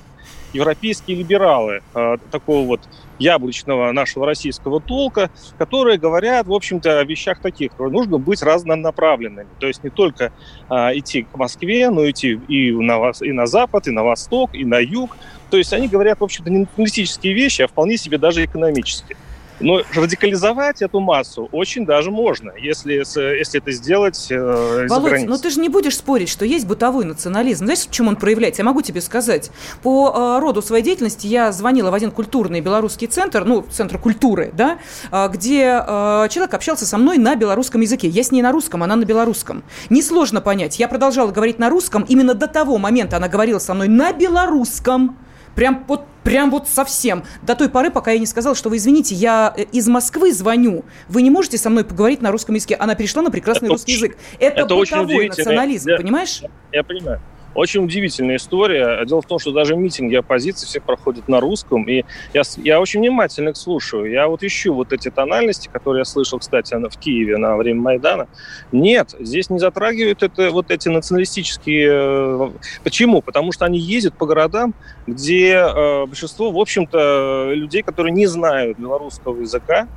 европейские 0.53 1.17
либералы, 1.17 1.81
э, 1.93 2.17
такого 2.31 2.65
вот 2.65 2.81
яблочного 3.19 3.91
нашего 3.91 4.25
российского 4.25 4.79
толка, 4.79 5.29
которые 5.57 5.97
говорят, 5.97 6.47
в 6.47 6.53
общем-то, 6.53 6.99
о 6.99 7.03
вещах 7.03 7.41
таких. 7.41 7.77
Нужно 7.77 8.17
быть 8.17 8.41
разнонаправленными. 8.41 9.49
То 9.59 9.67
есть 9.67 9.83
не 9.83 9.89
только 9.89 10.31
а, 10.69 10.97
идти 10.97 11.23
к 11.23 11.35
Москве, 11.37 11.89
но 11.89 12.09
идти 12.09 12.39
и 12.47 12.71
на, 12.71 13.11
и 13.21 13.31
на 13.31 13.45
запад, 13.45 13.87
и 13.87 13.91
на 13.91 14.03
восток, 14.03 14.55
и 14.55 14.63
на 14.63 14.79
юг. 14.79 15.17
То 15.49 15.57
есть 15.57 15.73
они 15.73 15.87
говорят, 15.87 16.21
в 16.21 16.23
общем-то, 16.23 16.49
не 16.49 16.59
националистические 16.59 17.33
вещи, 17.33 17.61
а 17.61 17.67
вполне 17.67 17.97
себе 17.97 18.17
даже 18.17 18.43
экономические. 18.45 19.17
Но 19.59 19.81
радикализовать 19.93 20.81
эту 20.81 20.99
массу 20.99 21.49
очень 21.51 21.85
даже 21.85 22.11
можно, 22.11 22.51
если, 22.57 22.93
если 22.93 23.59
это 23.59 23.71
сделать 23.71 24.27
э, 24.29 24.87
Володь, 24.87 25.25
но 25.25 25.37
ты 25.37 25.49
же 25.49 25.59
не 25.59 25.69
будешь 25.69 25.97
спорить, 25.97 26.29
что 26.29 26.45
есть 26.45 26.65
бытовой 26.65 27.05
национализм. 27.05 27.65
Знаешь, 27.65 27.79
в 27.79 27.91
чем 27.91 28.07
он 28.07 28.15
проявляется? 28.15 28.61
Я 28.61 28.65
могу 28.65 28.81
тебе 28.81 29.01
сказать. 29.01 29.51
По 29.83 30.37
э, 30.37 30.39
роду 30.41 30.61
своей 30.61 30.83
деятельности 30.83 31.27
я 31.27 31.51
звонила 31.51 31.91
в 31.91 31.93
один 31.93 32.11
культурный 32.11 32.61
белорусский 32.61 33.07
центр, 33.07 33.43
ну, 33.45 33.65
центр 33.69 33.97
культуры, 33.97 34.51
да, 34.53 34.79
э, 35.11 35.29
где 35.29 35.83
э, 35.85 36.27
человек 36.29 36.53
общался 36.53 36.85
со 36.85 36.97
мной 36.97 37.17
на 37.17 37.35
белорусском 37.35 37.81
языке. 37.81 38.07
Я 38.07 38.23
с 38.23 38.31
ней 38.31 38.41
на 38.41 38.51
русском, 38.51 38.83
она 38.83 38.95
на 38.95 39.05
белорусском. 39.05 39.63
Несложно 39.89 40.41
понять. 40.41 40.79
Я 40.79 40.87
продолжала 40.87 41.31
говорить 41.31 41.59
на 41.59 41.69
русском. 41.69 42.05
Именно 42.07 42.33
до 42.33 42.47
того 42.47 42.77
момента 42.77 43.17
она 43.17 43.27
говорила 43.27 43.59
со 43.59 43.73
мной 43.73 43.87
на 43.87 44.13
белорусском. 44.13 45.17
Прям 45.55 45.83
вот, 45.87 46.05
прям 46.23 46.51
вот 46.51 46.67
совсем. 46.67 47.23
До 47.41 47.55
той 47.55 47.69
поры, 47.69 47.91
пока 47.91 48.11
я 48.11 48.19
не 48.19 48.25
сказала, 48.25 48.55
что 48.55 48.69
вы 48.69 48.77
извините, 48.77 49.15
я 49.15 49.53
э, 49.55 49.63
из 49.71 49.87
Москвы 49.87 50.31
звоню. 50.33 50.85
Вы 51.07 51.21
не 51.21 51.29
можете 51.29 51.57
со 51.57 51.69
мной 51.69 51.83
поговорить 51.83 52.21
на 52.21 52.31
русском 52.31 52.55
языке. 52.55 52.75
Она 52.75 52.95
перешла 52.95 53.21
на 53.21 53.31
прекрасный 53.31 53.67
это 53.67 53.73
русский 53.73 53.93
язык. 53.93 54.17
Это, 54.39 54.61
это 54.61 54.75
бытовой 54.75 55.27
национализм, 55.29 55.89
я, 55.89 55.97
понимаешь? 55.97 56.41
Я 56.71 56.83
понимаю. 56.83 57.21
Очень 57.55 57.83
удивительная 57.85 58.37
история. 58.37 59.03
Дело 59.05 59.21
в 59.21 59.25
том, 59.25 59.39
что 59.39 59.51
даже 59.51 59.75
митинги 59.75 60.15
оппозиции 60.15 60.65
все 60.65 60.79
проходят 60.79 61.27
на 61.27 61.39
русском, 61.39 61.83
и 61.87 62.03
я, 62.33 62.43
я 62.57 62.79
очень 62.79 62.99
внимательно 62.99 63.49
их 63.49 63.57
слушаю. 63.57 64.09
Я 64.09 64.27
вот 64.27 64.43
ищу 64.43 64.73
вот 64.73 64.93
эти 64.93 65.09
тональности, 65.09 65.69
которые 65.71 66.01
я 66.01 66.05
слышал, 66.05 66.39
кстати, 66.39 66.73
в 66.73 66.97
Киеве 66.97 67.37
на 67.37 67.57
время 67.57 67.81
Майдана. 67.81 68.27
Нет, 68.71 69.15
здесь 69.19 69.49
не 69.49 69.59
затрагивают 69.59 70.23
это, 70.23 70.51
вот 70.51 70.71
эти 70.71 70.89
националистические... 70.89 71.89
Э, 71.91 72.49
почему? 72.83 73.21
Потому 73.21 73.51
что 73.51 73.65
они 73.65 73.79
ездят 73.79 74.15
по 74.15 74.25
городам, 74.25 74.73
где 75.07 75.55
э, 75.55 76.05
большинство, 76.05 76.51
в 76.51 76.57
общем-то, 76.57 77.51
людей, 77.53 77.81
которые 77.81 78.13
не 78.13 78.27
знают 78.27 78.77
белорусского 78.77 79.41
языка, 79.41 79.87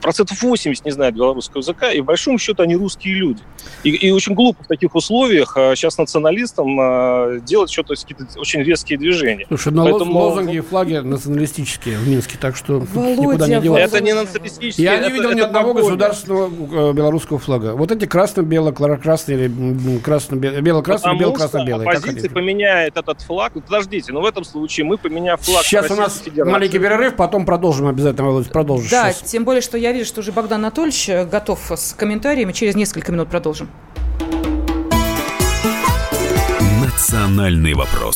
процентов 0.00 0.40
80 0.42 0.84
не 0.84 0.90
знают 0.90 1.14
белорусского 1.14 1.60
языка, 1.60 1.92
и 1.92 2.00
в 2.00 2.04
большом 2.04 2.38
счету 2.38 2.62
они 2.62 2.76
русские 2.76 3.14
люди. 3.14 3.42
И, 3.84 3.90
и 3.90 4.10
очень 4.10 4.34
глупо 4.34 4.64
в 4.64 4.66
таких 4.66 4.94
условиях 4.94 5.56
а, 5.56 5.74
сейчас 5.76 5.98
националистам 5.98 6.78
а, 6.80 7.38
делать 7.40 7.70
что-то, 7.70 7.94
какие-то 7.94 8.26
очень 8.38 8.62
резкие 8.62 8.98
движения. 8.98 9.46
Слушай, 9.48 9.72
но 9.72 9.84
Поэтому... 9.84 10.18
лозунги 10.18 10.56
и 10.56 10.60
флаги 10.60 10.96
националистические 10.96 11.98
в 11.98 12.08
Минске, 12.08 12.38
так 12.40 12.56
что 12.56 12.80
Володя, 12.92 13.20
никуда 13.22 13.48
не 13.48 13.60
деваться. 13.60 13.96
Это 13.96 14.04
не 14.04 14.14
националистические. 14.14 14.84
Я 14.84 14.94
это, 14.94 15.08
не 15.08 15.12
видел 15.12 15.30
это, 15.30 15.38
ни 15.38 15.40
одного 15.40 15.74
государственного 15.74 16.90
э, 16.90 16.92
белорусского 16.92 17.38
флага. 17.38 17.74
Вот 17.74 17.90
эти 17.90 18.06
красно-бело-красные 18.06 19.46
или 19.46 19.98
красно-бело-красные, 19.98 21.18
бело-красно-белые. 21.18 21.88
Оппозиция 21.88 22.30
поменяет 22.30 22.96
этот 22.96 23.20
флаг. 23.22 23.52
подождите, 23.54 24.12
но 24.12 24.20
в 24.20 24.26
этом 24.26 24.44
случае 24.44 24.86
мы, 24.86 24.98
поменяв 24.98 25.40
флаг 25.40 25.64
Сейчас 25.64 25.90
у 25.90 25.94
нас 25.94 26.18
Федерации. 26.18 26.52
маленький 26.52 26.78
перерыв, 26.78 27.16
потом 27.16 27.44
продолжим 27.46 27.88
обязательно, 27.88 28.28
Володь, 28.28 28.50
продолжишь. 28.50 28.90
Да, 28.90 29.12
сейчас. 29.12 29.30
тем 29.30 29.44
более, 29.44 29.62
что 29.62 29.78
я 29.82 29.92
вижу, 29.92 30.06
что 30.06 30.20
уже 30.20 30.32
Богдан 30.32 30.60
Анатольевич 30.60 31.08
э, 31.08 31.24
готов 31.26 31.70
с 31.70 31.92
комментариями. 31.92 32.52
Через 32.52 32.76
несколько 32.76 33.10
минут 33.12 33.28
продолжим. 33.28 33.68
Национальный 36.80 37.74
вопрос. 37.74 38.14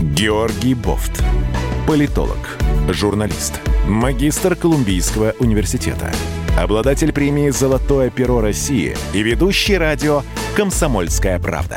Георгий 0.00 0.74
Бофт. 0.74 1.22
Политолог, 1.88 2.56
журналист, 2.88 3.60
магистр 3.86 4.54
Колумбийского 4.54 5.34
университета, 5.40 6.10
обладатель 6.58 7.12
премии 7.12 7.50
«Золотое 7.50 8.10
перо 8.10 8.40
России» 8.40 8.96
и 9.12 9.22
ведущий 9.22 9.76
радио 9.76 10.22
«Комсомольская 10.56 11.38
правда» 11.38 11.76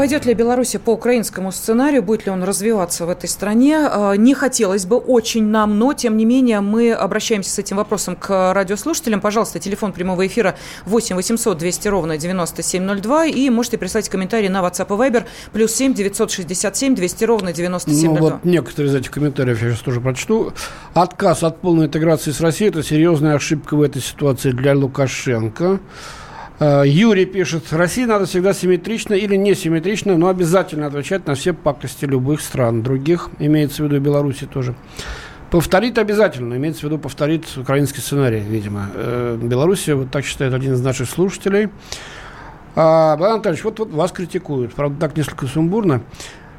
Пойдет 0.00 0.24
ли 0.24 0.32
Беларусь 0.32 0.74
по 0.82 0.94
украинскому 0.94 1.52
сценарию, 1.52 2.02
будет 2.02 2.24
ли 2.24 2.32
он 2.32 2.42
развиваться 2.42 3.04
в 3.04 3.10
этой 3.10 3.28
стране? 3.28 3.80
А, 3.80 4.14
не 4.14 4.32
хотелось 4.32 4.86
бы 4.86 4.96
очень 4.96 5.44
нам, 5.44 5.78
но, 5.78 5.92
тем 5.92 6.16
не 6.16 6.24
менее, 6.24 6.62
мы 6.62 6.92
обращаемся 6.92 7.50
с 7.50 7.58
этим 7.58 7.76
вопросом 7.76 8.16
к 8.16 8.54
радиослушателям. 8.54 9.20
Пожалуйста, 9.20 9.58
телефон 9.58 9.92
прямого 9.92 10.26
эфира 10.26 10.56
8 10.86 11.16
800 11.16 11.58
200 11.58 11.88
ровно 11.88 12.16
9702 12.16 13.26
и 13.26 13.50
можете 13.50 13.76
прислать 13.76 14.08
комментарии 14.08 14.48
на 14.48 14.62
WhatsApp 14.62 14.86
и 14.86 15.10
Viber 15.10 15.24
плюс 15.52 15.74
7 15.74 15.92
967 15.92 16.94
200 16.94 17.24
ровно 17.24 17.52
9702. 17.52 18.14
Ну, 18.14 18.20
вот 18.20 18.42
некоторые 18.42 18.90
из 18.90 18.94
этих 18.94 19.10
комментариев 19.10 19.62
я 19.62 19.68
сейчас 19.68 19.80
тоже 19.80 20.00
прочту. 20.00 20.54
Отказ 20.94 21.42
от 21.42 21.60
полной 21.60 21.88
интеграции 21.88 22.30
с 22.30 22.40
Россией– 22.40 22.70
это 22.70 22.82
серьезная 22.82 23.34
ошибка 23.34 23.76
в 23.76 23.82
этой 23.82 24.00
ситуации 24.00 24.52
для 24.52 24.74
Лукашенко. 24.74 25.78
Э, 26.60 26.82
Юрий 26.86 27.24
пишет, 27.24 27.72
России 27.72 28.04
надо 28.04 28.26
всегда 28.26 28.52
симметрично 28.52 29.14
или 29.14 29.34
несимметрично, 29.34 30.18
но 30.18 30.28
обязательно 30.28 30.86
отвечать 30.86 31.26
на 31.26 31.34
все 31.34 31.54
пакости 31.54 32.04
любых 32.04 32.42
стран, 32.42 32.82
других, 32.82 33.30
имеется 33.38 33.82
в 33.82 33.86
виду 33.86 33.98
Беларуси 33.98 34.46
тоже. 34.46 34.74
Повторит 35.50 35.96
обязательно, 35.96 36.54
имеется 36.54 36.82
в 36.82 36.84
виду 36.84 36.98
повторит 36.98 37.46
украинский 37.56 38.02
сценарий, 38.02 38.40
видимо. 38.40 38.90
Э, 38.94 39.38
Беларусь, 39.42 39.88
вот 39.88 40.10
так 40.10 40.26
считает 40.26 40.52
один 40.52 40.74
из 40.74 40.82
наших 40.82 41.08
слушателей. 41.08 41.70
А, 42.76 43.16
Богдан 43.16 43.36
Анатольевич, 43.36 43.64
вот, 43.64 43.78
вот 43.78 43.90
вас 43.92 44.12
критикуют, 44.12 44.74
правда, 44.74 45.00
так 45.00 45.16
несколько 45.16 45.46
сумбурно. 45.46 46.02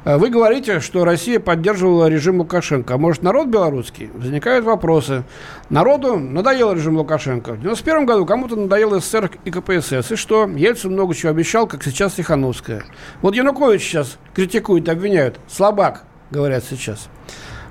Э, 0.04 0.16
вы 0.16 0.30
говорите, 0.30 0.80
что 0.80 1.04
Россия 1.04 1.38
поддерживала 1.38 2.08
режим 2.08 2.38
Лукашенко. 2.38 2.94
А 2.94 2.98
может, 2.98 3.22
народ 3.22 3.48
белорусский? 3.48 4.10
Возникают 4.14 4.64
вопросы. 4.64 5.24
Народу 5.70 6.18
надоел 6.18 6.72
режим 6.72 6.96
Лукашенко. 6.96 7.54
В 7.54 7.60
91 7.60 8.06
году 8.06 8.26
кому-то 8.26 8.56
надоел 8.56 9.00
СССР 9.00 9.30
и 9.44 9.50
КПСС. 9.50 10.10
И 10.10 10.16
что? 10.16 10.46
Ельцин 10.46 10.92
много 10.92 11.14
чего 11.14 11.30
обещал, 11.30 11.66
как 11.66 11.84
сейчас 11.84 12.14
Тихановская. 12.14 12.84
Вот 13.20 13.34
Янукович 13.34 13.82
сейчас 13.82 14.18
критикуют, 14.34 14.88
обвиняют. 14.88 15.38
Слабак, 15.48 16.04
говорят 16.30 16.64
сейчас. 16.64 17.08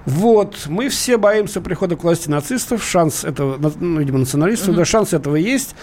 Вот, 0.05 0.65
мы 0.67 0.89
все 0.89 1.17
боимся 1.17 1.61
прихода 1.61 1.95
к 1.95 2.03
власти 2.03 2.27
нацистов. 2.27 2.83
Шанс 2.83 3.23
этого, 3.23 3.71
ну, 3.79 3.99
видимо, 3.99 4.19
националистов, 4.19 4.69
mm-hmm. 4.69 4.77
да, 4.77 4.85
шанс 4.85 5.13
этого 5.13 5.35
есть. 5.35 5.75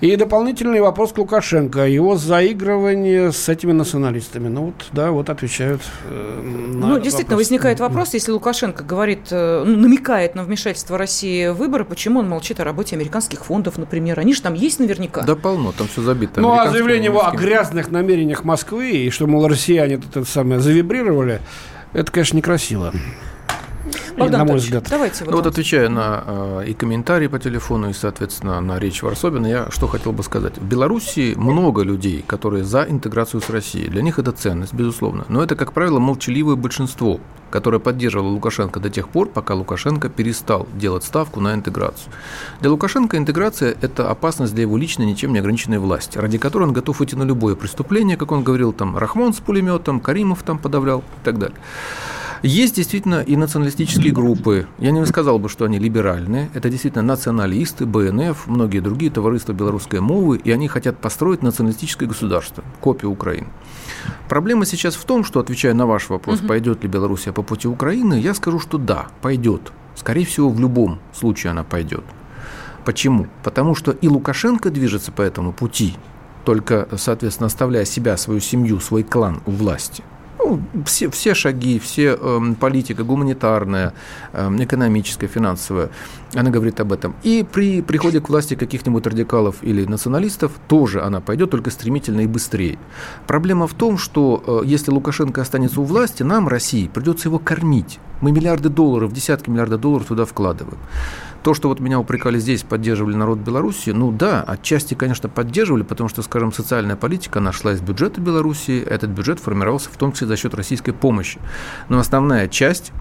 И 0.00 0.14
дополнительный 0.14 0.80
вопрос 0.80 1.12
к 1.12 1.18
Лукашенко. 1.18 1.86
Его 1.86 2.16
заигрывание 2.16 3.32
с 3.32 3.48
этими 3.48 3.72
националистами. 3.72 4.46
Ну 4.48 4.66
вот, 4.66 4.86
да, 4.92 5.10
вот 5.10 5.28
отвечают 5.28 5.82
э, 6.04 6.40
на 6.44 6.86
Ну, 6.86 7.00
действительно, 7.00 7.34
вопрос. 7.34 7.46
возникает 7.46 7.80
вопрос, 7.80 8.14
если 8.14 8.30
Лукашенко 8.30 8.84
говорит, 8.84 9.26
э, 9.32 9.64
ну, 9.66 9.76
намекает 9.76 10.36
на 10.36 10.44
вмешательство 10.44 10.96
России 10.96 11.48
в 11.48 11.54
выборы, 11.54 11.84
почему 11.84 12.20
он 12.20 12.28
молчит 12.28 12.60
о 12.60 12.64
работе 12.64 12.94
американских 12.94 13.44
фондов, 13.44 13.76
например? 13.76 14.20
Они 14.20 14.34
же 14.34 14.40
там 14.40 14.54
есть 14.54 14.78
наверняка. 14.78 15.22
Да 15.22 15.34
полно, 15.34 15.72
там 15.76 15.88
все 15.88 16.00
забито. 16.02 16.40
Ну, 16.40 16.52
а 16.52 16.70
заявление 16.70 17.06
его 17.06 17.26
о 17.26 17.32
грязных 17.32 17.90
намерениях 17.90 18.44
Москвы, 18.44 18.90
и 18.90 19.10
что, 19.10 19.26
мол, 19.26 19.48
россияне 19.48 19.96
тут 19.96 20.16
это 20.16 20.24
самое 20.24 20.60
завибрировали, 20.60 21.40
это, 21.92 22.12
конечно, 22.12 22.36
некрасиво. 22.36 22.92
Богдан 24.18 24.38
на 24.40 24.44
мой 24.44 24.56
взгляд. 24.56 24.86
Давайте 24.90 25.24
вот, 25.24 25.30
ну, 25.30 25.36
вот 25.36 25.46
отвечая 25.46 25.88
на 25.88 26.24
э, 26.26 26.64
и 26.68 26.74
комментарии 26.74 27.28
по 27.28 27.38
телефону, 27.38 27.90
и, 27.90 27.92
соответственно, 27.92 28.60
на 28.60 28.78
речь 28.78 29.02
Варсобина, 29.02 29.46
я 29.46 29.70
что 29.70 29.86
хотел 29.86 30.12
бы 30.12 30.22
сказать. 30.22 30.58
В 30.58 30.64
Беларуси 30.64 31.34
много 31.36 31.82
людей, 31.82 32.24
которые 32.26 32.64
за 32.64 32.84
интеграцию 32.84 33.40
с 33.40 33.50
Россией. 33.50 33.88
Для 33.88 34.02
них 34.02 34.18
это 34.18 34.32
ценность, 34.32 34.74
безусловно. 34.74 35.24
Но 35.28 35.42
это, 35.42 35.56
как 35.56 35.72
правило, 35.72 35.98
молчаливое 35.98 36.56
большинство, 36.56 37.20
которое 37.50 37.78
поддерживало 37.78 38.28
Лукашенко 38.28 38.80
до 38.80 38.90
тех 38.90 39.08
пор, 39.08 39.28
пока 39.28 39.54
Лукашенко 39.54 40.08
перестал 40.08 40.68
делать 40.74 41.04
ставку 41.04 41.40
на 41.40 41.54
интеграцию. 41.54 42.12
Для 42.60 42.70
Лукашенко 42.70 43.16
интеграция– 43.16 43.76
это 43.80 44.10
опасность 44.10 44.54
для 44.54 44.62
его 44.62 44.76
личной, 44.76 45.06
ничем 45.06 45.32
не 45.32 45.38
ограниченной 45.38 45.78
власти, 45.78 46.18
ради 46.18 46.38
которой 46.38 46.64
он 46.64 46.72
готов 46.72 47.00
идти 47.02 47.16
на 47.16 47.22
любое 47.22 47.54
преступление, 47.54 48.16
как 48.16 48.32
он 48.32 48.42
говорил, 48.42 48.72
там, 48.72 48.98
Рахмон 48.98 49.32
с 49.32 49.38
пулеметом, 49.38 50.00
Каримов 50.00 50.42
там 50.42 50.58
подавлял 50.58 51.00
и 51.00 51.24
так 51.24 51.38
далее. 51.38 51.56
Есть 52.42 52.76
действительно 52.76 53.20
и 53.20 53.36
националистические 53.36 54.12
группы. 54.12 54.68
Я 54.78 54.92
не 54.92 55.04
сказал 55.06 55.38
бы, 55.38 55.48
что 55.48 55.64
они 55.64 55.78
либеральные. 55.78 56.50
Это 56.54 56.70
действительно 56.70 57.02
националисты, 57.02 57.84
БНФ, 57.84 58.46
многие 58.46 58.80
другие 58.80 59.10
товариства 59.10 59.52
белорусской 59.52 60.00
мовы, 60.00 60.36
и 60.36 60.50
они 60.52 60.68
хотят 60.68 60.98
построить 60.98 61.42
националистическое 61.42 62.08
государство, 62.08 62.62
копию 62.80 63.10
Украины. 63.10 63.48
Проблема 64.28 64.66
сейчас 64.66 64.94
в 64.94 65.04
том, 65.04 65.24
что, 65.24 65.40
отвечая 65.40 65.74
на 65.74 65.86
ваш 65.86 66.08
вопрос, 66.08 66.40
угу. 66.40 66.48
пойдет 66.48 66.82
ли 66.82 66.88
Белоруссия 66.88 67.32
по 67.32 67.42
пути 67.42 67.66
Украины, 67.66 68.14
я 68.14 68.34
скажу, 68.34 68.60
что 68.60 68.78
да, 68.78 69.08
пойдет. 69.20 69.72
Скорее 69.96 70.24
всего, 70.24 70.48
в 70.48 70.60
любом 70.60 71.00
случае 71.12 71.50
она 71.50 71.64
пойдет. 71.64 72.04
Почему? 72.84 73.26
Потому 73.42 73.74
что 73.74 73.90
и 73.90 74.08
Лукашенко 74.08 74.70
движется 74.70 75.10
по 75.10 75.22
этому 75.22 75.52
пути, 75.52 75.94
только, 76.44 76.88
соответственно, 76.96 77.48
оставляя 77.48 77.84
себя, 77.84 78.16
свою 78.16 78.40
семью, 78.40 78.78
свой 78.80 79.02
клан 79.02 79.40
у 79.44 79.50
власти– 79.50 80.04
Ну, 80.48 80.62
все, 80.86 81.10
все 81.10 81.34
шаги, 81.34 81.78
все 81.78 82.16
э, 82.18 82.40
политика 82.58 83.04
гуманитарная, 83.04 83.92
э, 84.32 84.56
экономическая, 84.60 85.26
финансовая, 85.26 85.90
она 86.34 86.50
говорит 86.50 86.80
об 86.80 86.90
этом. 86.90 87.14
И 87.22 87.44
при 87.52 87.82
приходе 87.82 88.22
к 88.22 88.30
власти 88.30 88.54
каких-нибудь 88.54 89.06
радикалов 89.06 89.56
или 89.60 89.84
националистов 89.84 90.52
тоже 90.66 91.02
она 91.02 91.20
пойдет 91.20 91.50
только 91.50 91.70
стремительно 91.70 92.22
и 92.22 92.26
быстрее. 92.26 92.78
Проблема 93.26 93.66
в 93.66 93.74
том, 93.74 93.98
что 93.98 94.62
э, 94.64 94.66
если 94.66 94.90
Лукашенко 94.90 95.42
останется 95.42 95.82
у 95.82 95.84
власти, 95.84 96.22
нам, 96.22 96.48
России, 96.48 96.88
придется 96.88 97.28
его 97.28 97.38
кормить. 97.38 97.98
Мы 98.20 98.32
миллиарды 98.32 98.68
долларов, 98.68 99.12
десятки 99.12 99.48
миллиардов 99.50 99.80
долларов 99.80 100.06
туда 100.06 100.24
вкладываем. 100.24 100.78
То, 101.42 101.54
что 101.54 101.68
вот 101.68 101.78
меня 101.78 102.00
упрекали 102.00 102.38
здесь, 102.38 102.62
поддерживали 102.62 103.14
народ 103.14 103.38
Беларуси, 103.38 103.90
ну 103.90 104.10
да, 104.10 104.42
отчасти, 104.42 104.94
конечно, 104.94 105.28
поддерживали, 105.28 105.82
потому 105.82 106.08
что, 106.08 106.22
скажем, 106.22 106.52
социальная 106.52 106.96
политика, 106.96 107.38
она 107.38 107.52
шла 107.52 107.72
из 107.72 107.80
бюджета 107.80 108.20
Беларуси, 108.20 108.82
этот 108.84 109.10
бюджет 109.10 109.38
формировался 109.38 109.88
в 109.90 109.96
том 109.96 110.12
числе 110.12 110.26
за 110.26 110.36
счет 110.36 110.54
российской 110.54 110.92
помощи. 110.92 111.38
Но 111.88 111.98
основная 111.98 112.48
часть 112.48 112.92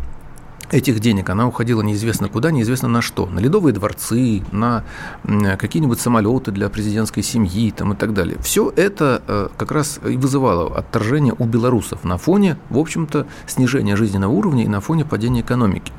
этих 0.72 1.00
денег, 1.00 1.30
она 1.30 1.48
уходила 1.48 1.82
неизвестно 1.82 2.30
куда, 2.30 2.52
неизвестно 2.52 2.88
на 2.88 3.02
что. 3.02 3.26
На 3.26 3.40
ледовые 3.40 3.74
дворцы, 3.74 4.44
на 4.52 4.84
какие-нибудь 5.24 6.00
самолеты 6.00 6.52
для 6.52 6.70
президентской 6.70 7.22
семьи 7.22 7.72
там, 7.72 7.94
и 7.94 7.96
так 7.96 8.14
далее. 8.14 8.38
Все 8.42 8.72
это 8.76 9.22
э, 9.28 9.50
как 9.58 9.72
раз 9.72 10.00
и 10.08 10.18
вызывало 10.18 10.78
отторжение 10.78 11.34
у 11.38 11.46
белорусов 11.46 12.04
на 12.04 12.18
фоне, 12.18 12.58
в 12.70 12.78
общем-то, 12.78 13.28
снижения 13.46 13.96
жизненного 13.96 14.32
уровня 14.32 14.64
и 14.64 14.68
на 14.68 14.82
фоне 14.82 15.06
падения 15.06 15.42
экономики. 15.42 15.92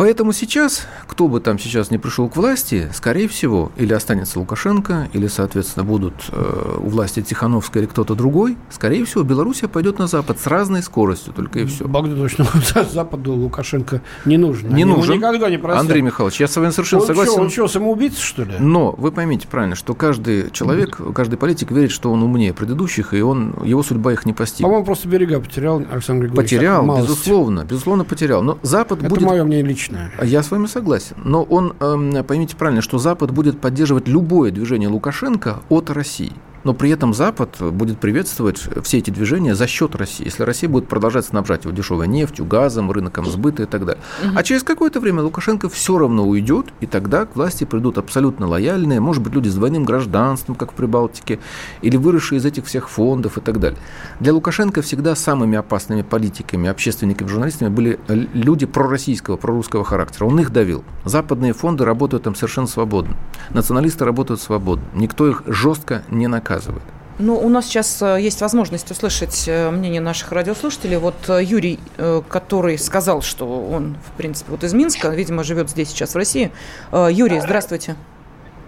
Поэтому 0.00 0.32
сейчас, 0.32 0.86
кто 1.06 1.28
бы 1.28 1.40
там 1.40 1.58
сейчас 1.58 1.90
не 1.90 1.98
пришел 1.98 2.30
к 2.30 2.36
власти, 2.36 2.88
скорее 2.94 3.28
всего, 3.28 3.70
или 3.76 3.92
останется 3.92 4.38
Лукашенко, 4.38 5.10
или, 5.12 5.26
соответственно, 5.26 5.84
будут 5.84 6.14
э, 6.32 6.78
у 6.78 6.88
власти 6.88 7.20
Тихановская 7.20 7.82
или 7.82 7.90
кто-то 7.90 8.14
другой, 8.14 8.56
скорее 8.70 9.04
всего, 9.04 9.24
Белоруссия 9.24 9.68
пойдет 9.68 9.98
на 9.98 10.06
Запад 10.06 10.40
с 10.40 10.46
разной 10.46 10.82
скоростью, 10.82 11.34
только 11.34 11.58
и 11.58 11.66
все. 11.66 11.86
Богдан 11.86 12.16
точно 12.16 12.46
Западу 12.90 13.34
Лукашенко 13.34 14.00
не 14.24 14.38
нужен. 14.38 14.74
Не 14.74 14.86
нужен. 14.86 15.16
никогда 15.16 15.50
не 15.50 15.58
простят. 15.58 15.82
Андрей 15.82 16.00
Михайлович, 16.00 16.40
я 16.40 16.48
с 16.48 16.56
вами 16.56 16.70
совершенно 16.70 17.02
он 17.02 17.06
согласен. 17.06 17.32
Что, 17.32 17.42
он 17.42 17.50
что, 17.50 17.68
самоубийца, 17.68 18.22
что 18.22 18.44
ли? 18.44 18.54
Но 18.58 18.92
вы 18.92 19.12
поймите 19.12 19.48
правильно, 19.48 19.76
что 19.76 19.92
каждый 19.92 20.50
человек, 20.50 20.98
каждый 21.14 21.36
политик 21.36 21.72
верит, 21.72 21.90
что 21.90 22.10
он 22.10 22.22
умнее 22.22 22.54
предыдущих, 22.54 23.12
и 23.12 23.20
он, 23.20 23.54
его 23.64 23.82
судьба 23.82 24.14
их 24.14 24.24
не 24.24 24.32
постигнет. 24.32 24.64
По-моему, 24.64 24.86
просто 24.86 25.08
берега 25.08 25.40
потерял 25.40 25.84
Александр 25.92 26.24
Григорьевич. 26.24 26.50
Потерял, 26.50 26.96
безусловно, 27.02 27.66
безусловно 27.66 28.04
потерял. 28.06 28.42
Но 28.42 28.58
Запад 28.62 29.00
Это 29.00 29.10
будет... 29.10 29.28
мое 29.28 29.44
мнение 29.44 29.89
личное. 29.90 30.10
Я 30.22 30.42
с 30.42 30.50
вами 30.50 30.66
согласен. 30.66 31.16
Но 31.24 31.42
он, 31.42 31.74
эм, 31.80 32.24
поймите 32.24 32.56
правильно, 32.56 32.82
что 32.82 32.98
Запад 32.98 33.30
будет 33.30 33.60
поддерживать 33.60 34.08
любое 34.08 34.50
движение 34.50 34.88
Лукашенко 34.88 35.60
от 35.68 35.90
России. 35.90 36.32
Но 36.62 36.74
при 36.74 36.90
этом 36.90 37.14
Запад 37.14 37.56
будет 37.60 37.98
приветствовать 37.98 38.68
все 38.82 38.98
эти 38.98 39.10
движения 39.10 39.54
за 39.54 39.66
счет 39.66 39.94
России. 39.94 40.24
Если 40.24 40.42
Россия 40.42 40.68
будет 40.68 40.88
продолжать 40.88 41.24
снабжать 41.24 41.64
его 41.64 41.72
дешевой 41.74 42.06
нефтью, 42.06 42.44
газом, 42.44 42.90
рынком 42.90 43.24
сбыта 43.24 43.62
и 43.62 43.66
так 43.66 43.86
далее. 43.86 44.02
Угу. 44.22 44.32
А 44.36 44.42
через 44.42 44.62
какое-то 44.62 45.00
время 45.00 45.22
Лукашенко 45.22 45.70
все 45.70 45.96
равно 45.96 46.26
уйдет, 46.26 46.66
и 46.80 46.86
тогда 46.86 47.24
к 47.24 47.36
власти 47.36 47.64
придут 47.64 47.96
абсолютно 47.96 48.46
лояльные, 48.46 49.00
может 49.00 49.22
быть, 49.22 49.32
люди 49.32 49.48
с 49.48 49.54
двойным 49.54 49.84
гражданством, 49.84 50.54
как 50.54 50.72
в 50.72 50.74
Прибалтике, 50.74 51.40
или 51.80 51.96
выросшие 51.96 52.38
из 52.38 52.44
этих 52.44 52.66
всех 52.66 52.90
фондов 52.90 53.38
и 53.38 53.40
так 53.40 53.58
далее. 53.58 53.78
Для 54.20 54.34
Лукашенко 54.34 54.82
всегда 54.82 55.14
самыми 55.14 55.56
опасными 55.56 56.02
политиками, 56.02 56.68
общественниками, 56.68 57.28
журналистами 57.28 57.68
были 57.68 57.98
люди 58.08 58.66
пророссийского, 58.66 59.36
прорусского 59.36 59.84
характера. 59.84 60.26
Он 60.26 60.38
их 60.40 60.52
давил. 60.52 60.84
Западные 61.04 61.54
фонды 61.54 61.86
работают 61.86 62.24
там 62.24 62.34
совершенно 62.34 62.66
свободно. 62.66 63.16
Националисты 63.50 64.04
работают 64.04 64.42
свободно. 64.42 64.84
Никто 64.94 65.26
их 65.26 65.42
жестко 65.46 66.02
не 66.10 66.26
наказывает 66.26 66.49
наказывает. 66.50 66.82
Ну, 67.18 67.38
у 67.38 67.48
нас 67.50 67.66
сейчас 67.66 68.00
э, 68.00 68.18
есть 68.20 68.40
возможность 68.40 68.90
услышать 68.90 69.46
э, 69.46 69.70
мнение 69.70 70.00
наших 70.00 70.32
радиослушателей. 70.32 70.96
Вот 70.96 71.28
э, 71.28 71.42
Юрий, 71.42 71.78
который 72.28 72.78
сказал, 72.78 73.20
что 73.20 73.44
он, 73.46 73.96
в 74.02 74.16
принципе, 74.16 74.52
вот 74.52 74.64
из 74.64 74.72
Минска, 74.72 75.08
видимо, 75.08 75.44
живет 75.44 75.68
здесь 75.68 75.90
сейчас, 75.90 76.14
в 76.14 76.16
России. 76.16 76.50
Юрий, 76.92 77.40
здравствуйте. 77.40 77.96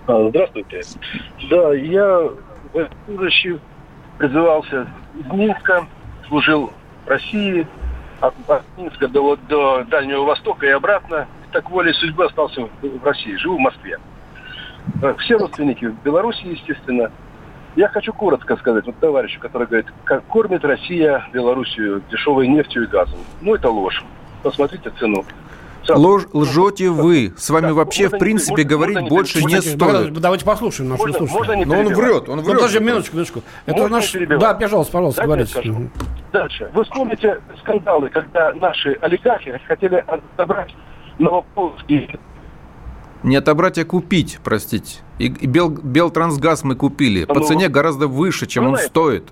А, 0.07 0.29
здравствуйте. 0.29 0.83
Да, 1.49 1.73
я 1.73 2.29
в 2.75 2.89
будущем 3.07 3.61
призывался 4.19 4.87
из 5.19 5.33
Минска, 5.33 5.87
служил 6.29 6.73
в 7.07 7.09
России, 7.09 7.67
от, 8.21 8.35
от 8.49 8.63
Минска 8.77 9.09
до, 9.09 9.37
до 9.49 9.85
Дальнего 9.85 10.25
Востока 10.25 10.67
и 10.67 10.71
обратно. 10.71 11.27
Так 11.53 11.71
волей 11.71 11.95
судьбы 11.95 12.27
остался 12.27 12.69
в 12.83 13.05
России, 13.05 13.35
живу 13.37 13.57
в 13.57 13.61
Москве. 13.61 13.99
Все 15.21 15.39
родственники 15.39 15.87
в 15.87 16.03
Беларуси, 16.03 16.45
естественно. 16.45 17.11
Я 17.75 17.89
хочу 17.89 18.13
коротко 18.13 18.57
сказать, 18.57 18.85
вот 18.87 18.99
товарищу, 18.99 19.41
который 19.41 19.67
говорит, 19.67 19.87
как 20.05 20.25
кормит 20.27 20.65
Россия 20.65 21.27
Белоруссию 21.33 22.03
дешевой 22.11 22.47
нефтью 22.49 22.85
и 22.85 22.87
газом. 22.87 23.19
Ну, 23.41 23.55
это 23.55 23.71
ложь. 23.71 24.05
Посмотрите 24.43 24.91
цену. 24.99 25.25
Ложь, 25.89 26.25
лжете 26.33 26.91
вы. 26.91 27.33
С 27.37 27.51
вами 27.51 27.69
да, 27.69 27.75
вообще, 27.75 28.09
в 28.09 28.19
принципе, 28.19 28.53
можно, 28.53 28.69
говорить 28.69 28.97
можно 28.97 29.17
больше 29.17 29.39
не, 29.39 29.55
не 29.55 29.61
стоит. 29.61 30.13
Давайте 30.13 30.45
послушаем 30.45 30.91
нашего 30.91 31.09
можно, 31.09 31.27
слушателя. 31.27 31.67
Можно 31.67 31.75
Но 31.75 31.81
он 31.81 31.95
врет, 31.95 32.29
он 32.29 32.41
врет. 32.41 32.57
Подожди, 32.57 32.79
минуточку, 32.79 33.17
минуточку. 33.17 33.43
Это 33.67 33.79
можно 33.81 33.97
наш... 33.97 34.13
Да, 34.13 34.55
пожалуйста, 34.55 34.93
пожалуйста, 34.93 35.23
говорите. 35.25 35.91
Дальше. 36.33 36.71
Вы 36.73 36.85
вспомните 36.85 37.41
скандалы, 37.61 38.11
когда 38.11 38.53
наши 38.55 38.93
олигархи 39.01 39.61
хотели 39.67 40.05
отобрать 40.07 40.73
Новополоцкий 41.19 42.19
не 43.23 43.37
отобрать, 43.37 43.79
а 43.79 43.85
купить, 43.85 44.39
простите. 44.43 45.01
И 45.19 45.29
Бел, 45.29 45.71
Белтрансгаз 45.71 46.65
мы 46.65 46.75
купили 46.75 47.25
по 47.25 47.41
ну, 47.41 47.47
цене 47.47 47.69
гораздо 47.69 48.09
выше, 48.09 48.47
чем 48.47 48.67
он 48.67 48.77
стоит. 48.77 49.25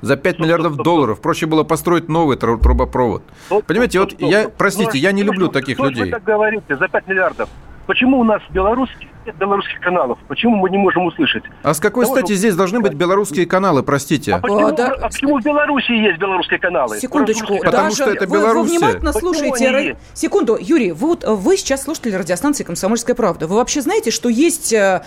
За 0.00 0.16
5 0.16 0.34
стоп, 0.34 0.44
миллиардов 0.44 0.76
долларов. 0.76 1.20
Проще 1.20 1.46
было 1.46 1.62
построить 1.62 2.08
новый 2.08 2.36
трубопровод. 2.36 3.22
Понимаете, 3.66 4.00
вот 4.00 4.14
я, 4.18 4.48
простите, 4.48 4.98
я 4.98 5.12
не 5.12 5.22
люблю 5.22 5.48
таких 5.48 5.78
людей. 5.78 6.04
Вы 6.04 6.10
так 6.10 6.24
говорите, 6.24 6.76
за 6.76 6.88
5 6.88 7.06
миллиардов. 7.06 7.48
Почему 7.90 8.20
у 8.20 8.24
нас 8.24 8.40
белорусских 8.50 9.08
нет 9.26 9.34
белорусских 9.34 9.80
каналов? 9.80 10.16
Почему 10.28 10.54
мы 10.54 10.70
не 10.70 10.78
можем 10.78 11.06
услышать? 11.06 11.42
А 11.64 11.74
с 11.74 11.80
какой 11.80 12.04
Того, 12.04 12.18
стати 12.18 12.34
здесь 12.34 12.54
должны 12.54 12.78
быть 12.78 12.94
белорусские 12.94 13.46
каналы, 13.46 13.82
простите? 13.82 14.32
А 14.32 14.38
почему, 14.38 14.66
а, 14.68 14.70
да. 14.70 14.94
а 14.96 15.08
почему 15.08 15.40
в 15.40 15.42
Беларуси 15.42 15.90
есть 15.90 16.20
белорусские 16.20 16.60
каналы? 16.60 17.00
Секундочку, 17.00 17.58
потому 17.58 17.88
даже 17.88 17.96
что 17.96 18.10
это 18.12 18.26
Беларусь. 18.28 18.54
Вы, 18.54 18.62
вы 18.62 18.68
внимательно 18.68 19.12
слушаете. 19.12 19.96
Секунду, 20.14 20.56
Юрий, 20.60 20.92
вы, 20.92 21.08
вот, 21.08 21.24
вы 21.24 21.56
сейчас 21.56 21.82
слушатели 21.82 22.14
радиостанции 22.14 22.62
«Комсомольская 22.62 23.16
правда». 23.16 23.48
Вы 23.48 23.56
вообще 23.56 23.80
знаете, 23.80 24.12
что 24.12 24.28
есть 24.28 24.72
э, 24.72 25.02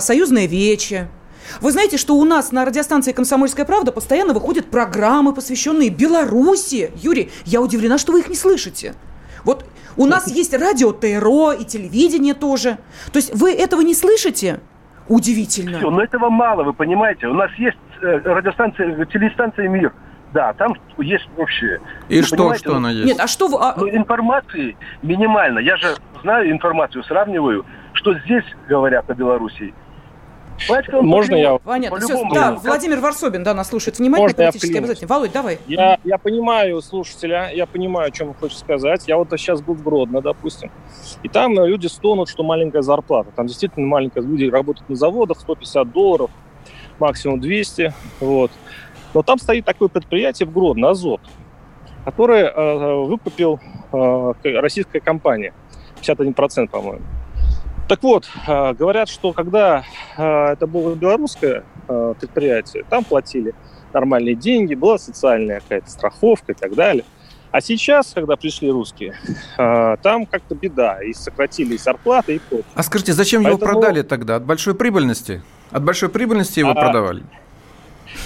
союзная 0.00 0.46
вече, 0.46 1.06
вы 1.60 1.70
знаете, 1.70 1.98
что 1.98 2.16
у 2.16 2.24
нас 2.24 2.50
на 2.50 2.64
радиостанции 2.64 3.12
«Комсомольская 3.12 3.64
правда» 3.64 3.92
постоянно 3.92 4.32
выходят 4.32 4.72
программы, 4.72 5.32
посвященные 5.32 5.90
Беларуси. 5.90 6.90
Юрий, 6.96 7.30
я 7.44 7.60
удивлена, 7.60 7.96
что 7.96 8.10
вы 8.10 8.20
их 8.20 8.28
не 8.28 8.34
слышите. 8.34 8.96
Вот 9.44 9.64
у 9.96 10.06
нас 10.06 10.30
есть 10.30 10.54
радио 10.54 10.92
ТРО 10.92 11.52
и 11.52 11.64
телевидение 11.64 12.34
тоже. 12.34 12.78
То 13.12 13.16
есть 13.16 13.34
вы 13.34 13.52
этого 13.52 13.80
не 13.80 13.94
слышите? 13.94 14.60
Удивительно. 15.08 15.78
Все, 15.78 15.90
но 15.90 16.02
этого 16.02 16.30
мало, 16.30 16.64
вы 16.64 16.72
понимаете. 16.72 17.26
У 17.26 17.34
нас 17.34 17.50
есть 17.58 17.76
э, 18.00 18.20
радиостанция, 18.24 19.04
телестанция 19.06 19.68
«Мир». 19.68 19.92
Да, 20.32 20.52
там 20.54 20.74
есть 20.98 21.28
общее. 21.36 21.80
И 22.08 22.20
вы 22.20 22.26
что, 22.26 22.54
что 22.54 22.76
она 22.76 22.90
есть? 22.90 23.06
Нет, 23.06 23.20
а 23.20 23.28
что 23.28 23.46
вы... 23.46 23.58
А... 23.60 23.74
Ну, 23.76 23.88
информации 23.88 24.76
минимально. 25.02 25.60
Я 25.60 25.76
же 25.76 25.94
знаю 26.22 26.50
информацию, 26.50 27.04
сравниваю, 27.04 27.64
что 27.92 28.18
здесь 28.20 28.44
говорят 28.66 29.08
о 29.08 29.14
Белоруссии 29.14 29.72
можно 31.02 31.34
я? 31.34 31.58
Понятно. 31.58 32.00
Все, 32.00 32.28
да, 32.32 32.52
Владимир 32.52 33.00
Варсобин, 33.00 33.42
да, 33.42 33.54
нас 33.54 33.68
слушает 33.68 33.98
внимательно, 33.98 34.28
Можно 34.28 34.36
политически 34.36 34.76
обязательно. 34.76 35.08
Володь, 35.08 35.32
давай. 35.32 35.58
Я, 35.66 35.98
я 36.04 36.18
понимаю 36.18 36.80
слушателя, 36.82 37.50
я 37.52 37.66
понимаю, 37.66 38.08
о 38.08 38.10
чем 38.10 38.28
он 38.28 38.34
хочет 38.34 38.58
сказать. 38.58 39.06
Я 39.06 39.16
вот 39.16 39.28
сейчас 39.30 39.62
был 39.62 39.74
в 39.74 39.82
Гродно, 39.82 40.20
допустим, 40.20 40.70
и 41.22 41.28
там 41.28 41.54
люди 41.64 41.86
стонут, 41.86 42.28
что 42.28 42.42
маленькая 42.42 42.82
зарплата. 42.82 43.30
Там 43.34 43.46
действительно 43.46 43.86
маленькая, 43.86 44.22
люди 44.22 44.44
работают 44.44 44.88
на 44.88 44.96
заводах, 44.96 45.40
150 45.40 45.92
долларов, 45.92 46.30
максимум 46.98 47.40
200, 47.40 47.92
вот. 48.20 48.50
Но 49.12 49.22
там 49.22 49.38
стоит 49.38 49.64
такое 49.64 49.88
предприятие 49.88 50.48
в 50.48 50.52
Гродно, 50.52 50.90
Азот, 50.90 51.20
которое 52.04 52.50
э, 52.50 53.04
выкупил 53.04 53.60
э, 53.92 54.32
российская 54.44 55.00
компания, 55.00 55.54
51%, 56.02 56.68
по-моему. 56.68 57.04
Так 57.88 58.02
вот, 58.02 58.26
э, 58.46 58.72
говорят, 58.72 59.08
что 59.08 59.32
когда 59.32 59.84
э, 60.16 60.52
это 60.52 60.66
было 60.66 60.94
белорусское 60.94 61.64
э, 61.86 62.14
предприятие, 62.18 62.84
там 62.88 63.04
платили 63.04 63.54
нормальные 63.92 64.34
деньги, 64.34 64.74
была 64.74 64.96
социальная 64.96 65.60
какая-то 65.60 65.90
страховка 65.90 66.52
и 66.52 66.54
так 66.54 66.74
далее. 66.74 67.04
А 67.50 67.60
сейчас, 67.60 68.12
когда 68.12 68.34
пришли 68.34 68.68
русские, 68.68 69.14
там 69.56 70.26
как-то 70.26 70.56
беда, 70.56 71.00
и 71.00 71.12
сократили 71.12 71.76
зарплаты, 71.76 72.34
и 72.34 72.38
прочее. 72.40 72.66
А 72.74 72.82
скажите, 72.82 73.12
зачем 73.12 73.44
Поэтому... 73.44 73.62
его 73.62 73.80
продали 73.80 74.02
тогда? 74.02 74.36
От 74.36 74.44
большой 74.44 74.74
прибыльности? 74.74 75.40
От 75.70 75.84
большой 75.84 76.08
прибыльности 76.08 76.58
его 76.58 76.70
а... 76.70 76.74
продавали? 76.74 77.22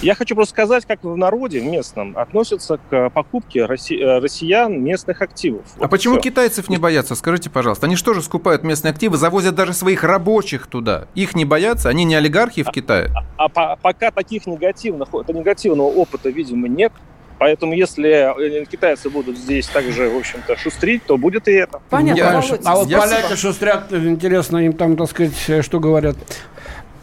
Я 0.01 0.15
хочу 0.15 0.35
просто 0.35 0.51
сказать, 0.51 0.85
как 0.85 1.03
в 1.03 1.15
народе 1.15 1.61
местном 1.61 2.17
относятся 2.17 2.79
к 2.89 3.09
покупке 3.09 3.61
э, 3.61 3.65
россиян 3.65 4.81
местных 4.81 5.21
активов. 5.21 5.61
Вот 5.75 5.85
а 5.85 5.87
почему 5.87 6.15
все. 6.15 6.29
китайцев 6.29 6.69
не 6.69 6.77
боятся? 6.77 7.15
Скажите, 7.15 7.49
пожалуйста. 7.49 7.85
Они 7.85 7.95
что 7.95 8.13
же 8.13 8.21
скупают 8.21 8.63
местные 8.63 8.91
активы, 8.91 9.17
завозят 9.17 9.55
даже 9.55 9.73
своих 9.73 10.03
рабочих 10.03 10.67
туда? 10.67 11.07
Их 11.15 11.35
не 11.35 11.45
боятся? 11.45 11.89
Они 11.89 12.03
не 12.03 12.15
олигархи 12.15 12.63
в 12.63 12.71
Китае? 12.71 13.11
А, 13.37 13.45
а, 13.45 13.49
а 13.73 13.75
пока 13.75 14.11
таких 14.11 14.47
негативных, 14.47 15.09
негативного 15.27 15.87
опыта, 15.87 16.29
видимо, 16.29 16.67
нет, 16.67 16.93
Поэтому 17.39 17.73
если 17.73 18.61
э, 18.61 18.65
китайцы 18.65 19.09
будут 19.09 19.37
здесь 19.37 19.65
также, 19.67 20.09
в 20.09 20.17
общем-то, 20.17 20.57
шустрить, 20.57 21.05
то 21.05 21.17
будет 21.17 21.47
и 21.47 21.53
это. 21.53 21.81
Понятно. 21.89 22.19
Я- 22.19 22.43
а 22.65 22.75
вот 22.75 22.91
поляки 22.91 23.35
шустрят, 23.37 23.93
интересно 23.93 24.57
им 24.57 24.73
там, 24.73 24.97
так 24.97 25.09
сказать, 25.09 25.63
что 25.63 25.79
говорят. 25.79 26.17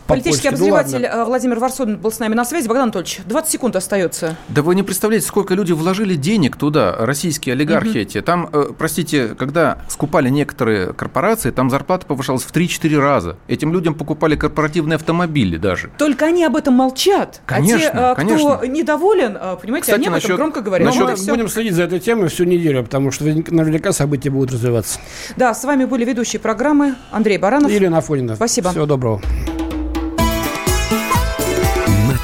Политический. 0.06 0.48
Ну, 0.50 0.54
обозреватель 0.74 1.04
э, 1.04 1.24
Владимир 1.24 1.58
Варсобин 1.58 1.96
был 1.96 2.12
с 2.12 2.18
нами 2.18 2.34
на 2.34 2.44
связи. 2.44 2.68
Богдан 2.68 2.84
Анатольевич, 2.84 3.20
20 3.26 3.50
секунд 3.50 3.76
остается. 3.76 4.36
Да 4.48 4.62
вы 4.62 4.74
не 4.74 4.82
представляете, 4.82 5.26
сколько 5.26 5.54
люди 5.54 5.72
вложили 5.72 6.14
денег 6.14 6.56
туда, 6.56 6.94
российские 6.98 7.54
олигархи 7.54 7.98
эти. 7.98 8.20
Там, 8.20 8.48
э, 8.52 8.66
простите, 8.76 9.28
когда 9.28 9.78
скупали 9.88 10.28
некоторые 10.28 10.92
корпорации, 10.92 11.50
там 11.50 11.70
зарплата 11.70 12.06
повышалась 12.06 12.42
в 12.42 12.52
3-4 12.52 12.98
раза. 12.98 13.36
Этим 13.48 13.72
людям 13.72 13.94
покупали 13.94 14.36
корпоративные 14.36 14.96
автомобили 14.96 15.56
даже. 15.56 15.90
Только 15.98 16.26
они 16.26 16.44
об 16.44 16.56
этом 16.56 16.74
молчат. 16.74 17.40
Конечно, 17.46 17.76
а 17.76 18.14
те, 18.14 18.22
э, 18.22 18.24
кто 18.24 18.58
конечно. 18.58 18.66
недоволен, 18.66 19.36
э, 19.40 19.56
понимаете, 19.60 19.82
Кстати, 19.86 19.96
они 19.98 20.06
об 20.08 20.14
этом 20.14 20.22
насчет- 20.22 20.36
громко 20.36 20.60
говорят. 20.60 20.86
Но 20.88 20.92
Вот 21.00 21.04
мы 21.08 21.12
и 21.12 21.16
всё. 21.16 21.32
будем 21.32 21.48
следить 21.48 21.74
за 21.74 21.82
этой 21.84 21.98
темой 22.00 22.28
всю 22.28 22.44
неделю, 22.44 22.84
потому 22.84 23.10
что 23.10 23.24
наверняка 23.24 23.92
события 23.92 24.30
будут 24.30 24.52
развиваться. 24.52 25.00
Да, 25.36 25.52
с 25.54 25.64
вами 25.64 25.84
были 25.84 26.04
ведущие 26.04 26.38
программы 26.40 26.94
Андрей 27.10 27.38
Баранов. 27.38 27.70
Елена 27.70 27.98
Афонина. 27.98 28.36
Спасибо. 28.36 28.70
Всего 28.70 28.86
доброго. 28.86 29.20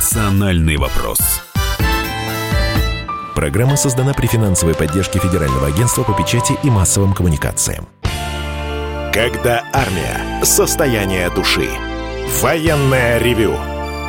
«Национальный 0.02 0.76
вопрос». 0.78 1.20
Программа 3.36 3.76
создана 3.76 4.12
при 4.12 4.26
финансовой 4.26 4.74
поддержке 4.74 5.20
Федерального 5.20 5.68
агентства 5.68 6.02
по 6.02 6.12
печати 6.12 6.58
и 6.64 6.70
массовым 6.70 7.14
коммуникациям. 7.14 7.86
Когда 9.14 9.62
армия. 9.72 10.42
Состояние 10.42 11.30
души. 11.30 11.68
Военное 12.40 13.18
ревю. 13.18 13.54